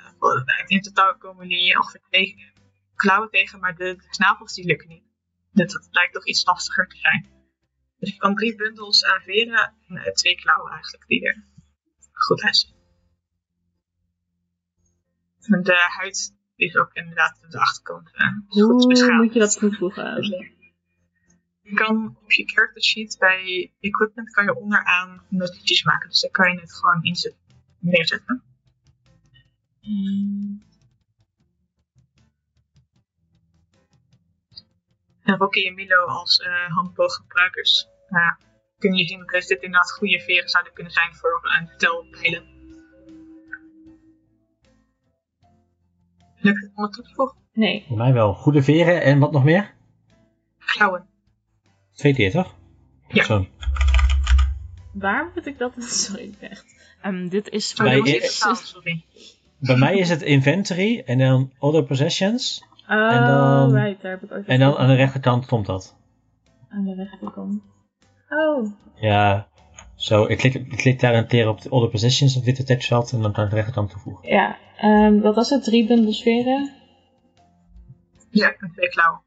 In 0.66 0.82
totaal 0.82 1.18
komen 1.18 1.48
jullie 1.48 1.78
ongeveer 1.78 2.02
twee 2.02 2.52
klauwen 2.96 3.30
tegen, 3.30 3.60
maar 3.60 3.76
de, 3.76 3.96
de 3.96 4.08
snavels 4.10 4.54
die 4.54 4.66
lukken 4.66 4.88
niet. 4.88 5.11
Dat, 5.52 5.70
dat 5.72 5.88
lijkt 5.92 6.14
toch 6.14 6.26
iets 6.26 6.46
lastiger 6.46 6.88
te 6.88 6.98
zijn. 6.98 7.30
Dus 8.00 8.10
je 8.10 8.18
kan 8.18 8.36
drie 8.36 8.56
bundels 8.56 9.06
aan 9.06 9.22
veren 9.22 9.74
en 9.88 9.96
eh, 9.96 10.14
twee 10.14 10.36
klauwen 10.36 10.72
eigenlijk 10.72 11.08
die 11.08 11.26
er 11.26 11.44
goed 12.12 12.42
uitzien. 12.42 12.74
En 15.42 15.64
de 15.64 15.76
huid 15.98 16.36
is 16.56 16.76
ook 16.76 16.94
inderdaad 16.94 17.40
de 17.50 17.60
achterkant 17.60 18.10
is 18.14 18.62
goed 18.62 18.64
Hoe 18.72 18.88
beschadigd. 18.88 19.24
moet 19.24 19.34
je 19.34 19.40
dat 19.40 19.58
toevoegen? 19.58 20.24
Je 21.62 21.74
kan 21.74 22.18
op 22.22 22.32
je 22.32 22.46
character 22.46 22.84
sheet 22.84 23.16
bij 23.20 23.74
equipment 23.80 24.32
kan 24.32 24.44
je 24.46 24.56
onderaan 24.56 25.26
notities 25.30 25.84
maken. 25.84 26.10
Dus 26.10 26.22
daar 26.22 26.32
kan 26.32 26.52
je 26.52 26.60
het 26.60 26.74
gewoon 26.74 27.04
inzet, 27.04 27.36
neerzetten. 27.80 28.44
Hmm, 29.80 30.64
En 35.24 35.38
Rocky 35.38 35.68
en 35.68 35.74
Milo 35.74 36.06
als 36.06 36.40
eh 36.40 36.68
handbooggebruikers 36.76 37.88
uh, 38.10 38.20
kun 38.78 38.94
je 38.96 39.06
zien 39.06 39.20
dat 39.20 39.48
dit 39.48 39.62
inderdaad 39.62 39.92
goede 39.92 40.20
veren 40.20 40.50
zouden 40.50 40.74
kunnen 40.74 40.92
zijn 40.94 41.14
voor 41.16 41.42
een 41.60 41.70
tel 41.78 42.06
pijlen. 42.12 42.44
Lukt 46.44 46.62
het 46.62 46.72
om 46.76 46.84
het 46.84 46.94
toe 46.94 47.04
te 47.04 47.14
voegen? 47.14 47.38
Nee. 47.54 47.86
Voor 47.88 47.98
mij 47.98 48.14
wel. 48.14 48.34
Goede 48.34 48.64
veren 48.64 49.02
en 49.02 49.20
wat 49.20 49.32
nog 49.32 49.44
meer? 49.44 49.74
Klauwen. 50.58 51.08
Twee 51.96 52.14
keer 52.14 52.32
toch? 52.32 52.56
Ja. 53.08 53.24
Zo. 53.24 53.48
Waar 54.94 55.32
moet 55.36 55.46
ik 55.46 55.58
dat... 55.58 55.74
Sorry, 56.04 56.34
echt... 56.40 56.66
Ehm, 57.02 57.28
dit 57.28 57.50
is... 57.50 57.72
Oh, 57.72 57.78
Bij 57.86 57.98
i- 57.98 58.02
niet 58.02 58.22
vertaald, 58.32 58.58
sorry. 58.58 59.06
Bij 59.60 59.76
mij 59.78 59.98
is 59.98 60.10
het 60.10 60.22
inventory 60.22 61.00
en 61.06 61.18
dan 61.18 61.54
other 61.60 61.84
possessions. 61.84 62.66
Oh, 62.92 63.14
En 63.14 63.26
dan- 63.26 63.74
right, 63.74 64.02
daar 64.02 64.12
heb 64.12 64.24
ik 64.24 64.32
ooit 64.32 64.46
En 64.48 64.60
dan 64.60 64.76
aan 64.78 64.88
de 64.88 64.96
rechterkant 64.96 65.46
komt 65.46 65.66
dat. 65.66 65.96
aan 66.70 66.84
de 66.84 66.94
rechterkant. 66.96 67.62
Oh, 68.30 68.66
Ja, 68.96 69.48
zo. 69.96 70.26
Ik 70.26 70.38
klik, 70.38 70.54
ik 70.54 70.70
klik 70.78 71.00
daar 71.00 71.14
een 71.16 71.28
keer 71.28 71.48
op 71.48 71.62
de 71.62 71.70
other 71.72 71.90
possessions, 71.90 72.38
op 72.38 72.44
witte 72.44 72.64
tekstveld 72.64 73.12
en 73.12 73.22
dan 73.22 73.36
aan 73.36 73.50
de 73.50 73.56
rechterkant 73.56 73.90
toevoegen. 73.90 74.30
ja. 74.30 74.58
Ehm, 74.78 75.20
wat 75.20 75.36
was 75.36 75.50
het? 75.50 75.64
Drie 75.64 75.88
bundels 75.88 76.18
sferen? 76.18 76.72
Ja, 78.30 78.56
met 78.60 78.74
twee 78.74 78.90
klauwen. 78.90 79.22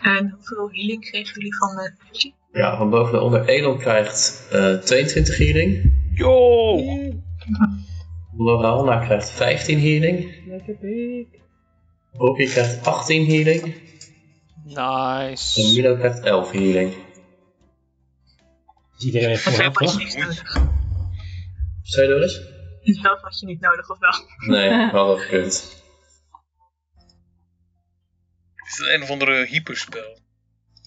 En 0.00 0.30
hoeveel 0.30 0.68
healing 0.70 1.00
kregen 1.10 1.34
jullie 1.34 1.56
van 1.56 1.68
de? 1.76 2.32
Ja, 2.52 2.76
van 2.76 2.90
boven 2.90 3.12
naar 3.12 3.22
onder. 3.22 3.48
Elon 3.48 3.78
krijgt 3.78 4.48
eh 4.52 4.74
22 4.74 5.36
healing. 5.38 5.94
Yo! 6.14 6.80
Loralna 8.36 9.04
krijgt 9.04 9.30
15 9.30 9.80
healing. 9.80 10.46
Lekker 10.46 10.76
big. 10.80 11.26
Rocky 12.12 12.46
krijgt 12.46 12.86
18 12.86 13.26
healing. 13.26 13.62
En 13.62 15.28
Nice. 15.28 15.60
Milo 15.62 15.96
krijgt 15.96 16.20
11 16.20 16.50
healing. 16.50 16.94
Is 18.98 19.04
iedereen 19.04 19.28
En 19.28 19.34
had 19.36 19.44
je 19.54 19.70
toch? 19.86 19.98
niet 19.98 20.16
nodig. 20.18 20.52
Zou 21.82 22.06
je 22.06 22.12
dat 22.12 22.22
eens? 22.22 22.40
En 22.82 22.94
zelf 22.94 23.20
had 23.20 23.40
je 23.40 23.46
niet 23.46 23.60
nodig, 23.60 23.90
of 23.90 23.98
wel? 23.98 24.12
Nee, 24.56 24.92
wel 24.92 25.16
gekund. 25.16 25.79
Is 28.70 28.78
het 28.78 28.88
een 28.88 29.02
of 29.02 29.10
andere 29.10 29.46
hyperspel? 29.46 30.18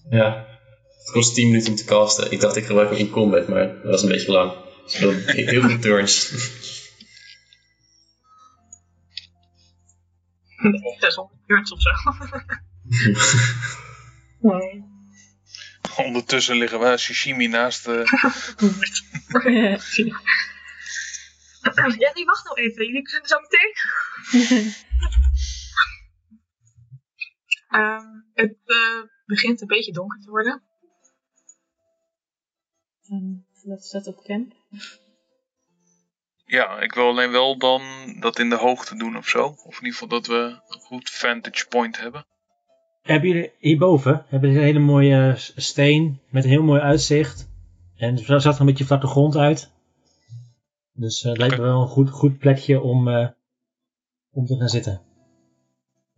Ja. 0.10 0.46
Het 0.98 1.12
kost 1.12 1.36
10 1.36 1.48
minuten 1.48 1.70
om 1.70 1.76
te 1.76 1.86
casten. 1.86 2.32
Ik 2.32 2.40
dacht 2.40 2.56
ik 2.56 2.66
gebruik 2.66 2.90
hem 2.90 2.98
in 2.98 3.10
combat, 3.10 3.48
maar 3.48 3.68
dat 3.68 3.84
was 3.84 4.04
een 4.04 4.10
beetje 4.10 4.32
lang. 4.32 4.54
Heel, 4.88 5.12
heel 5.52 5.62
veel 5.62 5.80
turns. 5.80 6.30
600 11.00 11.40
turns 11.48 11.72
of 11.72 11.82
zo. 11.82 11.90
nee. 14.50 14.84
Ondertussen 15.96 16.56
liggen 16.56 16.80
wij 16.80 16.98
sashimi 16.98 17.48
naast 17.48 17.86
de... 17.86 18.04
Ja, 21.98 22.12
nee, 22.14 22.26
wacht 22.26 22.46
nou 22.46 22.62
even. 22.62 22.86
Jullie 22.86 23.02
kunnen 23.02 23.28
zo 23.28 23.40
meteen. 23.40 23.74
Ehm, 27.74 28.08
het 28.34 28.58
eh, 28.66 29.02
begint 29.26 29.62
een 29.62 29.68
beetje 29.68 29.92
donker 29.92 30.20
te 30.20 30.30
worden. 30.30 30.62
Um, 33.12 33.46
Let's 33.64 33.90
set 33.90 34.08
op 34.08 34.24
camp. 34.24 34.54
Ja, 36.46 36.80
ik 36.80 36.94
wil 36.94 37.08
alleen 37.08 37.32
wel 37.32 37.58
dan 37.58 37.82
dat 38.20 38.40
in 38.40 38.50
de 38.50 38.56
hoogte 38.56 38.98
doen 38.98 39.18
of 39.18 39.28
zo. 39.28 39.46
Of 39.46 39.78
in 39.80 39.86
ieder 39.86 39.92
geval 39.92 40.08
dat 40.08 40.28
we 40.28 40.60
een 40.68 40.80
goed 40.80 41.10
vantage 41.10 41.68
point 41.68 42.00
hebben. 42.00 42.26
Hebben 43.02 43.30
jullie 43.30 43.52
hierboven 43.60 44.26
hebben 44.28 44.50
jullie 44.50 44.66
een 44.66 44.74
hele 44.74 44.86
mooie 44.86 45.34
steen 45.56 46.20
met 46.30 46.44
een 46.44 46.50
heel 46.50 46.64
mooi 46.64 46.82
uitzicht. 46.82 47.50
En 47.96 48.16
het 48.16 48.42
zag 48.42 48.54
er 48.54 48.60
een 48.60 48.66
beetje 48.66 48.86
vlakke 48.86 49.08
grond 49.08 49.36
uit. 49.36 49.72
Dus 50.92 51.24
eh, 51.24 51.30
het 51.30 51.38
lijkt 51.38 51.58
me 51.58 51.64
wel 51.64 51.82
een 51.82 51.88
goed, 51.88 52.10
goed 52.10 52.38
plekje 52.38 52.82
om, 52.82 53.08
eh, 53.08 53.28
om 54.32 54.46
te 54.46 54.58
gaan 54.58 54.70
zitten. 54.70 55.02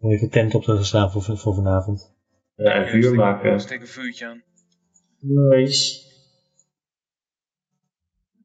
Om 0.06 0.12
even 0.12 0.30
tent 0.30 0.56
op 0.56 0.64
te 0.64 0.76
gaan 0.76 0.86
slaan 0.86 1.12
voor, 1.12 1.38
voor 1.38 1.56
vanavond. 1.56 2.16
Ja, 2.56 2.72
en 2.72 2.88
vuur 2.88 3.16
maken. 3.16 3.60
Steek 3.60 3.82
een 3.82 3.88
vuurtje 3.88 4.28
aan. 4.28 4.44
Nice. 5.20 6.14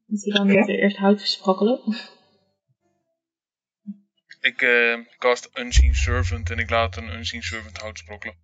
Moet 0.05 0.23
je 0.23 0.31
dan 0.33 0.49
eerst 0.49 0.97
hout 0.97 1.19
versprokkelen? 1.19 1.79
Ik 4.39 4.61
eh, 4.61 5.05
cast 5.17 5.49
Unseen 5.57 5.93
Servant 5.93 6.49
en 6.49 6.57
ik 6.57 6.69
laat 6.69 6.97
een 6.97 7.13
Unseen 7.13 7.41
Servant 7.41 7.77
hout 7.77 7.97
sprokkelen. 7.97 8.35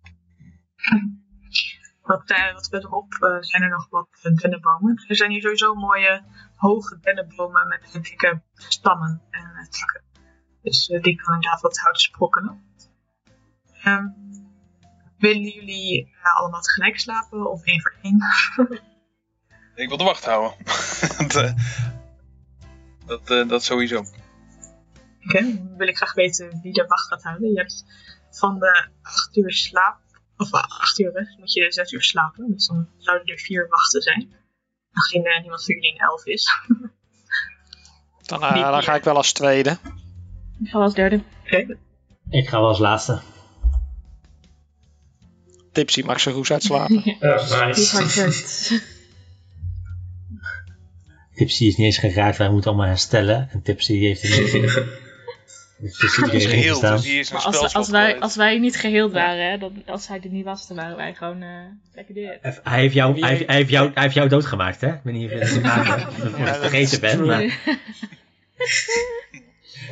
Wat, 2.02 2.30
eh, 2.30 2.52
wat 2.52 2.68
verderop 2.68 3.12
eh, 3.12 3.36
zijn 3.40 3.62
er 3.62 3.70
nog 3.70 3.88
wat 3.88 4.08
dennenbomen. 4.34 5.04
Er 5.08 5.16
zijn 5.16 5.30
hier 5.30 5.40
sowieso 5.40 5.74
mooie 5.74 6.22
hoge 6.54 6.98
dennenbomen 7.00 7.68
met 7.68 8.04
dikke 8.04 8.42
stammen 8.54 9.22
en 9.30 9.40
eh, 9.40 9.68
takken. 9.68 10.02
Dus 10.62 10.88
eh, 10.88 11.02
die 11.02 11.16
kan 11.16 11.34
inderdaad 11.34 11.60
wat 11.60 11.78
hout 11.78 12.00
sprokkelen. 12.00 12.67
Ehm, 13.82 14.06
willen 15.18 15.48
jullie 15.48 16.14
eh, 16.22 16.36
allemaal 16.36 16.60
tegelijk 16.60 16.98
slapen 16.98 17.50
of 17.50 17.64
één 17.64 17.80
voor 17.80 17.94
één? 18.02 18.22
Ik 19.74 19.88
wil 19.88 19.96
de 19.96 20.04
wacht 20.04 20.24
houden. 20.24 20.56
dat, 21.18 21.34
eh, 21.34 21.52
dat, 23.06 23.30
eh, 23.30 23.48
dat 23.48 23.64
sowieso. 23.64 24.04
Oké, 25.24 25.40
dan 25.40 25.76
wil 25.76 25.88
ik 25.88 25.96
graag 25.96 26.14
weten 26.14 26.60
wie 26.62 26.72
de 26.72 26.86
wacht 26.86 27.06
gaat 27.06 27.22
houden. 27.22 27.50
Je 27.50 27.58
hebt 27.58 27.84
van 28.30 28.58
de 28.58 28.88
8 29.02 29.36
uur 29.36 29.52
slaap, 29.52 29.98
of 30.36 30.52
8 30.52 30.98
uur 30.98 31.12
rust, 31.12 31.38
moet 31.38 31.52
je 31.52 31.72
6 31.72 31.92
uur 31.92 32.02
slapen. 32.02 32.52
Dus 32.52 32.66
dan 32.66 32.88
zouden 32.96 33.26
er 33.26 33.38
4 33.38 33.68
wachten 33.68 34.02
zijn. 34.02 34.32
Aangezien 34.92 35.40
niemand 35.40 35.64
van 35.64 35.74
jullie 35.74 35.92
in 35.92 36.00
11 36.00 36.26
is. 36.26 36.46
Dan, 38.28 38.42
eh, 38.42 38.70
dan 38.70 38.82
ga 38.82 38.94
ik 38.94 39.04
wel 39.04 39.16
als 39.16 39.32
tweede. 39.32 39.78
Ik 40.60 40.68
ga 40.68 40.78
als 40.78 40.94
derde. 40.94 41.22
Oké, 41.44 41.78
Ik 42.30 42.48
ga 42.48 42.58
wel 42.58 42.68
als 42.68 42.78
laatste. 42.78 43.20
Tipsy 45.78 46.02
mag 46.02 46.20
zo 46.20 46.32
goed 46.32 46.50
uitslapen. 46.50 47.16
Hard 47.20 47.76
nice. 47.76 48.80
Tipsy 51.34 51.64
is 51.64 51.76
niet 51.76 51.86
eens 51.86 51.98
geraakt, 51.98 52.36
wij 52.36 52.50
moeten 52.50 52.70
allemaal 52.70 52.88
herstellen. 52.88 53.48
En 53.52 53.62
Tipsy 53.62 53.98
heeft 53.98 54.22
een 54.54 54.60
Dus 55.78 55.98
Die 55.98 56.32
is 56.32 56.46
geheel, 56.46 56.80
dus 56.80 57.02
die 57.02 57.18
is 57.18 57.30
een 57.30 57.36
als, 57.36 57.74
als, 57.74 57.88
wij, 57.88 58.20
als 58.20 58.36
wij 58.36 58.58
niet 58.58 58.76
geheeld 58.76 59.12
waren, 59.12 59.50
hè, 59.50 59.58
dan, 59.58 59.82
als 59.86 60.08
hij 60.08 60.20
er 60.22 60.30
niet 60.30 60.44
was, 60.44 60.66
dan 60.66 60.76
waren 60.76 60.96
wij 60.96 61.14
gewoon 61.14 61.42
eh 61.42 61.48
lekker 61.94 62.14
dit. 62.14 62.38
Hij 62.62 62.80
heeft, 62.80 62.94
jou, 62.94 63.20
hij, 63.20 63.30
heeft, 63.30 63.46
hij, 63.46 63.56
heeft 63.56 63.70
jou, 63.70 63.90
hij 63.94 64.02
heeft 64.02 64.14
jou 64.14 64.28
doodgemaakt, 64.28 64.80
hè? 64.80 64.88
Ik 64.88 65.00
weet 65.02 65.14
niet 65.14 65.24
of 65.24 65.32
je 65.32 65.38
het 65.38 65.50
het 66.16 66.56
vergeten 66.66 67.00
bent, 67.00 67.24
maar 67.24 67.58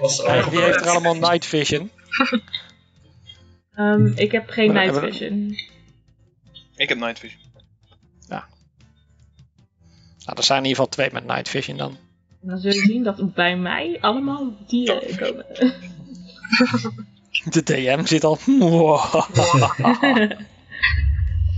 al 0.00 0.50
heeft 0.50 0.80
er 0.80 0.88
allemaal 0.88 1.14
night 1.14 1.46
vision? 1.46 1.90
Ehm, 3.74 4.06
ik 4.14 4.32
heb 4.32 4.48
geen 4.48 4.72
night 4.72 4.98
vision. 4.98 5.56
Ik 6.76 6.88
heb 6.88 6.98
night 6.98 7.18
vision. 7.18 7.40
Nou, 10.26 10.38
er 10.38 10.44
zijn 10.44 10.58
in 10.58 10.68
ieder 10.68 10.82
geval 10.82 10.94
twee 10.94 11.12
met 11.12 11.24
night 11.24 11.48
vision 11.48 11.76
dan. 11.76 11.96
Dan 12.40 12.58
zul 12.58 12.72
je 12.72 12.80
zien 12.80 13.02
dat 13.02 13.34
bij 13.34 13.56
mij 13.56 13.98
allemaal 14.00 14.66
dieren 14.66 15.16
komen. 15.16 15.46
De 17.44 17.62
DM 17.62 18.04
zit 18.04 18.24
al. 18.24 18.38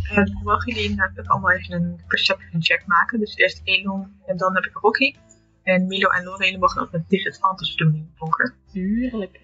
En 0.09 0.25
dan 0.25 0.41
mogen 0.43 0.73
jullie 0.73 0.89
inderdaad 0.91 1.19
ook 1.19 1.27
allemaal 1.27 1.51
even 1.51 1.75
een 1.75 2.01
perception 2.07 2.63
check 2.63 2.87
maken. 2.87 3.19
Dus 3.19 3.37
eerst 3.37 3.61
Elon 3.65 4.13
en 4.27 4.37
dan 4.37 4.55
heb 4.55 4.65
ik 4.65 4.77
Rocky. 4.77 5.15
En 5.63 5.87
Milo 5.87 6.09
en 6.09 6.25
Lore, 6.25 6.45
jullie 6.45 6.59
mogen 6.59 6.83
ook 6.83 6.93
met 6.93 7.09
disadvantage 7.09 7.77
doen 7.77 7.95
in 7.95 8.01
het 8.01 8.19
donker. 8.19 8.55
Tuurlijk. 8.73 9.41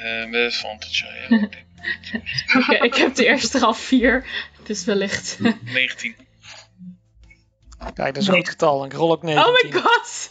Eh 0.00 0.26
met 0.28 0.52
advantage, 0.52 1.06
ja. 1.06 1.36
ja. 1.36 1.48
Oké, 2.58 2.84
ik 2.84 2.94
heb 2.94 3.14
de 3.14 3.24
eerste 3.26 3.60
al 3.60 3.74
vier, 3.74 4.26
dus 4.62 4.84
wellicht. 4.84 5.38
19. 5.64 6.14
Kijk, 7.94 8.14
dat 8.14 8.16
is 8.16 8.26
een 8.28 8.34
goed 8.34 8.48
getal. 8.48 8.84
Ik 8.84 8.92
rol 8.92 9.10
ook 9.12 9.22
19. 9.22 9.52
Oh 9.54 9.62
my 9.62 9.80
god! 9.80 10.30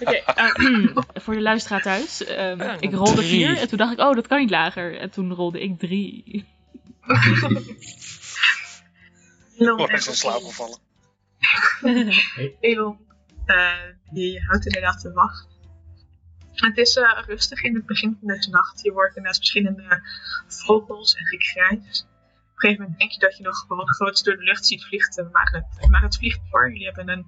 Oké, 0.00 0.12
eh, 0.12 0.94
voor 1.22 1.34
de 1.34 1.40
luisteraar 1.40 1.82
thuis. 1.82 2.24
ehm, 2.24 2.60
Eh, 2.60 2.74
ik 2.80 2.92
rolde 2.92 3.14
drie. 3.14 3.28
vier 3.28 3.56
en 3.58 3.68
toen 3.68 3.78
dacht 3.78 3.92
ik, 3.92 3.98
oh, 4.00 4.14
dat 4.14 4.26
kan 4.26 4.38
niet 4.38 4.50
lager. 4.50 4.98
En 4.98 5.10
toen 5.10 5.32
rolde 5.34 5.60
ik 5.60 5.78
drie. 5.78 6.44
Elon 9.58 9.80
Oh, 9.80 9.92
is 9.92 10.06
in 10.08 10.14
slaap 10.14 10.42
gevallen. 10.42 10.78
Elon, 12.60 12.98
eh, 13.46 13.72
die 14.10 14.40
houdt 14.46 14.66
inderdaad 14.66 15.02
de 15.02 15.12
wacht. 15.12 15.46
Het 16.58 16.76
is 16.76 16.96
eh, 16.96 17.22
rustig 17.26 17.62
in 17.62 17.74
het 17.74 17.86
begin 17.86 18.16
van 18.18 18.28
deze 18.28 18.50
nacht. 18.50 18.80
Je 18.82 18.92
hoort 18.92 19.16
inderdaad 19.16 19.36
verschillende 19.36 20.02
vogels 20.46 21.14
en 21.14 21.26
gekrijs. 21.26 22.02
Op 22.02 22.54
een 22.54 22.60
gegeven 22.60 22.82
moment 22.82 22.98
denk 22.98 23.10
je 23.10 23.18
dat 23.18 23.36
je 23.36 23.42
nog 23.42 23.58
gewoon 23.58 23.88
groots 23.88 24.22
door 24.22 24.36
de 24.36 24.42
lucht 24.42 24.66
ziet 24.66 24.84
vliegen, 24.84 25.30
maar 25.30 25.50
het, 25.52 25.88
maar 25.88 26.02
het 26.02 26.16
vliegt 26.16 26.40
door. 26.50 26.70
Jullie 26.70 26.86
hebben 26.86 27.08
een 27.08 27.26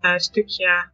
eh, 0.00 0.16
stukje 0.16 0.90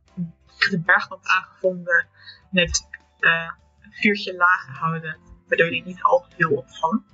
de 0.59 0.83
aangevonden 1.23 2.07
met 2.51 2.87
een 3.19 3.93
vuurtje 3.93 4.37
laag 4.37 4.65
gehouden, 4.65 5.17
waardoor 5.49 5.67
jullie 5.67 5.85
niet 5.85 6.03
al 6.03 6.27
te 6.29 6.37
veel 6.37 6.51
opvallen. 6.51 7.05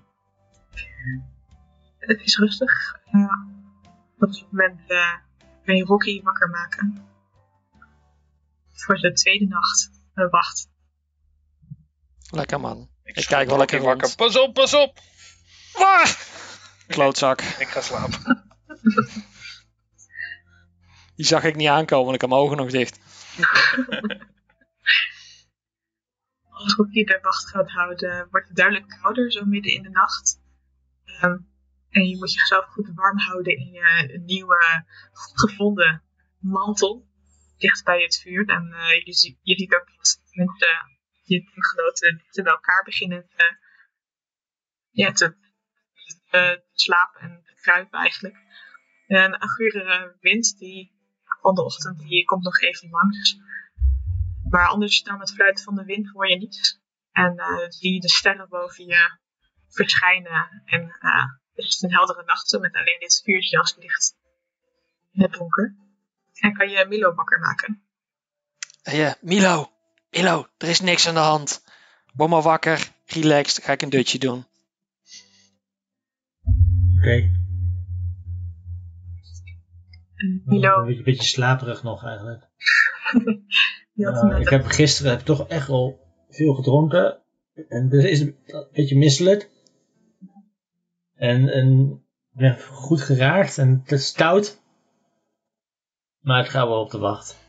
Het 1.99 2.21
is 2.21 2.39
rustig. 2.39 2.95
Op 4.19 4.33
dit 4.33 4.47
moment 4.51 4.87
ben 5.65 5.77
je 5.77 5.85
Rocky 5.85 6.23
wakker 6.23 6.51
maken. 6.51 7.05
voor 8.73 8.97
de 8.97 9.13
tweede 9.13 9.47
nacht 9.47 9.94
wacht. 10.15 10.69
Lekker 12.31 12.61
man. 12.61 12.89
Ik, 13.03 13.25
kijk 13.27 13.49
wel 13.49 13.59
lekker 13.59 13.79
rond. 13.79 13.91
wakker. 13.91 14.17
Pas 14.17 14.39
op, 14.39 14.55
pas 14.55 14.75
op! 14.75 15.01
Ah! 15.73 16.11
Klootzak. 16.87 17.41
Ik 17.41 17.69
ga 17.69 17.81
slapen. 17.81 18.45
Die 21.17 21.27
zag 21.27 21.45
ik 21.45 21.57
niet 21.57 21.69
aankomen, 21.69 22.05
want 22.05 22.15
ik 22.15 22.21
had 22.21 22.31
mijn 22.31 22.43
ogen 22.43 22.57
nog 22.57 22.71
dicht. 22.71 22.99
Als 26.49 26.75
Rocky 26.75 27.05
de 27.05 27.19
wacht 27.23 27.49
gaat 27.49 27.71
houden, 27.71 28.29
wordt 28.31 28.49
het 28.49 28.57
duidelijk 28.57 28.89
kouder, 29.01 29.33
zo 29.33 29.45
midden 29.45 29.73
in 29.73 29.83
de 29.83 29.91
nacht. 29.91 30.41
Ehm, 31.05 31.37
en 31.91 32.09
je 32.09 32.17
moet 32.17 32.33
jezelf 32.33 32.65
goed 32.65 32.91
warm 32.95 33.19
houden 33.19 33.57
in 33.57 33.71
je 33.73 34.21
nieuwe, 34.25 34.85
goed 35.13 35.41
gevonden 35.41 36.03
mantel. 36.39 37.07
Dicht 37.59 37.85
bij 37.85 38.03
het 38.03 38.17
vuur. 38.17 38.49
En 38.49 38.73
eh, 38.73 39.05
je, 39.05 39.13
ziet, 39.13 39.39
je 39.43 39.57
ziet 39.57 39.75
ook 39.75 39.94
mensen, 40.31 40.99
je 41.23 41.45
teamgenoten, 41.45 42.17
dichter 42.17 42.43
bij 42.43 42.53
elkaar 42.53 42.83
beginnen 42.85 43.27
te, 43.29 43.57
ja, 44.91 45.13
slapen 46.73 47.21
en 47.21 47.43
te 47.45 47.55
kruipen 47.61 47.99
eigenlijk. 47.99 48.37
En 49.07 49.43
een 49.43 49.49
gure 49.49 50.17
wind 50.21 50.59
die 50.59 50.93
van 51.41 51.55
de 51.55 51.65
ochtend 51.65 51.99
die 51.99 52.25
komt 52.25 52.45
nog 52.45 52.61
even 52.61 52.91
langs. 52.91 53.37
Maar 54.51 54.69
anders 54.69 55.03
dan 55.03 55.21
het 55.21 55.33
fluiten 55.33 55.65
van 55.65 55.75
de 55.75 55.85
wind 55.85 56.11
hoor 56.11 56.29
je 56.29 56.37
niets. 56.37 56.83
En 57.13 57.37
eh, 57.37 57.69
zie 57.69 57.93
je 57.93 58.01
de 58.01 58.09
sterren 58.09 58.49
boven 58.49 58.87
je 58.87 59.19
verschijnen. 59.69 60.63
En 60.65 60.97
eh, 61.01 61.25
het 61.55 61.65
is 61.65 61.83
een 61.83 61.93
heldere 61.93 62.25
nacht 62.25 62.59
met 62.61 62.75
alleen 62.75 62.99
dit 62.99 63.21
vuurtje 63.25 63.59
als 63.59 63.77
licht 63.77 64.17
in 65.13 65.23
het 65.23 65.33
donker. 65.33 65.77
En 66.35 66.55
kan 66.55 66.69
je 66.69 66.87
Milo 66.89 67.15
wakker 67.15 67.39
maken. 67.39 67.85
Eh, 68.83 69.13
Milo, 69.21 69.73
Milo, 70.15 70.47
er 70.59 70.69
is 70.69 70.81
niks 70.81 71.09
aan 71.09 71.15
de 71.15 71.21
hand. 71.21 71.65
Word 72.15 72.31
maar 72.31 72.43
wakker, 72.43 72.91
relaxed, 73.07 73.65
ga 73.65 73.73
ik 73.73 73.83
een 73.83 73.89
dutje 73.89 74.19
doen. 74.19 74.45
Oké. 76.99 77.11
En 77.11 77.33
Een 80.17 80.43
Milo, 80.45 80.85
beetje, 80.85 81.03
beetje 81.03 81.23
slaperig 81.23 81.83
nog 81.83 82.05
eigenlijk. 82.05 82.49
net 83.93 84.41
ik 84.41 84.49
heb 84.49 84.65
gisteren 84.65 85.11
heb 85.11 85.21
toch 85.21 85.49
echt 85.49 85.69
al 85.69 86.01
veel 86.29 86.55
gedronken. 86.55 87.19
En 87.69 87.91
het 87.91 88.05
is 88.05 88.21
een 88.21 88.37
beetje 88.73 88.97
misselijk. 88.97 89.51
En, 91.15 91.49
en 91.49 91.91
ik 92.33 92.39
ben 92.39 92.61
goed 92.61 93.01
geraakt 93.01 93.59
en 93.59 93.81
het 93.83 93.93
is 93.93 94.07
stout. 94.07 94.63
Maar 96.21 96.39
het 96.39 96.49
gaat 96.49 96.69
wel 96.69 96.81
op 96.81 96.91
de 96.91 96.99
wacht. 96.99 97.44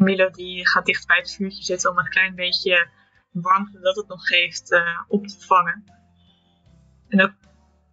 Milo 0.00 0.30
die 0.30 0.68
gaat 0.68 0.86
dicht 0.86 1.06
bij 1.06 1.16
het 1.16 1.34
vuurtje 1.34 1.62
zitten 1.62 1.90
om 1.90 1.98
een 1.98 2.08
klein 2.08 2.34
beetje 2.34 2.88
warmte 3.30 3.80
dat 3.80 3.96
het 3.96 4.08
nog 4.08 4.26
geeft 4.26 4.72
eh, 4.72 5.00
op 5.08 5.26
te 5.26 5.46
vangen. 5.46 5.84
En 7.08 7.22
ook, 7.22 7.32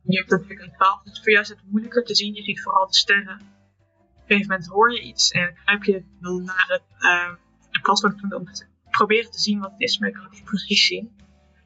je 0.01 0.17
hebt 0.17 0.29
natuurlijk 0.29 0.61
een 0.61 0.71
12, 0.71 1.03
dus 1.03 1.19
voor 1.19 1.31
jou 1.31 1.43
is 1.43 1.49
het 1.49 1.63
moeilijker 1.65 2.03
te 2.03 2.15
zien. 2.15 2.33
Je 2.33 2.43
ziet 2.43 2.61
vooral 2.61 2.87
de 2.87 2.95
sterren. 2.95 3.35
Op 3.35 3.39
een 3.39 4.21
gegeven 4.27 4.47
moment 4.49 4.67
hoor 4.67 4.93
je 4.93 5.01
iets 5.01 5.31
en 5.31 5.55
kruip 5.63 5.83
je 5.83 6.03
naar 6.19 6.65
het 6.67 6.83
uh, 6.99 7.33
platform 7.81 8.33
om 8.33 8.51
te 8.51 8.65
proberen 8.89 9.31
te 9.31 9.39
zien 9.39 9.59
wat 9.59 9.71
het 9.71 9.81
is, 9.81 9.97
maar 9.97 10.09
je 10.09 10.15
kan 10.15 10.23
het 10.23 10.33
niet 10.33 10.43
precies 10.43 10.85
zien. 10.85 11.15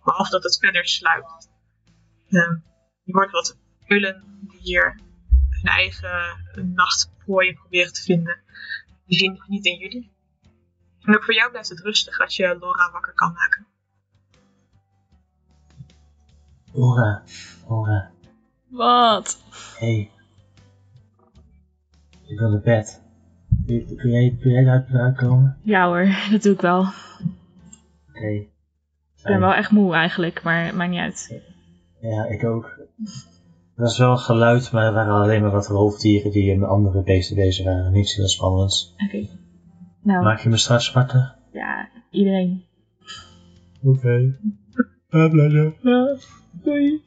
Behalve 0.04 0.32
dat 0.32 0.44
het 0.44 0.58
verder 0.58 0.88
sluipt. 0.88 1.50
Uh, 2.30 2.58
je 3.04 3.14
hoort 3.14 3.32
wat 3.32 3.58
uilen 3.88 4.24
die 4.42 4.60
hier 4.60 5.00
hun 5.50 5.72
eigen 5.72 6.46
nachtprooi 6.74 7.54
proberen 7.54 7.94
te 7.94 8.02
vinden. 8.02 8.40
Die 9.06 9.18
zien 9.18 9.34
het 9.34 9.48
niet 9.48 9.66
in 9.66 9.78
jullie. 9.78 10.20
En 11.04 11.16
ook 11.16 11.24
voor 11.24 11.34
jou 11.34 11.50
blijft 11.52 11.70
het 11.70 11.80
rustig 11.80 12.20
als 12.20 12.36
je 12.36 12.44
Laura 12.60 12.92
wakker 12.92 13.14
kan 13.14 13.34
maken. 13.34 13.66
Ora, 16.74 17.24
Ora, 17.68 18.12
Wat? 18.68 19.38
hey. 19.78 20.12
Ik 22.26 22.40
wil 22.40 22.50
naar 22.50 22.62
bed. 22.62 23.02
Kun 23.98 24.10
jij, 24.10 24.38
kun 24.40 24.52
jij 24.52 25.14
komen? 25.16 25.58
Ja 25.64 25.88
hoor, 25.88 26.08
dat 26.32 26.42
doe 26.42 26.54
ik 26.54 26.62
wel. 26.62 26.86
Oké. 28.10 28.28
Ik 28.28 29.28
ben 29.28 29.40
wel 29.40 29.54
echt 29.54 29.72
moe 29.72 29.94
eigenlijk, 29.94 30.44
maar 30.44 30.66
het 30.66 30.76
maakt 30.76 30.90
niet 30.90 31.00
uit. 31.00 31.42
Ja, 32.02 32.26
ik 32.26 32.44
ook. 32.44 32.66
Er 33.76 33.88
was 33.88 33.98
wel 33.98 34.18
geluid, 34.18 34.72
maar 34.72 34.86
er 34.86 34.94
waren 34.94 35.14
alleen 35.14 35.42
maar 35.42 35.52
wat 35.52 35.68
roofdieren 35.68 36.32
die 36.32 36.52
in 36.52 36.64
andere 36.64 37.04
beesten 37.04 37.36
bezig 37.36 37.66
waren. 37.66 37.92
Niets 37.92 38.16
heel 38.16 38.28
spannends. 38.28 38.96
Oké. 39.06 39.28
Nou, 40.04 40.24
Maak 40.24 40.40
je 40.40 40.50
me 40.50 40.58
straks 40.58 40.92
wakker? 40.92 41.36
ja, 41.52 41.90
iedereen. 42.10 42.66
Oké. 43.82 43.90
Okay. 43.90 44.38
Ja, 45.82 46.18
doei. 46.52 47.04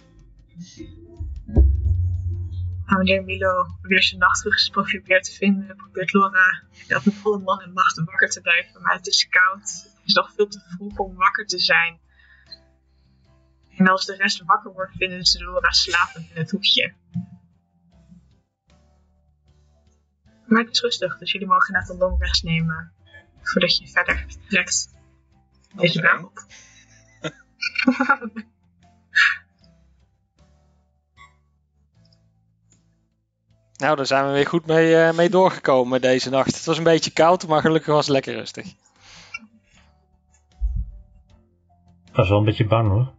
En 2.86 2.96
wanneer 2.96 3.24
Milo 3.24 3.66
weer 3.82 4.02
zijn 4.02 4.20
nachtrust 4.20 4.70
probeert 4.70 5.24
te 5.24 5.32
vinden, 5.32 5.76
probeert 5.76 6.12
Laura 6.12 6.62
dat 6.88 7.04
met 7.04 7.14
volle 7.14 7.38
man 7.38 7.60
en 7.60 7.72
macht 7.72 8.04
wakker 8.04 8.28
te 8.28 8.40
blijven. 8.40 8.82
Maar 8.82 8.94
het 8.94 9.06
is 9.06 9.28
koud. 9.28 9.60
Het 9.60 10.00
is 10.04 10.14
nog 10.14 10.32
veel 10.34 10.48
te 10.48 10.60
vroeg 10.68 10.98
om 10.98 11.14
wakker 11.14 11.46
te 11.46 11.58
zijn. 11.58 11.98
En 13.76 13.88
als 13.88 14.06
de 14.06 14.16
rest 14.16 14.42
wakker 14.44 14.72
wordt, 14.72 14.92
vinden 14.96 15.24
ze 15.24 15.44
Laura 15.44 15.70
slapend 15.70 16.30
in 16.30 16.36
het 16.40 16.50
hoekje. 16.50 16.92
Maar 20.46 20.62
het 20.62 20.70
is 20.70 20.80
rustig, 20.80 21.18
dus 21.18 21.32
jullie 21.32 21.46
mogen 21.46 21.72
net 21.72 21.88
een 21.88 21.96
long 21.96 22.20
rest 22.20 22.44
nemen 22.44 22.92
voordat 23.42 23.76
je 23.76 23.88
verder 23.88 24.26
trekt. 24.48 24.88
Deze 25.74 26.20
op. 26.24 26.38
Nou, 33.76 33.96
daar 33.96 34.06
zijn 34.06 34.26
we 34.26 34.32
weer 34.32 34.46
goed 34.46 34.66
mee, 34.66 34.96
eh, 34.96 35.16
mee 35.16 35.28
doorgekomen 35.28 36.00
deze 36.00 36.30
nacht. 36.30 36.54
Het 36.54 36.64
was 36.64 36.78
een 36.78 36.84
beetje 36.84 37.10
koud, 37.10 37.46
maar 37.46 37.60
gelukkig 37.60 37.94
was 37.94 38.04
het 38.04 38.14
lekker 38.14 38.34
rustig. 38.34 38.66
Ik 42.06 42.20
was 42.20 42.28
wel 42.28 42.38
een 42.38 42.44
beetje 42.44 42.66
bang 42.66 42.88
hoor. 42.88 43.12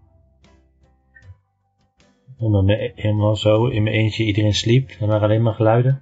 En 2.40 2.52
dan 2.52 2.70
eh, 2.70 2.92
helemaal 2.96 3.36
zo 3.36 3.66
in 3.66 3.84
mijn 3.84 3.96
eentje 3.96 4.24
iedereen 4.24 4.54
sliep 4.54 4.90
en 4.90 5.10
er 5.10 5.22
alleen 5.22 5.42
maar 5.42 5.54
geluiden. 5.54 6.02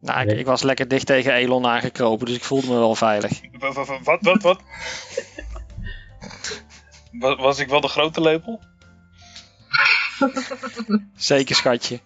Nou, 0.00 0.28
ik, 0.28 0.38
ik 0.38 0.46
was 0.46 0.62
lekker 0.62 0.88
dicht 0.88 1.06
tegen 1.06 1.32
Elon 1.32 1.66
aangekropen, 1.66 2.26
dus 2.26 2.36
ik 2.36 2.44
voelde 2.44 2.66
me 2.66 2.74
wel 2.74 2.94
veilig. 2.94 3.40
Wa- 3.58 3.72
wa- 3.72 3.84
wa- 3.84 4.00
Wat, 4.02 4.18
wat, 4.22 4.42
wat? 4.42 4.60
Was, 7.38 7.58
ik 7.58 7.68
wel 7.68 7.80
de 7.80 7.88
grote 7.88 8.20
lepel? 8.20 8.60
Zeker, 11.16 11.56
schatje. 11.56 12.00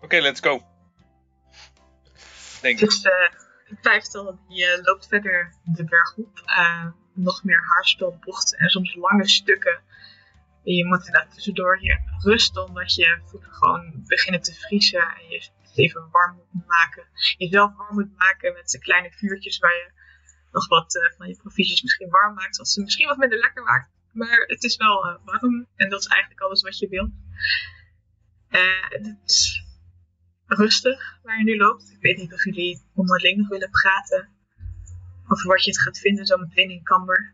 Oké, 0.00 0.18
let's 0.20 0.40
go. 0.40 0.62
Denk 2.60 2.80
ik. 2.80 2.88
Dus 2.88 3.02
eh 3.02 3.12
het 3.64 3.78
vijftal 3.82 4.38
die 4.48 4.64
eh, 4.66 4.82
loopt 4.82 5.06
verder 5.08 5.54
de 5.64 5.84
berg 5.84 6.16
op. 6.16 6.42
Eh, 6.44 6.86
nog 7.12 7.44
meer 7.44 7.62
haarspelbochten 7.74 8.58
en 8.58 8.68
soms 8.68 8.94
lange 8.94 9.28
stukken. 9.28 9.80
Je 10.64 10.86
moet 10.86 11.06
inderdaad 11.06 11.34
tussendoor 11.34 11.78
hier 11.78 12.02
rusten 12.18 12.66
omdat 12.66 12.94
je 12.94 13.20
voeten 13.24 13.52
gewoon 13.52 14.02
beginnen 14.06 14.42
te 14.42 14.54
vriezen. 14.54 15.00
En 15.00 15.28
je 15.28 15.48
even 15.74 16.08
warm 16.10 16.36
moet 16.52 16.66
maken. 16.66 17.06
Jezelf 17.36 17.76
warm 17.76 17.94
moet 17.94 18.16
maken 18.16 18.52
met 18.52 18.68
de 18.70 18.78
kleine 18.78 19.10
vuurtjes 19.10 19.58
waar 19.58 19.72
je 19.72 19.90
nog 20.52 20.68
wat 20.68 20.96
eh, 20.96 21.16
van 21.16 21.28
je 21.28 21.36
provisies 21.36 21.82
misschien 21.82 22.08
warm 22.08 22.34
maakt. 22.34 22.56
Wat 22.56 22.68
ze 22.68 22.82
misschien 22.82 23.08
wat 23.08 23.16
minder 23.16 23.38
lekker 23.38 23.62
maakt. 23.62 23.90
Maar 24.12 24.44
het 24.46 24.64
is 24.64 24.76
wel 24.76 25.06
eh, 25.06 25.14
warm 25.24 25.66
en 25.76 25.88
dat 25.88 26.00
is 26.00 26.06
eigenlijk 26.06 26.40
alles 26.40 26.62
wat 26.62 26.78
je 26.78 26.88
wilt. 26.88 27.12
Eh, 28.48 28.88
het 28.88 29.18
is 29.24 29.64
rustig 30.46 31.18
waar 31.22 31.38
je 31.38 31.44
nu 31.44 31.56
loopt. 31.56 31.90
Ik 31.90 32.00
weet 32.00 32.16
niet 32.16 32.32
of 32.32 32.44
jullie 32.44 32.82
onderling 32.94 33.36
nog 33.36 33.48
willen 33.48 33.70
praten. 33.70 34.28
Over 35.28 35.48
wat 35.48 35.64
je 35.64 35.70
het 35.70 35.80
gaat 35.80 35.98
vinden 35.98 36.26
zo 36.26 36.36
meteen 36.36 36.70
in 36.70 36.82
Camber. 36.82 37.33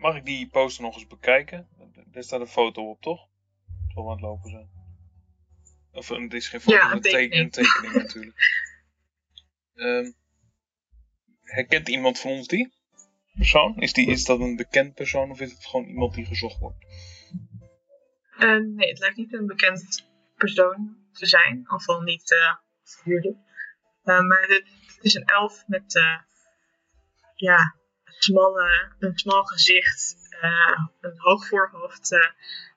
Mag 0.00 0.16
ik 0.16 0.24
die 0.24 0.48
poster 0.48 0.82
nog 0.84 0.94
eens 0.94 1.06
bekijken? 1.06 1.68
Er 2.12 2.22
staat 2.22 2.40
een 2.40 2.46
foto 2.46 2.90
op, 2.90 3.00
toch? 3.02 3.26
We 3.94 4.00
aan 4.02 4.10
het 4.10 4.20
lopen 4.20 4.50
zijn. 4.50 4.68
Of 5.92 6.10
eh, 6.10 6.20
het 6.20 6.34
is 6.34 6.48
geen 6.48 6.60
foto, 6.60 6.76
Ja, 6.76 6.86
een 6.90 6.96
een, 6.96 7.00
teken- 7.00 7.20
tekening. 7.20 7.44
een 7.44 7.50
tekening 7.50 7.94
natuurlijk. 8.02 8.36
Ehm, 9.74 10.10
herkent 11.42 11.88
iemand 11.88 12.18
van 12.20 12.30
ons 12.30 12.46
die 12.46 12.74
persoon? 13.34 13.76
Is, 13.80 13.92
die, 13.92 14.06
is 14.10 14.24
dat 14.24 14.40
een 14.40 14.56
bekend 14.56 14.94
persoon 14.94 15.30
of 15.30 15.40
is 15.40 15.52
het 15.52 15.66
gewoon 15.66 15.86
iemand 15.86 16.14
die 16.14 16.24
gezocht 16.26 16.58
wordt? 16.58 16.84
Eh, 18.38 18.56
nee, 18.56 18.88
het 18.88 18.98
lijkt 18.98 19.16
niet 19.16 19.32
een 19.32 19.46
bekend 19.46 20.06
persoon 20.34 20.96
te 21.12 21.26
zijn. 21.26 21.70
Of 21.70 21.86
wel 21.86 22.00
niet 22.00 22.30
eh. 22.32 22.54
Eh, 24.02 24.20
maar 24.26 24.40
het, 24.40 24.50
het 24.86 24.98
is 25.04 25.14
een 25.14 25.24
elf 25.24 25.64
met 25.66 25.94
eh, 25.96 26.18
ja, 27.34 27.75
smalle, 28.18 28.94
een 28.98 29.18
smal 29.18 29.44
gezicht. 29.44 30.16
eh, 30.40 30.86
een 31.00 31.14
hoog 31.16 31.46
voorhoofd. 31.46 32.12
eh, 32.12 32.30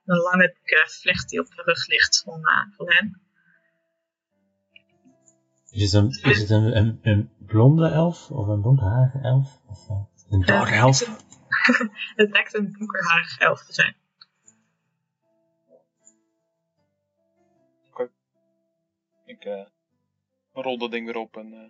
Een 0.05 0.17
lange 0.17 0.47
dikke 0.53 0.87
vlecht 0.89 1.29
die 1.29 1.39
op 1.39 1.47
de 1.55 1.61
rug 1.61 1.87
ligt 1.87 2.21
van, 2.25 2.45
eh, 2.47 2.75
van 2.75 2.91
hen. 2.91 3.21
Is 5.69 5.91
het 5.91 6.03
een, 6.03 6.31
is 6.31 6.39
het 6.39 6.49
een, 6.49 6.77
een, 6.77 6.99
een 7.01 7.31
blonde 7.37 7.87
elf 7.89 8.31
of 8.31 8.47
een 8.47 8.61
donkere 8.61 9.19
elf? 9.23 9.61
Of 9.67 9.89
eh, 9.89 9.95
een 10.29 10.43
Eh, 10.43 10.79
elf? 10.79 10.99
het- 10.99 11.25
Het 12.15 12.29
lijkt 12.31 12.53
een 12.53 12.71
donkerharige 12.77 13.39
elf 13.43 13.65
te 13.65 13.73
zijn. 13.73 13.95
Ik 19.25 19.45
eh, 19.45 19.65
rol 20.53 20.77
dat 20.77 20.91
ding 20.91 21.05
weer 21.05 21.15
op 21.17 21.37
en... 21.37 21.53
eh, 21.53 21.69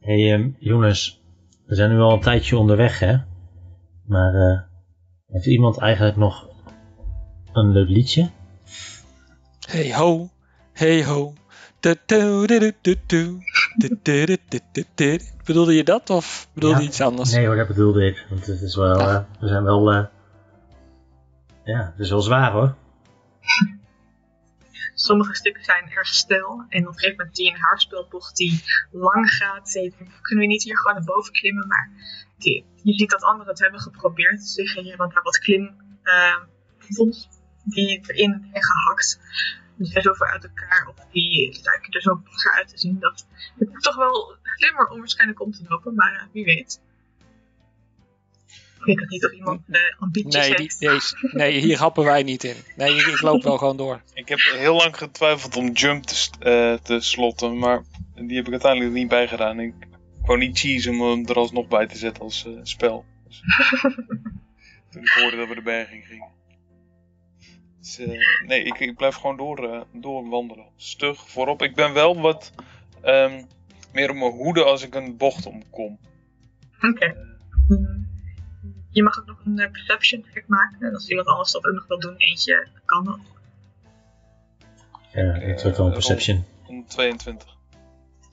hey, 0.00 0.32
ehm, 0.32 0.50
jongens, 0.58 1.22
we 1.66 1.74
zijn 1.74 1.90
nu 1.90 1.98
al 2.00 2.12
een 2.12 2.20
tijdje 2.20 2.58
onderweg, 2.58 2.98
hè? 2.98 3.16
Maar 4.06 4.34
eh, 4.34 4.60
heeft 5.26 5.46
iemand 5.46 5.78
eigenlijk 5.78 6.16
nog 6.16 6.48
een 7.52 7.72
leuk 7.72 7.88
liedje? 7.88 8.30
Hey 9.68 9.94
ho, 9.94 10.28
hey 10.72 11.04
ho. 11.04 11.32
Bedoelde 15.44 15.74
je 15.74 15.84
dat 15.84 16.10
of 16.10 16.48
bedoelde 16.54 16.76
Ja. 16.76 16.82
je 16.82 16.88
iets 16.88 17.00
anders? 17.00 17.32
Nee 17.32 17.46
hoor, 17.46 17.56
dat 17.56 17.66
bedoelde 17.66 18.06
ik. 18.06 18.26
Want 18.30 18.46
het 18.46 18.60
is 18.60 18.76
wel, 18.76 18.98
eh, 19.00 19.20
we 19.40 19.48
zijn 19.48 19.62
wel, 19.64 19.92
eh, 19.92 20.04
ja, 21.64 21.90
het 21.90 21.98
is 21.98 22.10
wel 22.10 22.20
zwaar 22.20 22.52
hoor. 22.52 22.74
Sommige 25.06 25.34
stukken 25.34 25.64
zijn 25.64 25.90
erg 25.90 26.06
stil. 26.06 26.64
En 26.68 26.80
op 26.80 26.92
een 26.92 26.98
gegeven 26.98 27.16
moment 27.16 27.36
je 27.36 27.50
een 27.50 27.60
haarspeelbocht 27.60 28.36
die 28.36 28.62
lang 28.90 29.30
gaat. 29.30 29.74
En 29.74 29.92
kunnen 30.22 30.44
we 30.44 30.50
niet 30.50 30.62
hier 30.62 30.78
gewoon 30.78 30.96
naar 30.96 31.04
boven 31.04 31.32
klimmen? 31.32 31.66
Maar 31.66 31.90
die, 32.38 32.64
je 32.82 32.92
ziet 32.92 33.10
dat 33.10 33.22
anderen 33.22 33.52
het 33.52 33.58
hebben 33.58 33.80
geprobeerd. 33.80 34.38
Dus 34.38 34.56
liggen 34.56 34.82
hier 34.82 34.96
want 34.96 35.14
daar 35.14 35.22
wat 35.22 35.38
klim 35.38 35.76
eh, 36.02 36.36
vond 36.78 37.28
die 37.64 38.00
erin 38.06 38.48
zijn 38.50 38.64
gehakt. 38.64 39.20
Die 39.76 39.86
zijn 39.86 40.02
zoveel 40.02 40.26
uit 40.26 40.44
elkaar 40.44 40.86
of 40.88 41.06
die 41.10 41.60
lijken 41.62 41.92
er 41.92 42.02
zo 42.02 42.22
uit 42.56 42.68
te 42.68 42.78
zien. 42.78 42.98
Dat 42.98 43.26
het 43.58 43.82
toch 43.82 43.96
wel 43.96 44.36
slimmer 44.42 44.88
om 44.88 44.98
waarschijnlijk 44.98 45.40
om 45.40 45.52
te 45.52 45.64
lopen, 45.68 45.94
maar 45.94 46.28
wie 46.32 46.44
weet. 46.44 46.80
Ik 48.84 48.98
weet 48.98 49.08
niet 49.08 49.24
of 49.24 49.32
iemand 49.32 49.60
eh, 49.70 49.80
ambities 49.98 50.34
Nee, 50.34 50.54
heeft. 50.54 50.78
die, 50.78 50.88
nee, 50.88 51.00
nee, 51.32 51.60
hier 51.60 51.78
happen 51.78 52.04
wij 52.04 52.22
niet 52.22 52.44
in. 52.44 52.56
Nee, 52.76 52.94
ik, 52.94 53.06
ik 53.06 53.20
loop 53.20 53.42
wel 53.42 53.58
gewoon 53.58 53.76
door. 53.76 54.02
Ik 54.14 54.28
heb 54.28 54.38
heel 54.38 54.76
lang 54.76 54.96
getwijfeld 54.96 55.56
om 55.56 55.72
jump 55.72 56.04
te, 56.04 56.30
eh, 56.38 56.74
te 56.82 57.00
slotten, 57.00 57.58
maar 57.58 57.82
die 58.14 58.36
heb 58.36 58.46
ik 58.46 58.52
uiteindelijk 58.52 58.92
niet 58.92 59.08
bijgedaan. 59.08 59.60
Ik 59.60 59.74
wou 60.26 60.38
niet 60.38 60.58
cheese 60.58 60.90
om 60.90 61.00
hem 61.00 61.26
er 61.26 61.34
alsnog 61.36 61.68
bij 61.68 61.86
te 61.86 61.96
zetten 61.96 62.22
als 62.22 62.46
eh, 62.46 62.52
spel. 62.62 63.04
Dus, 63.26 63.42
toen 64.90 65.02
ik 65.02 65.08
hoorde 65.08 65.36
dat 65.36 65.48
we 65.48 65.54
de 65.54 65.62
berg 65.62 65.92
in 65.92 66.02
gingen. 66.02 66.28
Dus, 67.78 67.98
eh, 67.98 68.46
nee, 68.46 68.62
ik, 68.62 68.78
ik 68.78 68.96
blijf 68.96 69.14
gewoon 69.14 69.36
door, 69.36 69.72
eh, 69.72 69.80
doorwandelen. 69.92 70.66
Stug 70.76 71.28
voorop. 71.30 71.62
Ik 71.62 71.74
ben 71.74 71.92
wel 71.92 72.20
wat 72.20 72.52
ehm, 73.02 73.42
meer 73.92 74.10
op 74.10 74.16
mijn 74.16 74.32
hoede 74.32 74.64
als 74.64 74.82
ik 74.82 74.94
een 74.94 75.16
bocht 75.16 75.46
omkom. 75.46 75.98
Oké. 76.80 77.14
Mm. 77.68 78.05
Je 78.96 79.02
mag 79.02 79.18
ook 79.20 79.26
nog 79.26 79.44
een 79.44 79.58
eh, 79.58 79.70
perception 79.70 80.24
check 80.32 80.48
maken. 80.48 80.80
En 80.86 80.94
als 80.94 81.08
iemand 81.08 81.26
anders 81.28 81.52
dat 81.52 81.64
ook 81.64 81.74
nog 81.74 81.86
wil 81.86 81.98
doen, 81.98 82.16
eentje 82.16 82.68
kan 82.84 83.04
dat. 83.04 83.18
Ja, 85.12 85.34
ik 85.34 85.58
zat 85.58 85.76
wel 85.76 85.86
een 85.86 85.92
perception. 85.92 86.44
Een 86.68 86.84
22. 86.86 87.56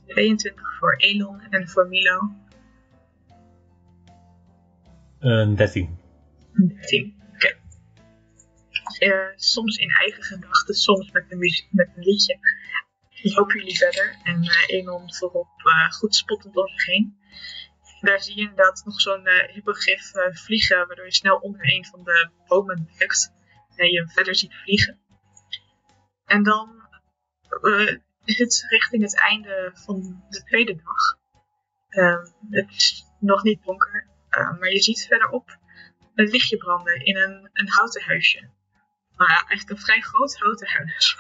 22 0.08 0.78
voor 0.80 0.96
Elon 0.96 1.42
en 1.50 1.68
voor 1.70 1.88
Milo. 1.88 2.32
Een 5.20 5.56
13. 5.56 5.98
13. 6.54 7.22
Oké. 7.34 7.58
Eh, 8.98 9.12
soms 9.36 9.78
in 9.78 9.90
eigen 9.90 10.24
gedachten, 10.24 10.76
soms 10.76 11.12
met 11.12 11.26
een, 11.30 11.38
muzie- 11.38 11.68
met 11.72 11.90
een 11.96 12.04
liedje. 12.04 12.38
Lopen 13.22 13.58
jullie 13.58 13.78
verder 13.78 14.16
en 14.24 14.44
eh 14.44 14.76
Elon 14.78 15.14
voorop 15.14 15.48
eh, 15.58 15.92
goed 15.92 16.16
spottend 16.16 16.56
om 16.58 16.68
zich 16.68 16.86
heen. 16.86 17.18
Daar 18.04 18.22
zie 18.22 18.36
je 18.36 18.42
inderdaad 18.42 18.82
nog 18.86 19.02
zo'n 19.02 19.26
eh 19.26 19.54
hippogriff 19.54 20.14
eh, 20.16 20.36
vliegen, 20.36 20.88
waardoor 20.88 21.06
je 21.06 21.14
snel 21.14 21.38
onder 21.38 21.74
een 21.74 21.86
van 21.86 22.04
de 22.04 22.30
bomen 22.48 22.90
duikt. 22.98 23.34
En 23.76 23.92
je 23.92 23.98
hem 23.98 24.10
verder 24.10 24.36
ziet 24.36 24.56
vliegen. 24.56 25.00
En 26.26 26.44
dan 26.44 26.88
eh, 27.62 27.98
is 28.24 28.38
het 28.38 28.66
richting 28.70 29.04
het 29.04 29.20
einde 29.20 29.72
van 29.74 30.26
de 30.30 30.44
tweede 30.44 30.76
dag. 30.76 31.18
Eh, 31.88 32.24
het 32.50 32.70
is 32.70 33.06
nog 33.20 33.44
niet 33.44 33.64
donker, 33.64 34.08
maar 34.30 34.70
je 34.70 34.82
ziet 34.82 35.06
verderop 35.08 35.58
een 36.16 36.30
lichtje 36.30 36.58
branden 36.58 37.06
in 37.06 37.18
een, 37.18 37.50
een 37.54 37.70
houten 37.70 38.02
huisje. 38.02 38.50
Nou 39.18 39.30
ja, 39.30 39.48
eigenlijk 39.48 39.70
een 39.70 39.86
vrij 39.86 40.02
groot 40.02 40.40
houten 40.40 40.68
huis. 40.68 41.18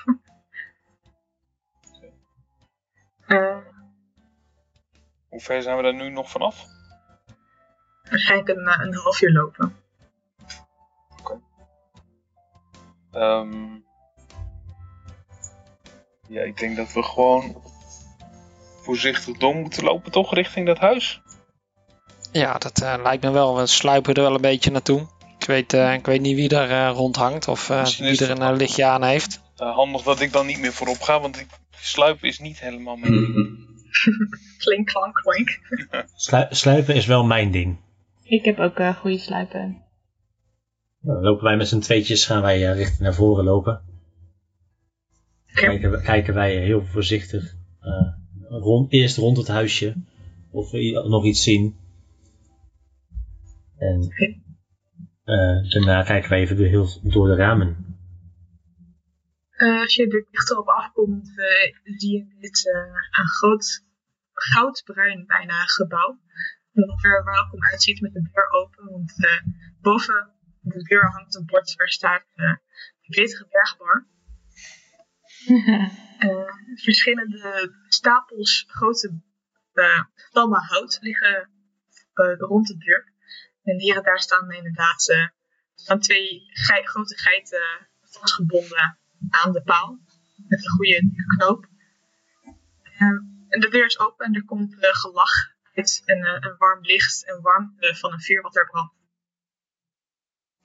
Hoe 5.34 5.41
ver 5.41 5.61
zijn 5.61 5.77
we 5.77 5.84
daar 5.84 5.93
nu 5.93 6.09
nog 6.09 6.29
vanaf? 6.29 6.65
waarschijnlijk 8.09 8.49
een, 8.49 8.67
eh, 8.67 8.86
een 8.86 8.95
half 8.95 9.21
uur 9.21 9.31
lopen. 9.31 9.75
Ehm, 13.11 13.75
ja, 16.27 16.41
ik 16.41 16.57
denk 16.57 16.75
dat 16.75 16.93
we 16.93 17.03
gewoon 17.03 17.61
voorzichtig 18.81 19.38
door 19.38 19.55
moeten 19.55 19.84
lopen, 19.84 20.11
toch, 20.11 20.34
richting 20.34 20.65
dat 20.67 20.77
huis? 20.77 21.21
Ja, 22.31 22.57
dat 22.57 22.81
eh, 22.81 22.95
lijkt 23.03 23.23
me 23.23 23.31
wel. 23.31 23.55
We 23.55 23.67
sluipen 23.67 24.13
er 24.13 24.21
wel 24.21 24.36
een 24.36 24.41
beetje 24.41 24.71
naartoe. 24.71 25.07
Ik 25.39 25.45
weet, 25.45 25.73
eh, 25.73 25.93
ik 25.93 26.05
weet 26.05 26.21
niet 26.21 26.36
wie 26.36 26.57
er 26.57 26.71
eh, 26.71 26.95
rondhangt 26.95 27.47
of 27.47 27.69
eh, 27.69 27.86
wie 27.86 28.25
er 28.25 28.41
een 28.41 28.55
lichtje 28.55 28.86
aan 28.86 29.03
heeft. 29.03 29.41
Eh, 29.55 29.75
handig 29.75 30.01
dat 30.01 30.19
ik 30.19 30.31
dan 30.31 30.45
niet 30.45 30.59
meer 30.59 30.73
voorop 30.73 31.01
ga, 31.01 31.19
want 31.19 31.39
ik, 31.39 31.47
sluipen 31.71 32.27
is 32.27 32.39
niet 32.39 32.59
helemaal 32.59 32.95
mijn 32.95 33.11
ding. 33.11 33.27
Mhm. 33.27 33.72
Klink, 34.63 34.87
klank. 34.87 35.59
Slu- 36.15 36.47
sluipen 36.49 36.95
is 36.95 37.05
wel 37.05 37.23
mijn 37.23 37.51
ding. 37.51 37.77
Ik 38.23 38.45
heb 38.45 38.59
ook 38.59 38.77
eh 38.77 38.95
goede 38.95 39.17
sluipen. 39.17 39.83
Nou, 40.99 41.15
dan 41.15 41.23
lopen 41.23 41.43
wij 41.43 41.57
met 41.57 41.67
z'n 41.67 41.79
tweetjes, 41.79 42.25
gaan 42.25 42.41
wij 42.41 42.69
eh, 42.69 42.75
richting 42.75 42.99
naar 42.99 43.13
voren 43.13 43.43
lopen. 43.43 43.81
Kijken, 45.53 46.01
kijken 46.01 46.33
wij 46.33 46.57
heel 46.57 46.85
voorzichtig 46.85 47.55
eh, 47.79 48.13
rond, 48.49 48.91
eerst 48.91 49.17
rond 49.17 49.37
het 49.37 49.47
huisje 49.47 49.95
of 50.51 50.71
we 50.71 51.05
nog 51.09 51.25
iets 51.25 51.43
zien. 51.43 51.75
En 53.77 54.13
eh, 55.23 55.71
daarna 55.71 56.03
kijken 56.03 56.29
wij 56.29 56.39
even 56.39 56.57
door, 56.57 56.65
heel, 56.65 56.87
door 57.03 57.27
de 57.27 57.35
ramen. 57.35 57.93
Eh, 59.49 59.81
als 59.81 59.95
je 59.95 60.03
er 60.03 60.27
dichterop 60.31 60.67
afkomt, 60.67 61.27
eh, 61.39 61.95
zie 61.97 62.11
je 62.11 62.25
dit 62.39 62.71
eh, 62.73 63.19
een 63.19 63.27
groot 63.27 63.82
goudbruin 64.34 65.25
bijna 65.25 65.65
gebouw. 65.65 66.19
Wat 66.71 67.03
er 67.03 67.23
welkom 67.23 67.63
uitziet 67.63 68.01
met 68.01 68.13
de 68.13 68.29
deur 68.31 68.49
open. 68.51 68.86
Want 68.86 69.25
eh, 69.25 69.41
boven 69.81 70.31
de 70.59 70.84
deur 70.84 71.11
hangt 71.11 71.36
een 71.36 71.45
bord 71.45 71.73
waar 71.75 71.89
staat 71.89 72.23
eh 72.36 72.55
Betere 73.07 73.47
Bergbar. 73.49 74.07
Eh, 76.17 76.53
verschillende 76.75 77.73
stapels 77.88 78.65
grote 78.67 79.21
stammen 80.29 80.61
hout 80.61 80.97
liggen 81.01 81.49
rond 82.38 82.67
de 82.67 82.77
deur. 82.77 83.13
En 83.63 83.79
hier 83.79 83.97
en 83.97 84.03
daar 84.03 84.19
staan 84.19 84.51
inderdaad 84.51 85.29
staan 85.75 85.99
twee 85.99 86.43
gei- 86.47 86.86
grote 86.86 87.17
geiten 87.17 87.88
vastgebonden 88.01 88.99
aan 89.29 89.51
de 89.51 89.61
paal. 89.63 89.99
Met 90.47 90.63
een 90.63 90.71
goede 90.71 91.11
knoop. 91.38 91.67
Eh, 92.84 93.32
en 93.53 93.59
de 93.59 93.69
deur 93.69 93.85
is 93.85 93.99
open 93.99 94.25
en 94.25 94.35
er 94.35 94.45
komt 94.45 94.79
eh, 94.79 94.89
gelach 94.93 95.51
uit 95.73 96.01
en 96.05 96.17
eh, 96.17 96.37
een 96.39 96.55
warm 96.57 96.81
licht 96.81 97.25
en 97.27 97.41
warmte 97.41 97.95
van 97.95 98.11
een 98.11 98.21
vuur 98.21 98.41
wat 98.41 98.55
er 98.55 98.69
brandt. 98.71 98.93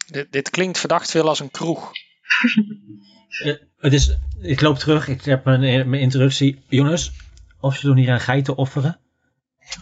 Dit, 0.07 0.32
dit 0.32 0.51
klinkt 0.51 0.78
verdacht 0.78 1.11
veel 1.11 1.28
als 1.28 1.41
een 1.41 1.51
kroeg. 1.51 1.91
Eh, 3.28 3.55
het 3.76 3.93
is, 3.93 4.16
ik 4.41 4.61
loop 4.61 4.78
terug, 4.78 5.09
ik 5.09 5.24
heb 5.24 5.45
mijn, 5.45 5.89
mijn 5.89 6.03
introductie. 6.03 6.64
Jongens, 6.68 7.12
of 7.61 7.76
ze 7.76 7.86
doen 7.86 7.97
hier 7.97 8.11
aan 8.11 8.20
geiten 8.20 8.57
offeren. 8.57 9.01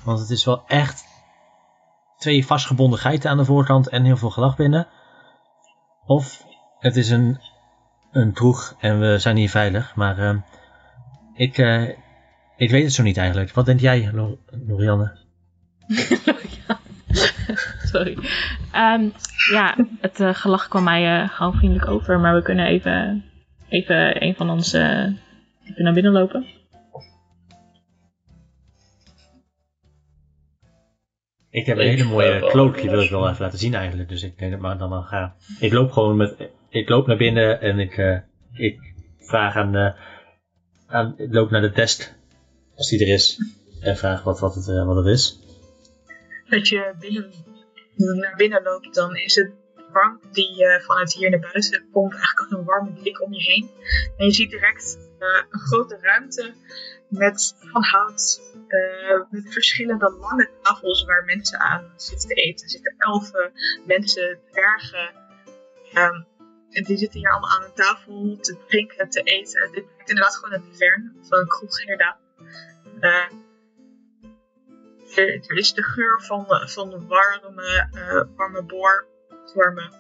Want 0.05 0.21
het 0.21 0.31
is 0.31 0.45
wel 0.45 0.67
echt 0.67 1.05
twee 2.19 2.47
vastgebonden 2.47 2.99
geiten 2.99 3.31
aan 3.31 3.37
de 3.37 3.45
voorkant 3.45 3.89
en 3.89 4.05
heel 4.05 4.17
veel 4.17 4.31
gelach 4.31 4.57
binnen. 4.57 4.89
Of 6.05 6.43
het 6.79 6.97
is 6.97 7.11
een, 7.11 7.41
een 8.11 8.33
kroeg 8.33 8.77
en 8.79 9.01
we 9.01 9.19
zijn 9.19 9.37
hier 9.37 9.51
veilig. 9.51 9.95
Maar 9.95 10.19
eh, 10.19 10.37
ik, 11.35 11.59
eh, 11.59 11.89
ik 12.57 12.71
weet 12.71 12.83
het 12.83 12.93
zo 12.93 13.03
niet 13.03 13.17
eigenlijk. 13.17 13.53
Wat 13.53 13.67
denk 13.67 13.81
jij, 13.81 14.11
Lo- 14.13 14.39
Lorianne? 14.67 15.17
Sorry. 17.93 18.19
Ehm, 18.73 19.09
ja, 19.53 19.77
het 20.01 20.21
eh, 20.21 20.35
gelach 20.35 20.69
kwam 20.69 20.85
mij 20.85 21.23
eh, 21.23 21.29
gewoon 21.29 21.55
vriendelijk 21.55 21.91
over, 21.91 22.21
maar 22.21 22.35
we 22.35 22.43
kunnen 22.43 22.67
even, 22.67 23.25
even 23.69 24.23
een 24.23 24.35
van 24.35 24.51
ons 24.51 24.73
eh, 24.73 25.05
even 25.65 25.85
naar 25.85 25.93
binnen 25.93 26.13
lopen. 26.13 26.47
Ik 31.51 31.67
heb 31.67 31.77
een 31.79 31.91
Ik 31.91 31.99
hele 31.99 32.11
mooie 32.11 32.47
cloak, 32.51 32.81
die 32.81 32.91
wil 32.91 33.03
ik 33.03 33.11
wel 33.11 33.29
even 33.29 33.43
laten 33.43 33.59
zien 33.59 33.75
eigenlijk. 33.75 34.09
Dus 34.09 34.23
ik 34.23 34.39
denk 34.39 34.53
dat 34.53 34.61
maar 34.61 34.79
dan 34.79 34.91
wel 34.91 35.03
ga. 35.03 35.35
Ik 35.61 35.73
loop 35.73 35.93
gewoon 35.93 36.17
met 36.17 36.51
ik 36.69 36.89
loop 36.89 37.07
naar 37.07 37.17
binnen 37.17 37.61
en 37.61 37.79
ik, 37.79 37.97
eh, 37.97 38.19
ik 38.53 38.95
vraag 39.19 39.57
aan, 39.57 39.95
aan. 40.87 41.15
Ik 41.17 41.33
loop 41.33 41.51
naar 41.51 41.61
de 41.61 41.71
desk, 41.71 42.16
als 42.77 42.89
die 42.89 43.01
er 43.01 43.13
is. 43.13 43.41
En 43.81 43.97
vraag 43.97 44.23
wat, 44.23 44.41
wat, 44.41 44.55
het, 44.55 44.69
eh, 44.69 44.87
wat 44.87 44.97
het 44.97 45.07
is. 45.07 45.39
Dat 46.49 46.69
je 46.69 46.95
binnen, 46.99 47.31
naar 47.97 48.37
binnen 48.37 48.63
loopt, 48.63 48.95
dan 48.95 49.17
is 49.17 49.35
het 49.35 49.51
warm 49.93 50.21
die 50.33 50.67
eh, 50.67 50.85
vanuit 50.85 51.13
hier 51.13 51.31
naar 51.31 51.41
buiten 51.41 51.89
komt. 51.93 52.13
Eigenlijk 52.13 52.41
als 52.41 52.51
een 52.51 52.65
warme 52.65 52.93
blik 52.93 53.23
om 53.23 53.33
je 53.33 53.43
heen. 53.43 53.71
En 54.17 54.27
je 54.27 54.33
ziet 54.33 54.51
direct 54.51 54.99
eh, 55.19 55.43
een 55.51 55.61
grote 55.61 55.99
ruimte 56.01 56.55
met 57.09 57.55
van 57.59 57.83
hout. 57.83 58.41
met 59.31 59.53
verschillende 59.53 60.17
lange 60.21 60.51
tafels 60.63 61.05
waar 61.05 61.25
mensen 61.25 61.59
aan 61.59 61.93
zitten 61.97 62.29
te 62.29 62.35
eten. 62.35 62.65
Er 62.65 62.71
zitten 62.71 62.95
elfen, 62.99 63.53
mensen, 63.87 64.39
dwergen. 64.51 65.11
ehm, 65.93 66.23
en 66.71 66.85
die 66.85 66.97
zitten 66.97 67.21
hier 67.21 67.31
allemaal 67.31 67.51
aan 67.51 67.65
een 67.65 67.75
tafel 67.75 68.39
te 68.41 68.57
drinken, 68.69 69.09
te 69.09 69.23
eten. 69.23 69.73
Dit 69.73 69.85
lijkt 69.97 70.09
inderdaad 70.09 70.37
gewoon 70.37 70.53
een 70.53 70.71
taverne 70.71 71.13
van 71.23 71.39
een 71.39 71.47
kroeg 71.47 71.81
inderdaad. 71.81 72.26
Eh, 73.01 73.31
er, 75.15 75.49
er 75.49 75.57
is 75.57 75.73
de 75.73 75.83
geur 75.83 76.23
van, 76.23 76.47
eh, 76.47 76.67
van 76.67 76.91
de 76.91 77.07
warme, 77.07 77.89
eh, 77.93 78.37
warme 78.37 78.63
boor, 78.63 79.07
warme 79.55 79.91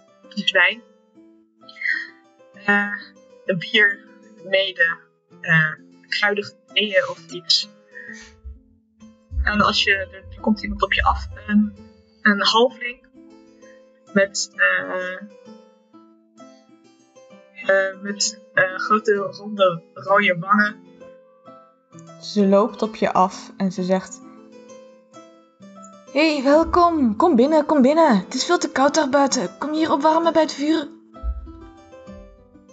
wijn. 0.51 0.83
Eh, 2.65 3.01
een 3.45 3.59
bier, 3.59 4.05
mede, 4.45 4.99
eh 5.41 5.73
kruidige 6.09 6.55
theeën 6.73 7.09
of 7.09 7.31
iets. 7.31 7.69
En 9.43 9.61
als 9.61 9.85
je, 9.85 9.95
er, 9.95 10.41
komt 10.41 10.63
iemand 10.63 10.83
op 10.83 10.93
je 10.93 11.03
af, 11.03 11.29
een, 11.47 11.77
een 12.23 12.43
halfling 12.43 13.07
met, 14.13 14.53
eh, 14.57 15.21
eh, 17.67 18.01
met 18.01 18.41
eh, 18.55 18.79
grote 18.79 19.15
ronde 19.15 19.83
rode 19.95 20.39
wangen. 20.39 20.85
Ze 22.21 22.47
loopt 22.47 22.83
op 22.83 22.97
je 22.97 23.13
af 23.13 23.53
en 23.57 23.73
ze 23.73 23.83
zegt: 23.83 24.21
Hey, 26.13 26.43
welkom. 26.43 27.17
Kom 27.17 27.37
binnen, 27.37 27.67
kom 27.67 27.83
binnen. 27.83 28.19
Het 28.19 28.35
is 28.35 28.45
veel 28.45 28.59
te 28.59 28.73
koud 28.73 28.95
daar 28.95 29.09
buiten. 29.09 29.59
Kom 29.59 29.73
hier 29.73 29.93
opwarmen 29.93 30.33
bij 30.33 30.43
het 30.43 30.53
vuur. 30.53 30.89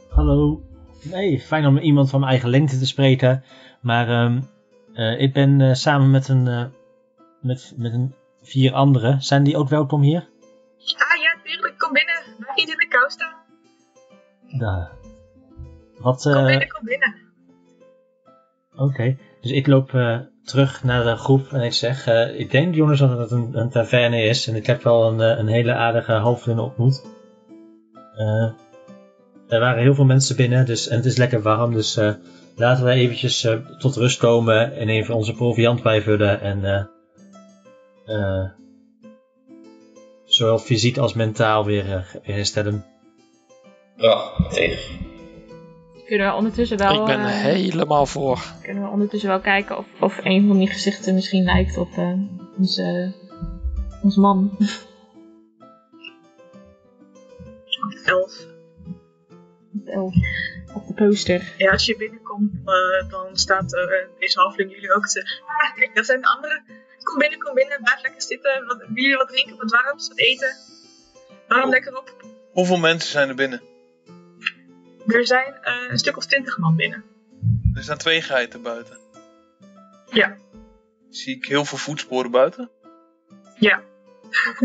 Hallo. 0.10 0.62
Nee, 1.02 1.40
fijn 1.40 1.66
om 1.66 1.78
iemand 1.78 2.10
van 2.10 2.20
mijn 2.20 2.32
eigen 2.32 2.50
lengte 2.50 2.80
te 2.80 2.86
spreken. 2.86 3.44
Maar 3.82 4.10
ehm, 4.10 4.42
eh, 4.94 5.22
ik 5.22 5.34
ben 5.34 5.62
eh, 5.62 5.74
samen 5.74 6.12
met 6.12 6.28
een, 6.28 6.48
eh, 6.48 6.66
met, 7.42 7.74
met 7.78 7.94
een 7.94 8.16
vier 8.42 8.74
anderen. 8.74 9.22
Zijn 9.22 9.44
die 9.44 9.58
ook 9.58 9.70
welkom 9.70 10.02
hier? 10.02 10.30
Ah 10.78 11.22
ja, 11.22 11.36
tuurlijk, 11.44 11.78
kom 11.78 11.94
binnen. 11.94 12.24
Laat 12.40 12.56
niet 12.56 12.70
in 12.70 12.78
de 12.78 12.88
kou 12.88 13.10
staan. 13.10 13.36
Da. 14.58 14.92
Wat, 15.98 16.22
Kom 16.24 16.46
binnen, 16.46 16.70
kom 16.70 16.86
binnen. 16.86 17.23
Oké, 18.76 19.18
dus 19.42 19.52
ik 19.52 19.68
loop 19.68 19.94
eh, 19.94 20.20
terug 20.44 20.84
naar 20.84 21.04
de 21.04 21.16
groep 21.16 21.52
en 21.52 21.62
ik 21.62 21.74
zeg, 21.74 22.08
eh, 22.08 22.40
ik 22.40 22.52
denk 22.52 22.76
jongens 22.76 23.00
dat 23.00 23.18
het 23.18 23.32
een, 23.32 23.50
een 23.54 23.70
taverne 23.70 24.24
is 24.24 24.48
en 24.48 24.56
ik 24.56 24.66
heb 24.66 24.84
wel 24.84 25.08
een, 25.08 25.22
eh, 25.22 25.38
een 25.38 25.48
hele 25.48 25.74
aardige 25.74 26.12
halfling 26.12 26.60
ontmoet. 26.60 27.06
Eh, 28.16 28.52
er 29.48 29.60
waren 29.60 29.82
heel 29.82 29.96
veel 29.96 30.06
mensen 30.06 30.36
binnen 30.36 30.66
dus, 30.66 30.88
en 30.88 30.96
het 30.96 31.06
is 31.06 31.18
lekker 31.18 31.42
warm, 31.42 31.74
dus 31.74 32.00
laten 32.56 32.86
we 32.86 32.92
eventjes 32.92 33.48
tot 33.78 33.96
rust 33.96 34.18
komen 34.18 34.76
en 34.76 34.90
even 34.90 35.16
onze 35.16 35.34
proviant 35.34 35.84
bijvullen 35.84 36.42
en 36.42 36.90
zowel 40.26 40.58
fysiek 40.58 40.98
als 40.98 41.14
mentaal 41.14 41.66
weer, 41.66 41.86
weer 42.24 42.36
herstellen. 42.36 42.86
Ja, 43.96 44.32
tegen. 44.50 45.13
Kunnen 46.14 46.32
we 46.32 46.38
ondertussen 46.38 46.78
wel, 46.78 47.00
ik 47.00 47.06
ben 47.06 47.20
eh, 47.20 47.32
helemaal 47.32 48.06
voor. 48.06 48.44
kunnen 48.62 48.84
we 48.84 48.90
ondertussen 48.90 49.30
wel 49.30 49.40
kijken 49.40 49.78
of, 49.78 49.86
of 50.00 50.20
een 50.24 50.48
van 50.48 50.58
die 50.58 50.68
gezichten 50.68 51.14
misschien 51.14 51.44
lijkt 51.44 51.78
op 51.78 51.98
eh, 51.98 52.14
onze, 52.58 53.14
ons 54.04 54.16
man. 54.16 54.58
Elf. 58.06 58.46
Elf. 59.86 60.16
Op 60.74 60.88
de 60.88 60.94
poster. 60.94 61.54
Ja, 61.58 61.72
als 61.72 61.86
je 61.86 61.98
binnenkomt, 61.98 62.52
eh, 62.66 63.10
dan 63.10 63.38
staat 63.38 63.74
eh, 63.74 63.82
deze 64.20 64.40
halfling 64.40 64.72
jullie 64.72 64.94
ook 64.96 65.08
te... 65.08 65.42
Ah, 65.46 65.76
kijk, 65.76 65.96
dat 65.96 66.06
zijn 66.06 66.22
de 66.22 66.28
anderen. 66.28 66.64
Kom 67.04 67.18
binnen, 67.18 67.40
kom 67.40 67.54
binnen. 67.54 67.82
Blijf 67.84 68.02
lekker 68.02 68.22
zitten. 68.22 68.66
Wat, 68.66 68.78
willen 68.78 69.02
jullie 69.02 69.18
wat 69.18 69.28
drinken, 69.28 69.58
wat 69.58 69.72
warms, 69.72 70.08
wat 70.08 70.20
eten? 70.20 70.56
Warm 71.48 71.70
lekker 71.70 71.98
op. 71.98 72.16
Hoeveel 72.52 72.78
mensen 72.78 73.12
zijn 73.12 73.30
er 73.30 73.36
binnen? 73.36 73.62
Er 75.08 75.28
zijn 75.28 75.54
eh, 75.62 75.90
een 75.90 75.98
stuk 75.98 76.18
of 76.18 76.26
twintig 76.26 76.58
man 76.58 76.76
binnen. 76.76 77.04
Er 77.74 77.84
staan 77.84 77.98
twee 77.98 78.22
geiten 78.22 78.62
buiten. 78.62 78.98
Ja. 80.12 80.38
Zie 81.10 81.36
ik 81.36 81.46
heel 81.46 81.66
veel 81.66 81.78
voetsporen 81.78 82.32
buiten? 82.32 82.70
Ja. 83.60 83.82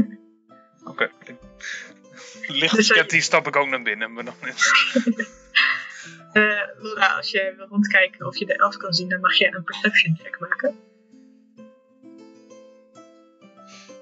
Oké. 0.84 1.11
Licht 2.47 2.76
Dus, 2.76 2.86
sceptisch 2.86 3.24
stap 3.24 3.47
ik 3.47 3.57
ook 3.57 3.68
naar 3.68 3.82
binnen. 3.82 4.12
Maar 4.12 4.24
dan 4.24 4.34
is... 4.41 4.72
Eh, 6.32 6.43
Laura, 6.78 7.07
als 7.07 7.30
jij 7.30 7.55
wil 7.57 7.66
rondkijken 7.66 8.26
of 8.26 8.36
je 8.36 8.47
de 8.47 8.57
elf 8.57 8.76
kan 8.76 8.93
zien, 8.93 9.09
dan 9.09 9.20
mag 9.20 9.34
jij 9.34 9.53
een 9.55 9.64
perception 9.64 10.18
check 10.22 10.39
maken. 10.41 10.78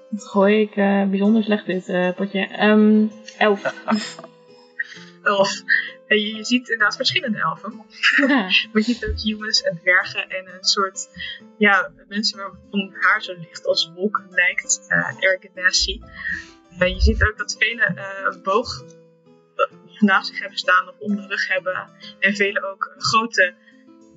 Dat 0.09 0.27
gooi 0.27 0.61
ik 0.61 0.75
eh, 0.75 1.03
bijzonder 1.09 1.43
slecht 1.43 1.65
dit 1.65 1.87
eh, 1.89 2.15
potje. 2.15 2.47
Ehm 2.47 3.07
elf. 3.37 3.73
Elf. 5.23 5.63
En 6.07 6.19
je, 6.19 6.35
je 6.35 6.43
ziet 6.43 6.69
inderdaad 6.69 6.95
verschillende 6.95 7.37
elfen. 7.39 7.75
Maar 8.27 8.71
je 8.71 8.81
ziet 8.81 9.05
ook 9.05 9.19
humans 9.19 9.61
en 9.61 9.79
dwergen 9.81 10.29
en 10.29 10.47
een 10.47 10.63
soort 10.63 11.09
ja, 11.57 11.91
mensen 12.07 12.37
waarvan 12.37 12.95
haar 12.99 13.23
zo 13.23 13.33
licht 13.33 13.65
als 13.65 13.91
wolken 13.95 14.27
lijkt. 14.29 14.85
Uh, 14.89 15.23
Ergenasi. 15.23 16.01
En 16.79 16.93
je 16.93 17.01
ziet 17.01 17.23
ook 17.23 17.37
dat 17.37 17.55
velen 17.59 17.97
eh, 17.97 18.33
een 18.33 18.41
boog 18.43 18.83
eh, 19.55 20.01
naast 20.01 20.27
zich 20.27 20.39
hebben 20.39 20.57
staan 20.57 20.87
of 20.87 20.95
om 20.99 21.15
de 21.15 21.27
rug 21.27 21.47
hebben. 21.47 21.89
En 22.19 22.35
velen 22.35 22.63
ook 22.71 22.95
grote 22.97 23.55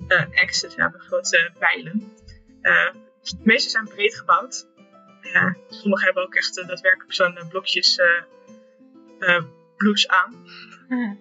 eh 0.07 0.25
axes 0.33 0.75
hebben, 0.75 0.99
grote 0.99 1.51
bijlen. 1.59 2.13
Eh, 2.61 2.93
de 3.21 3.37
meeste 3.43 3.69
zijn 3.69 3.87
breed 3.87 4.15
gebouwd. 4.15 4.67
Ja, 5.21 5.55
sommigen 5.69 6.05
hebben 6.05 6.23
ook 6.23 6.35
echt 6.35 6.59
eh, 6.59 6.67
daadwerkelijk 6.67 7.13
zo'n 7.13 7.37
eh, 7.37 7.47
blokjes 7.47 7.97
eh 7.97 8.23
eh, 9.19 9.43
blouse 9.77 10.07
aan. 10.09 10.35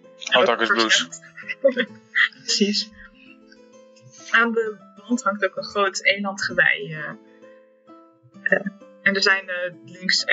Aan 4.30 4.52
de 4.52 4.76
wand 4.96 5.22
hangt 5.22 5.44
ook 5.44 5.56
een 5.56 5.64
groot 5.64 6.04
elandgewei. 6.04 6.92
eh 6.92 7.12
eh, 8.42 8.66
en 9.02 9.14
er 9.14 9.22
zijn 9.22 9.48
eh, 9.48 9.72
links, 9.86 10.24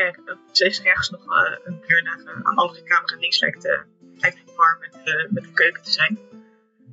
steeds 0.52 0.82
rechts 0.82 1.10
nog 1.10 1.26
een 1.64 1.82
deur 1.88 2.04
naar 2.04 2.20
een 2.20 2.44
andere 2.44 2.84
kamer. 2.84 3.12
En 3.12 3.20
links 3.20 3.40
lijkt, 3.40 3.62
de 3.62 4.54
bar 4.56 4.78
met, 4.80 5.30
met 5.30 5.54
keuken 5.54 5.84
te 5.84 5.92
zijn. 5.92 6.20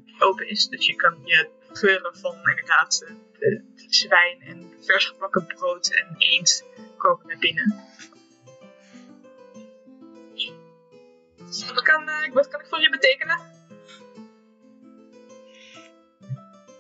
Die 0.05 0.23
open 0.23 0.49
is, 0.49 0.69
dus 0.69 0.87
je 0.87 0.95
kan 0.95 1.21
je 1.25 1.49
geuren 1.73 2.17
van 2.17 2.37
inderdaad 2.49 3.07
de, 3.39 3.63
zwijn 3.89 4.41
en 4.41 4.73
vers 4.81 5.07
gebakken 5.07 5.47
brood 5.47 5.89
en 5.89 6.15
eend 6.19 6.65
komen 6.97 7.27
naar 7.27 7.39
binnen. 7.39 7.75
Wat 11.75 11.83
kan, 11.83 12.09
eh, 12.09 12.33
wat 12.33 12.49
kan 12.49 12.61
ik 12.61 12.67
voor 12.67 12.81
je 12.81 12.91
betekenen? 12.91 13.39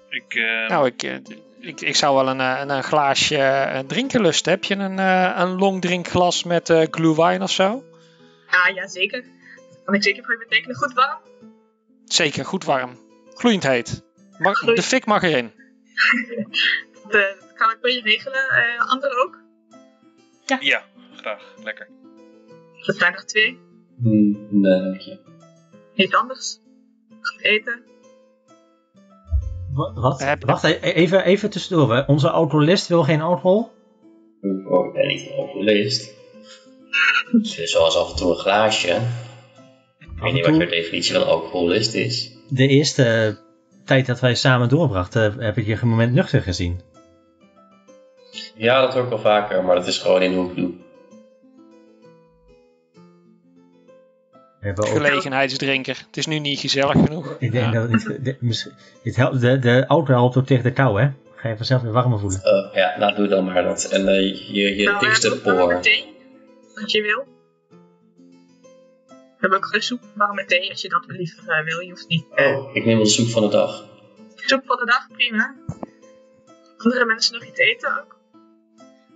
Ik, 0.09 0.35
eh, 0.35 0.69
Nou, 0.69 0.87
ik, 0.87 1.03
eh, 1.03 1.15
ik, 1.61 1.81
ik 1.81 1.97
zou 1.97 2.15
wel 2.15 2.29
een, 2.29 2.39
een, 2.39 2.71
een 2.71 2.83
glaasje 2.83 3.85
drinken 3.87 4.21
lusten. 4.21 4.53
Heb 4.53 4.65
je 4.65 4.75
een, 4.75 4.99
eh, 4.99 5.33
een 5.37 5.59
long 5.59 5.81
drinkglas 5.81 6.45
met 6.45 6.71
eh 6.71 6.87
glühwein 6.91 7.43
of 7.43 7.51
zo? 7.51 7.85
Ah, 8.51 8.75
ja, 8.75 8.87
zeker. 8.87 9.23
Dat 9.23 9.85
kan 9.85 9.95
ik 9.95 10.03
zeker 10.03 10.25
voor 10.25 10.33
je 10.39 10.47
betekenen. 10.49 10.77
Goed 10.77 10.93
warm. 10.93 11.19
Zeker, 12.05 12.45
goed 12.45 12.65
warm. 12.65 12.99
Gloeiend 13.35 13.63
heet. 13.63 14.03
Mag, 14.39 14.57
Gloeiend. 14.57 14.83
de 14.83 14.89
fik 14.89 15.05
mag 15.07 15.23
erin. 15.23 15.53
Dat, 17.09 17.13
dat 17.41 17.53
kan 17.55 17.71
ik 17.71 17.77
voor 17.81 17.91
je 17.91 18.01
regelen. 18.01 18.49
Eh 18.49 18.91
anderen 18.91 19.25
ook? 19.25 19.39
ja, 20.61 20.83
graag. 21.17 21.43
Lekker. 21.63 21.89
Dat 22.87 22.97
zijn 22.97 23.15
er 23.15 23.27
twee. 23.27 23.61
Hmm, 24.03 24.47
nee, 24.51 24.81
dank 24.83 25.01
je. 25.01 25.19
Niet 25.95 26.15
anders. 26.15 26.59
Eten. 27.43 27.83
Wa- 29.73 29.93
Wat? 29.95 30.21
Heb- 30.21 30.45
Wacht, 30.45 30.65
e- 30.65 30.79
even, 30.81 31.25
even 31.25 31.51
tussendoor. 31.51 31.95
hè. 31.95 32.01
Onze 32.07 32.31
alcoholist 32.31 32.89
wil 32.89 33.03
geen 33.03 33.21
alcohol? 33.21 33.71
Oh, 34.69 34.87
ik 34.87 34.93
ben 34.93 35.07
niet 35.07 35.31
een 35.31 35.37
alcoholist. 35.37 36.15
Zoals 37.43 37.97
af 37.97 38.11
en 38.11 38.17
toe 38.17 38.31
een 38.31 38.37
glaasje. 38.37 39.01
Ik 39.99 40.21
weet 40.21 40.33
niet 40.33 40.47
wat 40.47 40.57
je 40.57 40.67
definitie 40.67 41.15
van 41.15 41.27
alcoholist 41.27 41.95
is. 41.95 42.37
De 42.49 42.67
eerste 42.69 43.37
tijd 43.85 44.07
dat 44.07 44.21
wij 44.21 44.35
samen 44.35 44.69
doorbrachten, 44.69 45.39
heb 45.41 45.57
ik 45.57 45.67
je 45.67 45.79
een 45.81 45.89
moment 45.89 46.13
nuchter 46.13 46.43
gezien. 46.43 46.81
Ja, 48.57 48.81
dat 48.81 48.95
hoor 48.95 49.03
ik 49.03 49.09
wel 49.09 49.19
vaker, 49.19 49.65
maar 49.65 49.75
dat 49.75 49.87
is 49.87 49.99
gewoon 49.99 50.23
in 50.23 50.35
hoe 50.35 50.51
ik 50.51 50.57
doe. 50.57 50.73
Ook, 54.71 54.87
Gelegenheidsdrinker. 54.89 56.03
Het 56.07 56.17
is 56.17 56.27
nu 56.27 56.39
niet 56.39 56.61
gezellig 56.61 56.93
genoeg. 56.93 57.37
ik 57.39 57.53
denk 57.53 57.73
Ja. 57.73 57.81
dat 57.87 57.91
het, 58.03 58.25
de, 58.25 58.37
misschien- 58.41 58.73
het 59.03 59.17
helpt, 59.17 59.41
de, 59.41 59.59
de 59.59 59.87
auto 59.87 60.13
helpt 60.13 60.37
ook 60.37 60.47
tegen 60.47 60.65
de 60.65 60.73
kou, 60.73 61.01
hè? 61.01 61.09
Ga 61.37 61.49
je 61.49 61.57
vanzelf 61.57 61.83
weer 61.83 61.93
warmer 61.93 62.19
voelen. 62.19 62.41
Oh, 62.45 62.75
ja, 62.75 62.99
nou 62.99 63.15
doe 63.15 63.29
dan 63.29 63.45
maar 63.45 63.63
dat. 63.63 63.85
En 63.85 64.09
eh, 64.09 64.49
je, 64.55 64.77
je 64.77 64.85
Nou, 64.85 64.99
dikste 65.07 65.41
poor. 65.41 65.81
thee, 65.81 66.15
als 66.83 66.93
je 66.93 67.03
wil. 67.03 67.25
We 69.09 69.51
hebben 69.51 69.59
ook 69.59 69.67
geen 69.67 69.83
soep, 69.83 70.01
warme 70.15 70.45
thee, 70.45 70.71
als 70.71 70.81
je 70.83 70.89
dat 70.89 71.05
liever 71.09 71.49
eh, 71.49 71.65
wil. 71.65 71.81
Je 71.81 71.91
hoeft 71.91 72.09
niet. 72.09 72.25
Oh, 72.37 72.75
ik 72.77 72.85
neem 72.85 72.95
wel 72.97 73.05
de 73.05 73.11
soep 73.11 73.29
van 73.29 73.43
de 73.43 73.49
dag. 73.49 73.85
Soep 74.35 74.63
van 74.67 74.77
de 74.77 74.85
dag, 74.85 75.09
prima. 75.13 75.55
Andere 76.77 77.05
mensen 77.05 77.35
nog 77.35 77.45
iets 77.45 77.59
eten 77.59 78.01
ook. 78.01 78.17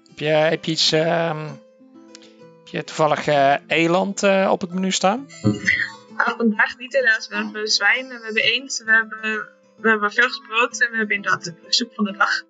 Heb 0.08 0.18
je, 0.18 0.26
heb 0.26 0.64
je 0.64 0.70
iets... 0.72 0.92
ehm, 0.92 1.46
heb 2.70 2.80
je 2.80 2.84
toevallig 2.94 3.26
eh, 3.26 3.54
eland 3.66 4.22
eh, 4.22 4.48
op 4.50 4.60
het 4.60 4.72
menu 4.72 4.90
staan? 4.90 5.26
Nou, 6.16 6.36
vandaag 6.36 6.78
niet 6.78 6.92
helaas. 6.92 7.28
We 7.28 7.36
hebben 7.36 7.68
zwijn, 7.68 8.08
we 8.08 8.20
hebben 8.24 8.42
eend, 8.42 8.82
we 8.84 8.92
hebben, 8.92 9.48
we 9.76 9.88
hebben 9.88 10.12
vers 10.12 10.40
brood 10.48 10.80
en 10.80 10.90
we 10.90 10.96
hebben 10.96 11.16
inderdaad 11.16 11.44
de 11.44 11.54
soep 11.68 11.94
van 11.94 12.04
de 12.04 12.16
dag. 12.16 12.42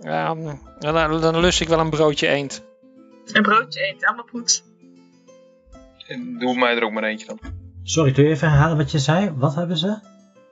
Ja, 0.00 0.34
dan, 0.78 1.20
dan 1.20 1.40
lust 1.40 1.60
ik 1.60 1.68
wel 1.68 1.78
een 1.78 1.90
broodje 1.90 2.26
eend. 2.26 2.62
Een 3.32 3.42
broodje 3.42 3.80
eend, 3.80 4.04
allemaal 4.04 4.26
goed. 4.30 4.64
En 6.06 6.38
doe 6.38 6.58
mij 6.58 6.76
er 6.76 6.84
ook 6.84 6.92
maar 6.92 7.04
eentje 7.04 7.26
dan. 7.26 7.40
Sorry, 7.82 8.12
kun 8.12 8.24
je 8.24 8.30
even 8.30 8.50
herhalen 8.50 8.76
wat 8.76 8.90
je 8.90 8.98
zei? 8.98 9.30
Wat 9.36 9.54
hebben 9.54 9.76
ze? 9.76 9.98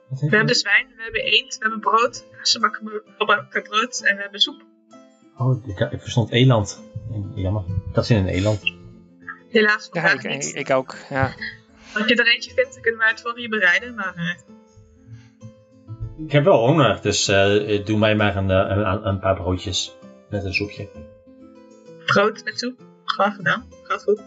Wat 0.09 0.19
We 0.19 0.35
hebben 0.35 0.55
zwijn, 0.55 0.87
we 0.95 1.03
hebben 1.03 1.21
eend, 1.21 1.57
we 1.57 1.61
hebben 1.61 1.79
brood, 1.79 2.25
gebakken 2.31 2.83
bro- 2.83 3.11
gebakken 3.17 3.63
brood 3.63 3.99
en 3.99 4.15
we 4.15 4.21
hebben 4.21 4.39
soep. 4.39 4.61
Oh, 5.37 5.67
ik, 5.67 5.79
ik 5.79 6.01
verstond 6.01 6.31
eland. 6.31 6.81
Jammer. 7.35 7.63
Dat 7.93 8.03
is 8.03 8.09
in 8.09 8.17
een 8.17 8.27
eland. 8.27 8.73
Helaas 9.49 9.89
Ja, 9.91 10.11
ik, 10.11 10.23
ik, 10.23 10.43
ik 10.43 10.69
ook. 10.69 10.95
Ja. 11.09 11.33
Als 11.93 12.07
je 12.07 12.15
er 12.15 12.27
eentje 12.33 12.51
vindt, 12.53 12.73
dan 12.73 12.81
kunnen 12.81 12.99
wij 12.99 13.09
het 13.09 13.21
voor 13.21 13.39
je 13.39 13.49
bereiden. 13.49 13.95
Maar 13.95 14.13
eh, 14.15 14.35
Ik 16.25 16.31
heb 16.31 16.43
wel 16.43 16.65
honger, 16.67 17.01
dus 17.01 17.27
eh, 17.27 17.85
doe 17.85 17.97
mij 17.97 18.15
maar 18.15 18.35
een, 18.35 18.51
eh, 18.51 18.77
een, 18.77 19.07
een 19.07 19.19
paar 19.19 19.35
broodjes 19.35 19.95
met 20.29 20.43
een 20.45 20.53
soepje. 20.53 20.89
brood 22.05 22.43
met 22.43 22.59
soep, 22.59 22.81
graag 23.05 23.35
gedaan. 23.35 23.65
Gaat 23.83 24.03
goed. 24.03 24.21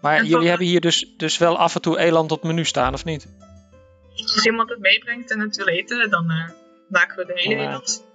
Maar 0.00 0.12
En 0.16 0.22
jullie 0.22 0.36
van- 0.36 0.46
hebben 0.46 0.66
hier 0.66 0.80
dus, 0.80 1.14
dus 1.16 1.38
wel 1.38 1.58
af 1.58 1.74
en 1.74 1.80
toe 1.80 1.98
eland 1.98 2.32
op 2.32 2.42
het 2.42 2.50
menu 2.50 2.64
staan, 2.64 2.94
of 2.94 3.04
niet? 3.04 3.26
Als 4.16 4.46
iemand 4.46 4.70
het 4.70 4.78
meebrengt 4.78 5.30
en 5.30 5.40
het 5.40 5.56
wil 5.56 5.66
eten, 5.66 6.10
dan 6.10 6.30
eh, 6.30 6.48
maken 6.88 7.16
we 7.16 7.24
de 7.26 7.32
hele 7.40 7.62
eland. 7.62 8.05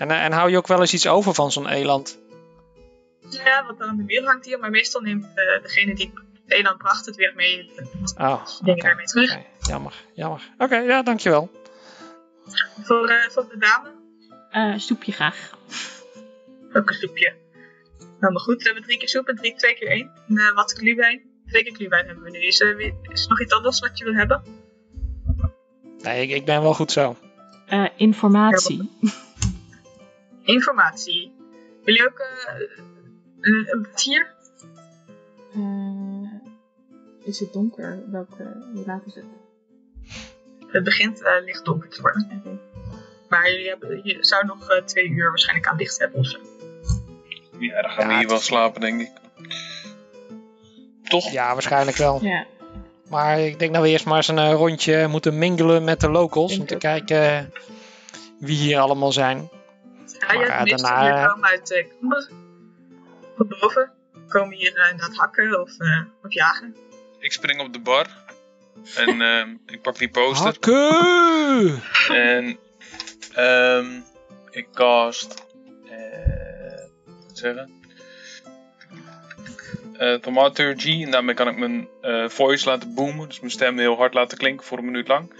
En, 0.00 0.10
eh, 0.10 0.24
en 0.24 0.32
hou 0.32 0.50
je 0.50 0.56
ook 0.56 0.66
wel 0.66 0.80
eens 0.80 0.92
iets 0.94 1.06
over 1.08 1.34
van 1.34 1.52
zo'n 1.52 1.68
eland? 1.68 2.18
Ja, 3.30 3.64
wat 3.66 3.80
aan 3.80 3.96
de 3.96 4.02
muur 4.02 4.24
hangt 4.24 4.44
hier, 4.44 4.58
maar 4.58 4.70
meestal 4.70 5.00
neemt 5.00 5.24
eh, 5.24 5.62
degene 5.62 5.94
die 5.94 6.12
het 6.44 6.52
eland 6.58 6.78
bracht 6.78 7.06
het 7.06 7.16
weer 7.16 7.32
mee. 7.36 7.70
Oh, 8.18 8.46
Dingen 8.58 8.74
oké. 8.74 8.86
daarmee 8.86 9.04
terug. 9.06 9.38
Jammer, 9.60 9.94
jammer. 10.14 10.50
Oké, 10.58 10.76
ja, 10.76 11.02
dankjewel. 11.02 11.50
Voor, 12.82 13.08
eh, 13.08 13.28
voor 13.30 13.46
de 13.48 13.58
dame 13.58 13.88
Eh, 14.50 14.78
soepje 14.78 15.12
graag. 15.12 15.50
ook 16.72 16.88
een 16.88 16.94
soepje. 16.94 17.34
Nou, 18.20 18.32
maar 18.32 18.42
goed, 18.42 18.56
we 18.58 18.64
hebben 18.64 18.82
drie 18.82 18.98
keer 18.98 19.08
soep 19.08 19.28
en 19.28 19.36
drie, 19.36 19.54
twee 19.54 19.74
keer 19.74 19.88
één. 19.88 20.10
En 20.28 20.36
eh, 20.38 20.54
wat 20.54 20.72
gluwijn. 20.72 21.22
Twee 21.46 21.62
keer 21.62 21.74
gluwijn 21.74 22.06
hebben 22.06 22.24
we 22.24 22.30
nu. 22.30 22.38
Is, 22.38 22.60
er 22.60 22.80
is 22.80 23.22
er 23.22 23.28
nog 23.28 23.40
iets 23.40 23.52
anders 23.52 23.80
wat 23.80 23.98
je 23.98 24.04
wil 24.04 24.14
hebben? 24.14 24.42
Nee, 26.02 26.22
ik, 26.22 26.30
ik 26.30 26.44
ben 26.44 26.62
wel 26.62 26.74
goed 26.74 26.92
zo. 26.92 27.16
Eh, 27.66 27.84
informatie. 27.96 28.90
Informatie. 30.52 31.32
Wil 31.84 31.94
je 31.94 32.06
ook 32.06 32.18
eh, 32.18 32.60
een, 33.40 33.66
een? 33.68 33.86
Eh, 35.54 37.28
is 37.28 37.40
het 37.40 37.52
donker? 37.52 38.02
Welke, 38.10 38.56
hoe 38.74 38.82
laat 38.86 39.02
is 39.06 39.14
het? 39.14 39.24
Het 40.66 40.84
begint 40.84 41.22
eh, 41.22 41.32
licht 41.44 41.64
donker 41.64 41.88
te 41.88 42.00
worden. 42.00 42.60
Maar 43.28 43.50
jullie 43.50 43.68
hebben, 43.68 44.00
je 44.02 44.16
zou 44.20 44.46
nog 44.46 44.70
eh, 44.70 44.82
twee 44.84 45.08
uur 45.08 45.28
waarschijnlijk 45.28 45.68
aan 45.68 45.76
licht 45.76 45.98
hebben 45.98 46.18
of 46.18 46.26
zo. 46.26 46.38
Ja, 47.58 47.82
dan 47.82 47.90
gaan 47.90 48.08
we 48.08 48.16
hier 48.16 48.28
wel 48.28 48.38
slapen, 48.38 48.80
denk 48.80 49.00
ik. 49.00 49.10
Toch? 51.02 51.30
Ja, 51.30 51.52
waarschijnlijk 51.52 51.96
wel. 51.96 52.24
Ja. 52.24 52.46
Maar 53.08 53.40
ik 53.40 53.58
denk 53.58 53.74
dat 53.74 53.82
we 53.82 53.88
eerst 53.88 54.04
maar 54.06 54.16
eens 54.16 54.28
een 54.28 54.52
rondje 54.52 55.06
moeten 55.06 55.38
mingelen 55.38 55.84
met 55.84 56.00
de 56.00 56.10
locals. 56.10 56.48
Denk 56.50 56.60
Om 56.60 56.66
te 56.66 56.74
ook. 56.74 56.80
kijken 56.80 57.52
wie 58.38 58.56
hier 58.56 58.78
allemaal 58.78 59.12
zijn. 59.12 59.48
Ja, 60.28 60.32
je 60.32 60.38
hebt 60.50 60.64
meestal 60.64 60.90
daarna- 60.90 61.18
hier 61.20 61.28
komen 61.28 61.48
uit 61.48 61.70
uh, 61.70 61.84
Kamber. 62.00 62.30
Van 63.36 63.48
boven. 63.48 63.92
Komen 64.28 64.56
hier 64.56 64.76
eh, 64.76 64.90
inderdaad 64.90 65.16
hakken 65.16 65.60
of, 65.60 65.78
eh, 65.78 66.00
of 66.22 66.32
jagen. 66.32 66.76
Ik 67.18 67.32
spring 67.32 67.60
op 67.60 67.72
de 67.72 67.80
bar. 67.80 68.06
En 68.96 69.20
ehm, 69.30 69.56
ik 69.66 69.82
pak 69.82 69.98
die 69.98 70.08
poster. 70.10 70.44
Hakken! 70.46 71.82
En 72.08 72.58
ehm, 73.34 74.00
ik 74.50 74.66
cast. 74.74 75.44
eh 75.90 76.80
wat 77.26 77.38
zeggen? 77.38 77.70
Eh 79.98 80.14
Thaumaturgy. 80.14 81.02
En 81.04 81.10
daarmee 81.10 81.34
kan 81.34 81.48
ik 81.48 81.56
mijn 81.56 81.88
eh, 82.00 82.28
voice 82.28 82.68
laten 82.68 82.94
boomen. 82.94 83.28
Dus 83.28 83.40
mijn 83.40 83.52
stem 83.52 83.78
heel 83.78 83.96
hard 83.96 84.14
laten 84.14 84.38
klinken 84.38 84.66
voor 84.66 84.78
een 84.78 84.84
minuut 84.84 85.08
lang. 85.08 85.32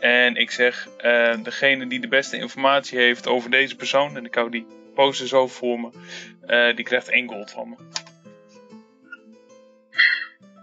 En 0.00 0.36
ik 0.36 0.50
zeg: 0.50 0.88
eh, 0.96 1.42
degene 1.42 1.86
die 1.86 2.00
de 2.00 2.08
beste 2.08 2.36
informatie 2.36 2.98
heeft 2.98 3.26
over 3.26 3.50
deze 3.50 3.76
persoon. 3.76 4.16
En 4.16 4.24
ik 4.24 4.34
hou 4.34 4.50
die 4.50 4.66
poster 4.94 5.28
zo 5.28 5.46
voor 5.46 5.80
me. 5.80 5.90
eh, 6.46 6.76
die 6.76 6.84
krijgt 6.84 7.08
één 7.08 7.28
gold 7.28 7.50
van 7.50 7.68
me. 7.68 7.76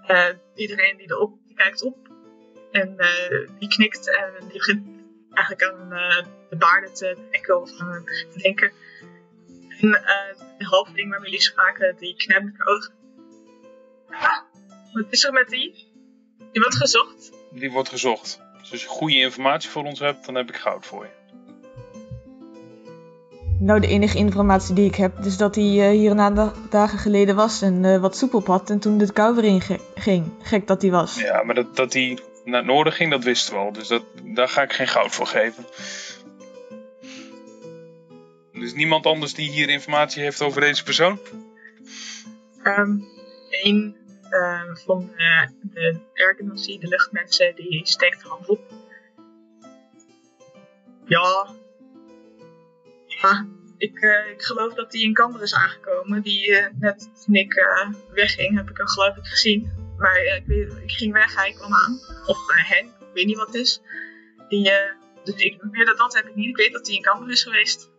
Eh, 0.08 0.36
iedereen 0.56 0.98
die 0.98 1.12
erop 1.12 1.38
die 1.46 1.56
kijkt 1.56 1.82
op. 1.84 1.98
En 2.72 2.96
die 3.60 3.70
knikt 3.70 4.16
en 4.16 4.32
die 4.40 4.58
begint 4.58 4.88
eigenlijk 5.34 5.72
aan 5.72 5.90
de 6.50 6.56
baarden 6.56 6.94
te 6.94 7.18
trekken 7.30 7.62
of 7.62 7.80
aan 7.80 8.04
te 8.06 8.40
denken. 8.42 8.72
En 9.82 9.92
de 10.58 10.66
halfling 10.66 11.10
waarmee 11.10 11.30
jullie 11.30 11.46
spraken, 11.46 11.96
die 12.00 12.16
knijpt 12.16 12.44
met 12.46 12.54
haar 12.58 12.68
ogen. 12.68 12.94
Ah, 14.10 14.40
wat 14.94 15.06
is 15.10 15.24
er 15.24 15.34
met 15.34 15.50
die? 15.50 15.72
Die 16.52 16.62
wordt 16.62 16.76
gezocht. 16.76 17.32
Die 17.52 17.72
wordt 17.72 17.90
gezocht. 17.90 18.42
Dus 18.70 18.72
als 18.72 18.82
je 18.82 18.88
goede 18.88 19.16
informatie 19.20 19.70
voor 19.70 19.84
ons 19.84 20.00
hebt, 20.00 20.26
dan 20.26 20.36
heb 20.36 20.50
ik 20.50 20.56
goud 20.56 20.86
voor 20.86 21.04
je. 21.06 21.16
Nou, 23.60 23.80
de 23.80 23.88
enige 23.88 24.18
informatie 24.18 24.76
die 24.76 24.86
ik 24.86 24.96
heb 24.96 25.18
is 25.26 25.38
dat 25.38 25.56
hij 25.56 25.64
eh, 25.64 25.90
hier 25.90 26.12
een 26.12 26.20
aantal 26.20 26.52
dagen 26.70 27.00
geleden 27.00 27.36
was 27.36 27.62
en 27.62 27.86
eh, 27.86 28.00
wat 28.00 28.18
soep 28.18 28.34
op 28.34 28.48
had 28.48 28.70
en 28.70 28.80
toen 28.80 28.98
de 28.98 29.12
kou 29.14 29.36
weer 29.36 29.44
in 29.44 29.62
ge- 29.62 29.80
ging. 29.96 30.26
Gek 30.42 30.68
dat 30.68 30.82
hij 30.82 30.92
was. 30.92 31.20
Ja, 31.20 31.44
maar 31.44 31.56
dat, 31.56 31.76
dat 31.76 31.94
hij 31.94 32.18
naar 32.46 32.58
het 32.58 32.66
noorden 32.70 32.94
ging, 32.94 33.12
dat 33.12 33.24
wisten 33.24 33.54
we 33.54 33.60
al. 33.60 33.72
Dus 33.72 33.88
dat, 33.88 34.04
daar 34.24 34.50
ga 34.50 34.62
ik 34.62 34.74
geen 34.74 34.88
goud 34.88 35.12
voor 35.16 35.28
geven. 35.28 35.66
Er 38.54 38.64
is 38.64 38.74
niemand 38.74 39.06
anders 39.06 39.34
die 39.34 39.50
hier 39.50 39.70
informatie 39.70 40.24
heeft 40.24 40.42
over 40.42 40.62
deze 40.62 40.84
persoon? 40.84 41.20
Ehm 42.64 42.98
een 43.64 43.96
ehm, 44.30 44.76
van 44.76 45.12
de, 45.18 45.50
de 45.62 46.00
Ergonosy, 46.14 46.80
de 46.80 46.88
luchtmensen, 46.88 47.56
die 47.56 47.88
steekt 47.88 48.22
de 48.22 48.38
op. 48.48 48.60
Ja. 51.06 51.48
Ja, 53.06 53.48
ik, 53.78 54.00
eh, 54.00 54.32
ik 54.32 54.42
geloof 54.42 54.74
dat 54.74 54.94
hij 54.94 55.02
in 55.02 55.14
Kamber 55.14 55.42
is 55.42 55.54
aangekomen. 55.54 56.22
Die 56.22 56.58
eh, 56.58 56.68
net 56.80 57.10
toen 57.26 57.36
ik 57.36 57.54
eh, 57.54 57.90
wegging, 58.14 58.58
heb 58.58 58.70
ik 58.70 58.78
hem 58.78 58.88
geloof 58.88 59.16
ik 59.16 59.26
gezien. 59.26 59.86
Maar 59.98 60.16
eh, 60.16 60.36
ik, 60.36 60.74
ik 60.84 60.92
ging 60.92 61.14
weg, 61.14 61.36
hij 61.36 61.52
kwam 61.52 61.74
aan. 61.74 62.00
Of 62.26 62.50
eh, 62.50 62.70
hen, 62.70 62.86
ik 62.86 63.14
weet 63.14 63.26
niet 63.26 63.38
wat 63.38 63.48
het 63.48 63.56
is. 63.56 63.82
Die, 64.50 64.72
eh, 64.72 64.92
dus 65.24 65.36
ik, 65.36 65.64
meer 65.72 65.86
dan 65.86 65.96
dat 65.98 66.16
heb 66.16 66.28
ik 66.28 66.36
niet. 66.36 66.50
Ik 66.50 66.58
weet 66.58 66.72
dat 66.72 66.88
hij 66.88 66.96
in 66.96 67.02
Kamber 67.02 67.32
is 67.32 67.44
geweest. 67.44 67.90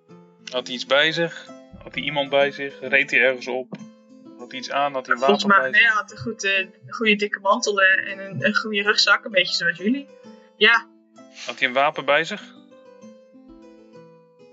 Had 0.51 0.67
hij 0.67 0.77
iets 0.77 0.87
bij 0.87 1.13
zich? 1.13 1.47
Had 1.83 1.95
hij 1.95 2.03
iemand 2.03 2.31
bij 2.31 2.51
zich? 2.51 2.81
Reed 2.81 3.11
hij 3.11 3.21
ergens 3.21 3.47
op? 3.47 3.77
Hij 4.39 4.59
iets 4.59 4.71
aan? 4.71 4.93
Had 4.93 5.07
hij 5.07 5.15
een 5.15 5.21
Volgens 5.21 5.45
wapen 5.45 5.71
mij, 5.71 5.81
hij 5.81 5.91
had 5.91 6.11
een, 6.11 6.19
goed, 6.19 6.45
eh, 6.45 6.67
goede 6.89 7.17
dikke 7.17 7.41
mantel 7.41 7.81
eh, 7.83 8.13
en 8.13 8.19
een, 8.19 8.45
een 8.45 8.55
goede 8.57 8.83
rugzak, 8.83 9.25
een 9.25 9.31
beetje 9.31 9.55
zoals 9.55 9.77
jullie. 9.79 10.09
Ja, 10.57 10.87
Had 11.47 11.59
hij 11.59 11.69
een 11.69 11.75
wapen 11.75 12.05
bij 12.05 12.25
zich? 12.25 12.43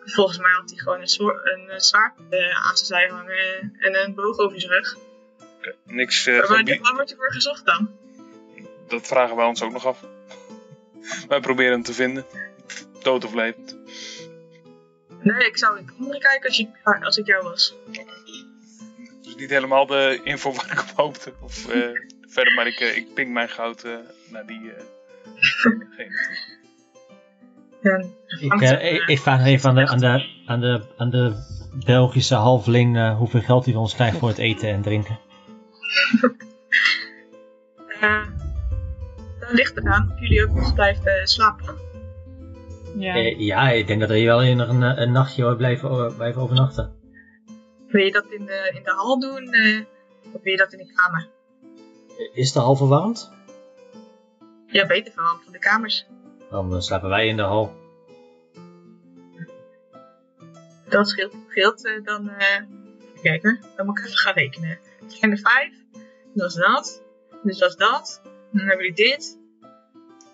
volgens 0.06 0.38
mij 0.38 0.52
had 0.52 0.70
hij 0.70 0.80
gewoon 0.80 1.00
een, 1.02 1.08
zwa- 1.08 1.40
een 1.44 1.70
eh, 1.70 1.80
zwaard 1.80 2.14
aan 2.68 2.78
zijn 2.78 2.86
zij 2.88 3.08
hangen 3.08 3.76
en 3.80 4.04
een 4.04 4.14
boog 4.14 4.38
over 4.38 4.60
zijn 4.62 4.72
rug. 4.74 4.96
Niks. 5.86 6.26
Waar 6.26 6.36
word 6.36 6.50
je- 6.50 6.56
gebied- 6.58 6.82
waar 6.82 6.94
wordt 6.94 7.10
hij 7.10 7.18
voor 7.18 7.32
gezocht 7.32 7.66
dan? 7.66 7.90
dat 8.88 9.08
vragen 9.08 9.36
wij 9.36 9.46
ons 9.46 9.62
ook 9.62 9.72
nog 9.72 9.86
af. 9.86 10.04
wij 11.28 11.40
proberen 11.40 11.72
hem 11.72 11.84
te 11.84 11.94
vinden. 11.94 12.26
Dood 13.02 13.24
of 13.26 13.34
levend. 13.34 13.78
Nee, 15.22 15.46
ik 15.48 15.58
zou 15.58 15.78
in 15.78 15.90
andere 16.00 16.20
kijken 16.20 16.48
als, 16.48 16.58
je, 16.58 16.68
als 17.02 17.18
ik 17.18 17.26
jou 17.26 17.44
was. 17.44 17.74
Dus 19.36 19.44
niet 19.44 19.50
helemaal 19.54 19.86
de 19.86 20.20
info 20.24 20.54
waar 20.54 20.72
ik 20.72 20.80
op 20.80 20.92
hoopte. 20.96 21.34
Of 21.42 21.68
eh, 21.70 21.82
verder, 22.28 22.54
maar 22.54 22.68
ik, 22.68 22.80
eh, 22.80 22.98
ik 22.98 23.14
ping 23.14 23.34
mijn 23.34 23.50
goud 23.50 23.84
eh, 23.84 23.92
naar 24.32 24.46
die. 24.46 24.72
eh. 24.72 24.84
En 27.82 28.14
Ik, 28.40 28.62
eh, 28.62 28.94
ik, 28.94 29.04
ik 29.08 29.20
vraag 29.20 29.46
even 29.46 29.70
aan 29.70 29.76
de, 29.76 29.88
aan 29.88 30.00
de, 30.00 30.26
aan 30.46 30.60
de, 30.60 30.82
aan 30.98 31.10
de 31.10 31.34
Belgische 31.86 32.36
halfling 32.36 32.98
eh, 32.98 33.18
hoeveel 33.18 33.42
geld 33.42 33.64
hij 33.66 33.74
van 33.74 33.82
ons 33.82 33.94
krijgt 33.96 34.18
voor 34.18 34.28
het 34.28 34.38
eten 34.38 34.70
en 34.70 34.82
drinken. 34.82 35.20
eh 38.02 38.24
dat 39.40 39.52
ligt 39.52 39.78
eraan 39.78 40.12
of 40.14 40.20
jullie 40.20 40.44
ook 40.44 40.56
nog 40.56 40.74
blijven 40.74 41.28
slapen. 41.28 41.76
Ja. 42.98 43.16
Eh, 43.16 43.40
ja, 43.40 43.70
ik 43.70 43.88
denk 43.88 44.00
dat 44.00 44.10
we 44.10 44.18
hier 44.18 44.26
wel 44.26 44.42
in 44.44 44.60
een, 44.60 44.82
een 45.02 45.12
nachtje 45.12 45.56
blijven, 45.56 46.16
blijven 46.16 46.42
overnachten. 46.42 46.95
Wil 47.88 48.04
je 48.04 48.12
dat 48.12 48.26
in 48.26 48.46
de, 48.46 48.72
in 48.74 48.84
de 48.84 48.92
hal 48.92 49.20
doen 49.20 49.54
eh, 49.54 49.80
of 50.32 50.42
wil 50.42 50.52
je 50.52 50.58
dat 50.58 50.74
in 50.74 50.78
de 50.78 50.94
kamer? 50.94 51.28
Is 52.34 52.52
de 52.52 52.60
hal 52.60 52.76
verwarmd? 52.76 53.32
Ja, 54.68 54.86
beter 54.86 55.14
verwarmd 55.14 55.44
van 55.44 55.54
de 55.54 55.60
kamers. 55.60 56.08
Dan 56.50 56.74
eh, 56.74 56.80
slapen 56.80 57.10
wij 57.10 57.28
in 57.28 57.36
de 57.36 57.42
hal. 57.42 57.76
Dat 60.90 61.10
scheelt, 61.10 61.34
scheelt 61.50 61.86
eh, 61.86 62.04
dan. 62.04 62.32
kijken, 63.22 63.60
dan 63.76 63.86
moet 63.86 64.00
ik 64.00 64.06
even 64.06 64.18
gaan 64.18 64.34
rekenen. 64.34 64.80
Het 65.02 65.14
zijn 65.14 65.32
er 65.32 65.38
vijf, 65.38 65.74
dat 66.34 66.50
is 66.50 66.56
dat, 66.56 67.02
dus 67.44 67.58
dat 67.58 67.70
is 67.70 67.76
dat. 67.76 68.22
Dan 68.52 68.68
hebben 68.68 68.86
jullie 68.86 69.12
dit. 69.12 69.38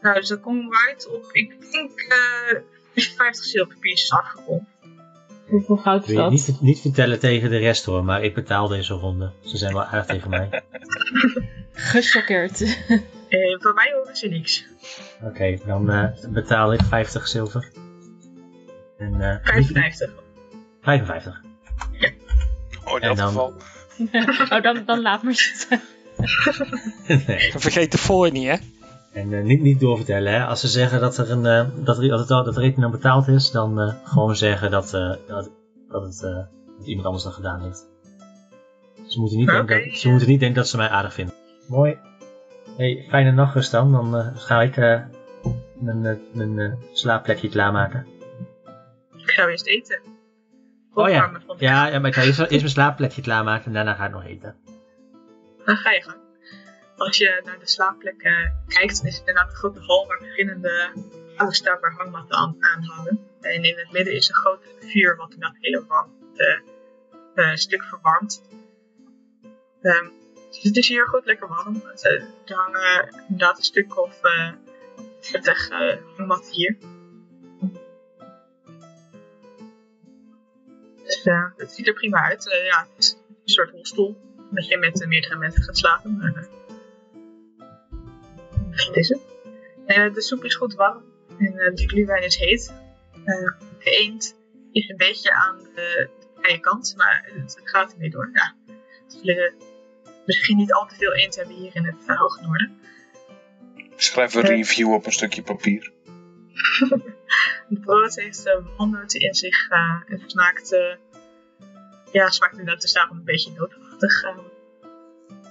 Nou, 0.02 0.16
dus 0.16 0.28
dan 0.28 0.40
komen 0.40 0.70
we 0.70 0.86
uit 0.88 1.08
op, 1.08 1.30
ik 1.32 1.72
denk, 1.72 2.00
eh 2.00 2.62
50 2.94 3.44
zilverpiertjes 3.46 4.12
afgekomen. 4.12 4.68
Hoeveel 5.52 5.78
goud 5.78 6.04
Ik 6.04 6.10
is 6.10 6.16
dat? 6.16 6.32
niet, 6.32 6.58
niet 6.62 6.80
vertellen 6.80 7.20
tegen 7.20 7.50
de 7.50 7.58
rest 7.58 7.86
hoor, 7.86 8.04
maar 8.04 8.24
ik 8.24 8.34
betaal 8.34 8.68
deze 8.68 8.94
ronde. 8.94 9.32
Ze 9.42 9.58
zijn 9.58 9.74
wel 9.74 9.84
aardig 9.84 10.06
tegen 10.06 10.30
mij. 10.30 10.50
Gechoqueerd. 11.74 12.60
Eh, 13.32 13.60
voor 13.60 13.74
mij 13.74 13.92
horen 13.96 14.16
ze 14.16 14.28
niks. 14.28 14.66
Oké, 15.24 15.58
dan 15.66 15.90
eh, 15.90 16.06
betaal 16.30 16.74
ik 16.74 16.82
50 16.82 17.28
zilver. 17.28 17.72
En, 18.98 19.22
eh, 19.22 19.36
55. 19.44 20.14
55. 20.82 21.42
Oh, 22.86 22.96
in 22.96 23.02
En 23.02 23.08
dat 23.08 23.18
dan- 23.18 23.28
geval. 23.28 23.54
oh, 24.58 24.62
dan, 24.64 24.84
dan 24.86 25.02
laat 25.02 25.24
maar 25.24 25.36
zitten. 25.36 25.82
nee. 27.28 27.52
Vergeet 27.58 27.92
de 27.92 27.98
fooi 27.98 28.32
niet, 28.32 28.48
hè? 28.48 28.56
En 29.12 29.34
eh, 29.34 29.44
niet, 29.44 29.62
niet 29.62 29.80
doorvertellen, 29.80 30.34
hè. 30.34 30.46
Als 30.46 30.60
ze 30.60 30.68
zeggen 30.68 31.00
dat 31.00 31.18
er 31.18 31.32
een 31.32 31.46
eh, 31.46 31.86
dat, 31.86 31.98
er, 31.98 32.08
dat, 32.10 32.28
dat 32.28 32.58
rekening 32.58 32.92
betaald 32.92 33.28
is, 33.28 33.52
dan 33.52 33.80
eh, 33.80 33.94
gewoon 34.04 34.36
zeggen 34.36 34.72
dat, 34.72 34.92
dat, 34.92 35.50
dat, 35.90 36.04
het, 36.04 36.20
dat 36.78 36.86
iemand 36.86 37.06
anders 37.06 37.24
dat 37.24 37.34
gedaan 37.34 37.62
heeft. 37.62 37.90
Ze 39.08 39.20
moeten, 39.20 39.38
niet 39.38 39.50
Oké, 39.50 39.58
denken, 39.58 39.90
dat, 39.90 39.98
ze 39.98 40.10
moeten 40.10 40.28
niet 40.28 40.40
denken 40.40 40.58
dat 40.58 40.68
ze 40.68 40.78
mij 40.78 40.90
aardig 40.90 41.14
vinden. 41.14 41.36
Mooi. 41.68 41.98
Hey, 42.78 43.06
fijne 43.10 43.32
nachtrust 43.32 43.72
dan. 43.72 43.92
Dan 43.92 44.34
ga 44.36 44.62
ik 44.62 44.76
mijn, 45.74 46.20
mijn 46.32 46.78
slaapplekje 46.94 47.50
klaarmaken. 47.50 48.08
Ik 49.18 49.32
ga 49.32 49.48
eerst 49.48 49.66
eten. 49.66 50.00
Oh 50.94 51.10
ja. 51.10 51.32
Ja, 51.58 51.88
ja, 51.88 52.00
maar 52.00 52.10
ik 52.10 52.16
ga 52.16 52.22
eerst, 52.22 52.40
eerst 52.40 52.52
mijn 52.52 52.70
slaapplekje 52.70 53.22
klaarmaken 53.22 53.66
en 53.66 53.74
daarna 53.74 53.94
ga 53.94 54.06
ik 54.06 54.12
nog 54.12 54.26
eten. 54.26 54.56
Dan 55.66 55.76
ga 55.76 55.92
je 55.92 56.02
gang. 56.02 56.18
Als 57.02 57.18
je 57.18 57.42
naar 57.44 57.60
de 57.60 57.68
slaapplek 57.68 58.22
eh, 58.22 58.52
kijkt, 58.68 59.04
is 59.04 59.18
het 59.18 59.28
inderdaad 59.28 59.50
een 59.50 59.56
grote 59.56 59.80
hal 59.80 60.08
waar 60.08 60.18
verschillende 60.18 60.92
uitstaanbare 61.36 61.96
hangmatten 61.96 62.38
aan, 62.38 62.58
hangen. 62.84 63.28
En 63.42 63.64
in 63.64 63.78
het 63.78 63.92
midden 63.92 64.14
is 64.14 64.30
een 64.30 64.36
groot 64.36 64.64
vuur 64.80 65.16
wat 65.16 65.34
inderdaad 65.34 65.58
heel 65.60 65.86
warm 65.88 66.12
eh, 66.36 66.60
eh, 67.36 67.56
stuk 67.56 67.84
verwarmt. 67.84 68.42
Ehm, 69.82 70.08
dus 70.50 70.64
het 70.64 70.78
is 70.78 70.88
hier 70.88 71.08
goed 71.08 71.26
lekker 71.26 71.48
warm. 71.48 71.82
Er 72.46 72.56
hangen 72.56 73.10
inderdaad 73.28 73.58
een 73.58 73.64
stuk 73.64 73.98
of 73.98 74.24
eh 74.24 74.52
30 75.32 75.70
eh, 75.70 75.98
hangmatten 76.16 76.54
hier. 76.54 76.78
Dus 81.04 81.24
het 81.58 81.72
ziet 81.72 81.88
er 81.88 81.94
prima 81.94 82.22
uit. 82.22 82.44
Ja, 82.44 82.88
het 82.96 83.04
is 83.04 83.12
een 83.12 83.36
soort 83.46 83.72
hostel 83.72 84.18
dat 84.52 84.68
je 84.68 84.78
met 84.78 85.06
meerdere 85.08 85.36
mensen 85.36 85.64
gaat 85.64 85.78
slapen. 85.78 86.50
Eh, 89.86 90.14
de 90.14 90.22
soep 90.22 90.44
is 90.44 90.56
goed 90.56 90.74
warm 90.74 91.04
en 91.38 91.58
eh, 91.58 91.76
de 91.76 91.88
glühwein 91.88 92.24
is 92.24 92.38
heet. 92.38 92.74
Eh, 93.14 93.52
de 93.84 93.90
eend 93.90 94.36
is 94.72 94.90
een 94.90 94.98
beetje 94.98 95.34
aan 95.34 95.58
de 95.76 96.10
vrije 96.36 96.60
kant, 96.60 96.94
maar 96.98 97.30
het, 97.34 97.56
het 97.56 97.70
gaat 97.70 97.92
ermee 97.92 98.10
door. 98.10 98.30
Ja. 98.34 98.56
We 99.08 99.20
zullen 99.24 99.54
misschien 100.26 100.58
niet 100.58 100.74
al 100.74 100.88
te 100.88 100.96
veel 100.96 101.14
eend 101.14 101.36
hebben 101.36 101.56
hier 101.56 101.76
in 101.76 101.86
het 101.86 102.04
hoge 102.06 102.42
noorden. 102.42 102.80
Schrijf 103.96 104.34
een 104.34 104.42
review 104.42 104.94
op 104.94 105.06
een 105.06 105.12
stukje 105.12 105.44
papier. 105.44 105.92
Het 107.70 107.82
brood 107.82 108.16
heeft 108.16 108.44
walnoten 108.78 109.20
in 109.20 109.34
zich 109.34 109.70
en 109.70 110.24
smaakt, 110.26 110.70
ja, 112.12 112.30
smaakt 112.30 112.52
inderdaad 112.52 112.82
dus 112.82 112.94
daarom 112.94 113.18
een 113.18 113.24
beetje 113.24 113.52
nootachtig. 113.52 114.24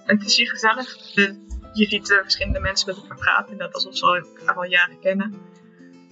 En 0.06 0.16
het 0.18 0.26
is 0.26 0.36
hier 0.36 0.48
gezellig. 0.48 0.96
De- 0.96 1.59
je 1.72 1.86
ziet 1.86 2.10
eh, 2.10 2.18
verschillende 2.18 2.60
mensen 2.60 2.88
met 2.88 2.96
elkaar 2.96 3.16
praten, 3.18 3.56
net 3.56 3.74
alsof 3.74 3.96
ze 3.96 4.26
elkaar 4.38 4.56
al 4.56 4.64
jaren 4.64 5.00
kennen. 5.00 5.34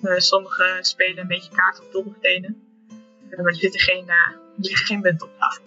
Eh, 0.03 0.17
sommigen 0.17 0.85
spelen 0.85 1.19
een 1.19 1.27
beetje 1.27 1.51
kaart 1.55 1.81
of 1.81 1.87
dobbelstenen. 1.93 2.63
Eh, 3.31 3.39
maar 3.39 3.47
er 3.47 3.55
zitten 3.55 3.81
geen, 3.81 4.05
liggen 4.57 4.87
geen 4.87 5.01
munten 5.01 5.27
op 5.27 5.33
tafel. 5.39 5.63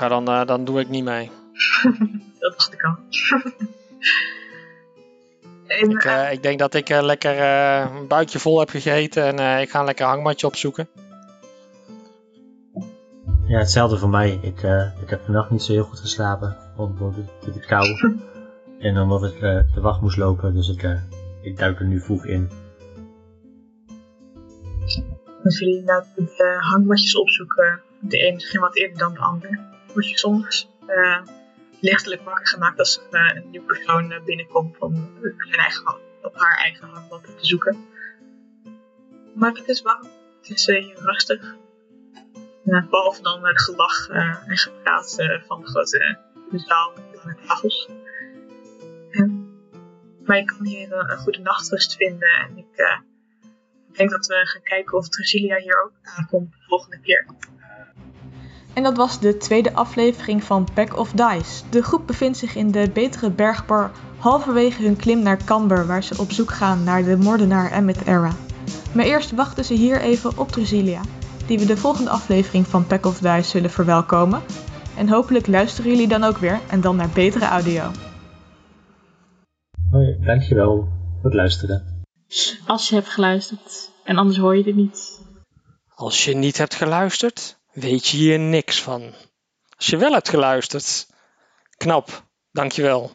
Ja, 0.00 0.08
dan, 0.08 0.28
eh, 0.28 0.46
dan 0.46 0.64
doe 0.64 0.80
ik 0.80 0.88
niet 0.88 1.04
mee. 1.04 1.30
Dat 2.38 2.52
dacht 2.56 2.72
ik 2.72 2.82
al. 2.82 2.96
en, 5.66 5.90
Ik, 5.90 6.04
eh, 6.04 6.26
eh, 6.26 6.32
ik 6.32 6.42
denk 6.42 6.58
dat 6.58 6.74
ik 6.74 6.88
eh, 6.88 7.02
lekker 7.02 7.38
eh, 7.38 7.90
een 7.96 8.06
buikje 8.06 8.38
vol 8.38 8.58
heb 8.58 8.68
gegeten 8.68 9.24
en 9.24 9.38
eh, 9.38 9.60
ik 9.60 9.70
ga 9.70 9.78
een 9.78 9.84
lekker 9.84 10.06
hangmatje 10.06 10.46
opzoeken. 10.46 10.88
Ja, 13.46 13.58
hetzelfde 13.58 13.98
voor 13.98 14.08
mij. 14.08 14.38
Ik, 14.42 14.62
eh, 14.62 14.86
ik 15.02 15.10
heb 15.10 15.24
vannacht 15.24 15.50
niet 15.50 15.62
zo 15.62 15.72
heel 15.72 15.84
goed 15.84 16.00
geslapen. 16.00 16.56
Omdat 16.76 17.14
het, 17.16 17.54
het 17.54 17.66
kou. 17.66 17.86
en 18.78 18.98
omdat 18.98 19.22
ik 19.22 19.34
eh, 19.34 19.74
de 19.74 19.80
wacht 19.80 20.00
moest 20.00 20.16
lopen. 20.16 20.54
Dus 20.54 20.68
ik, 20.68 20.82
eh, 20.82 21.02
ik 21.42 21.56
duik 21.56 21.80
er 21.80 21.86
nu 21.86 22.00
vroeg 22.00 22.26
in. 22.26 22.48
Als 25.44 25.58
jullie 25.58 25.78
inderdaad 25.78 26.06
de 26.16 26.56
hangmatjes 26.58 27.16
opzoeken, 27.16 27.80
de 28.00 28.26
een 28.26 28.34
misschien 28.34 28.60
wat 28.60 28.76
eerder 28.76 28.98
dan 28.98 29.12
de 29.12 29.20
ander, 29.20 29.60
word 29.92 30.08
je 30.08 30.18
soms 30.18 30.68
eh, 30.86 31.20
lichtelijk 31.80 32.22
wakker 32.22 32.46
gemaakt 32.46 32.78
als 32.78 33.00
er 33.10 33.20
eh, 33.20 33.36
een 33.36 33.50
nieuw 33.50 33.64
persoon 33.64 34.12
eh, 34.12 34.24
binnenkomt 34.24 34.78
om 34.78 35.10
zijn 35.20 35.60
eigen, 35.60 35.96
op 36.22 36.34
haar 36.36 36.58
eigen 36.58 36.88
hangmat 36.88 37.24
te 37.24 37.46
zoeken. 37.46 37.76
Maar 39.34 39.52
het 39.52 39.68
is 39.68 39.82
warm, 39.82 40.08
het 40.40 40.50
is 40.50 40.68
eh, 40.68 40.84
hier 40.84 40.98
rustig. 40.98 41.54
Behalve 42.64 43.22
dan 43.22 43.46
het 43.46 43.62
gelach 43.62 44.08
eh, 44.08 44.48
en 44.48 44.56
gepraat 44.56 45.14
eh, 45.18 45.42
van 45.46 45.60
de 45.60 45.66
grote 45.66 46.18
zaal 46.50 46.92
met 46.94 47.24
lange 47.24 47.36
tafels. 47.46 47.88
En, 49.10 49.48
maar 50.24 50.36
je 50.36 50.44
kan 50.44 50.66
hier 50.66 50.92
eh, 50.92 51.10
een 51.10 51.18
goede 51.18 51.38
nachtrust 51.38 51.96
vinden 51.96 52.28
en 52.28 52.58
ik 52.58 52.76
eh, 52.76 52.98
ik 53.94 54.00
denk 54.00 54.10
dat 54.10 54.26
we 54.26 54.46
gaan 54.46 54.62
kijken 54.62 54.98
of 54.98 55.08
Drasilia 55.08 55.56
hier 55.56 55.82
ook 55.84 55.92
aankomt 56.02 56.52
de 56.52 56.64
volgende 56.68 57.00
keer. 57.00 57.26
En 58.72 58.82
dat 58.82 58.96
was 58.96 59.20
de 59.20 59.36
tweede 59.36 59.74
aflevering 59.74 60.44
van 60.44 60.68
Pack 60.74 60.96
of 60.96 61.10
Dice. 61.10 61.62
De 61.70 61.82
groep 61.82 62.06
bevindt 62.06 62.38
zich 62.38 62.54
in 62.54 62.70
de 62.70 62.90
betere 62.92 63.30
bergbar 63.30 63.90
halverwege 64.18 64.82
hun 64.82 64.96
klim 64.96 65.22
naar 65.22 65.44
Camber, 65.44 65.86
waar 65.86 66.02
ze 66.02 66.18
op 66.18 66.32
zoek 66.32 66.50
gaan 66.50 66.84
naar 66.84 67.04
de 67.04 67.16
moordenaar 67.16 67.72
Emmet 67.72 68.06
Era. 68.06 68.32
Maar 68.94 69.04
eerst 69.04 69.30
wachten 69.30 69.64
ze 69.64 69.74
hier 69.74 70.00
even 70.00 70.38
op 70.38 70.52
Drasilia, 70.52 71.00
die 71.46 71.58
we 71.58 71.66
de 71.66 71.76
volgende 71.76 72.10
aflevering 72.10 72.66
van 72.66 72.86
Pack 72.86 73.06
of 73.06 73.18
Dice 73.18 73.48
zullen 73.48 73.70
verwelkomen. 73.70 74.42
En 74.96 75.08
hopelijk 75.08 75.46
luisteren 75.46 75.90
jullie 75.90 76.08
dan 76.08 76.24
ook 76.24 76.36
weer 76.38 76.60
en 76.70 76.80
dan 76.80 76.96
naar 76.96 77.08
betere 77.08 77.44
audio. 77.44 77.90
Hoi, 79.90 80.16
dankjewel 80.20 80.88
voor 81.14 81.30
het 81.30 81.34
luisteren. 81.34 82.04
Als 82.66 82.88
je 82.88 82.94
hebt 82.94 83.08
geluisterd. 83.08 83.90
En 84.04 84.16
anders 84.16 84.38
hoor 84.38 84.56
je 84.56 84.62
dit 84.62 84.74
niet. 84.74 85.20
Als 85.94 86.24
je 86.24 86.34
niet 86.34 86.58
hebt 86.58 86.74
geluisterd, 86.74 87.58
weet 87.72 88.06
je 88.06 88.16
hier 88.16 88.38
niks 88.38 88.82
van. 88.82 89.12
Als 89.76 89.86
je 89.86 89.96
wel 89.96 90.12
hebt 90.12 90.28
geluisterd, 90.28 91.06
knap, 91.76 92.24
dankjewel. 92.50 93.10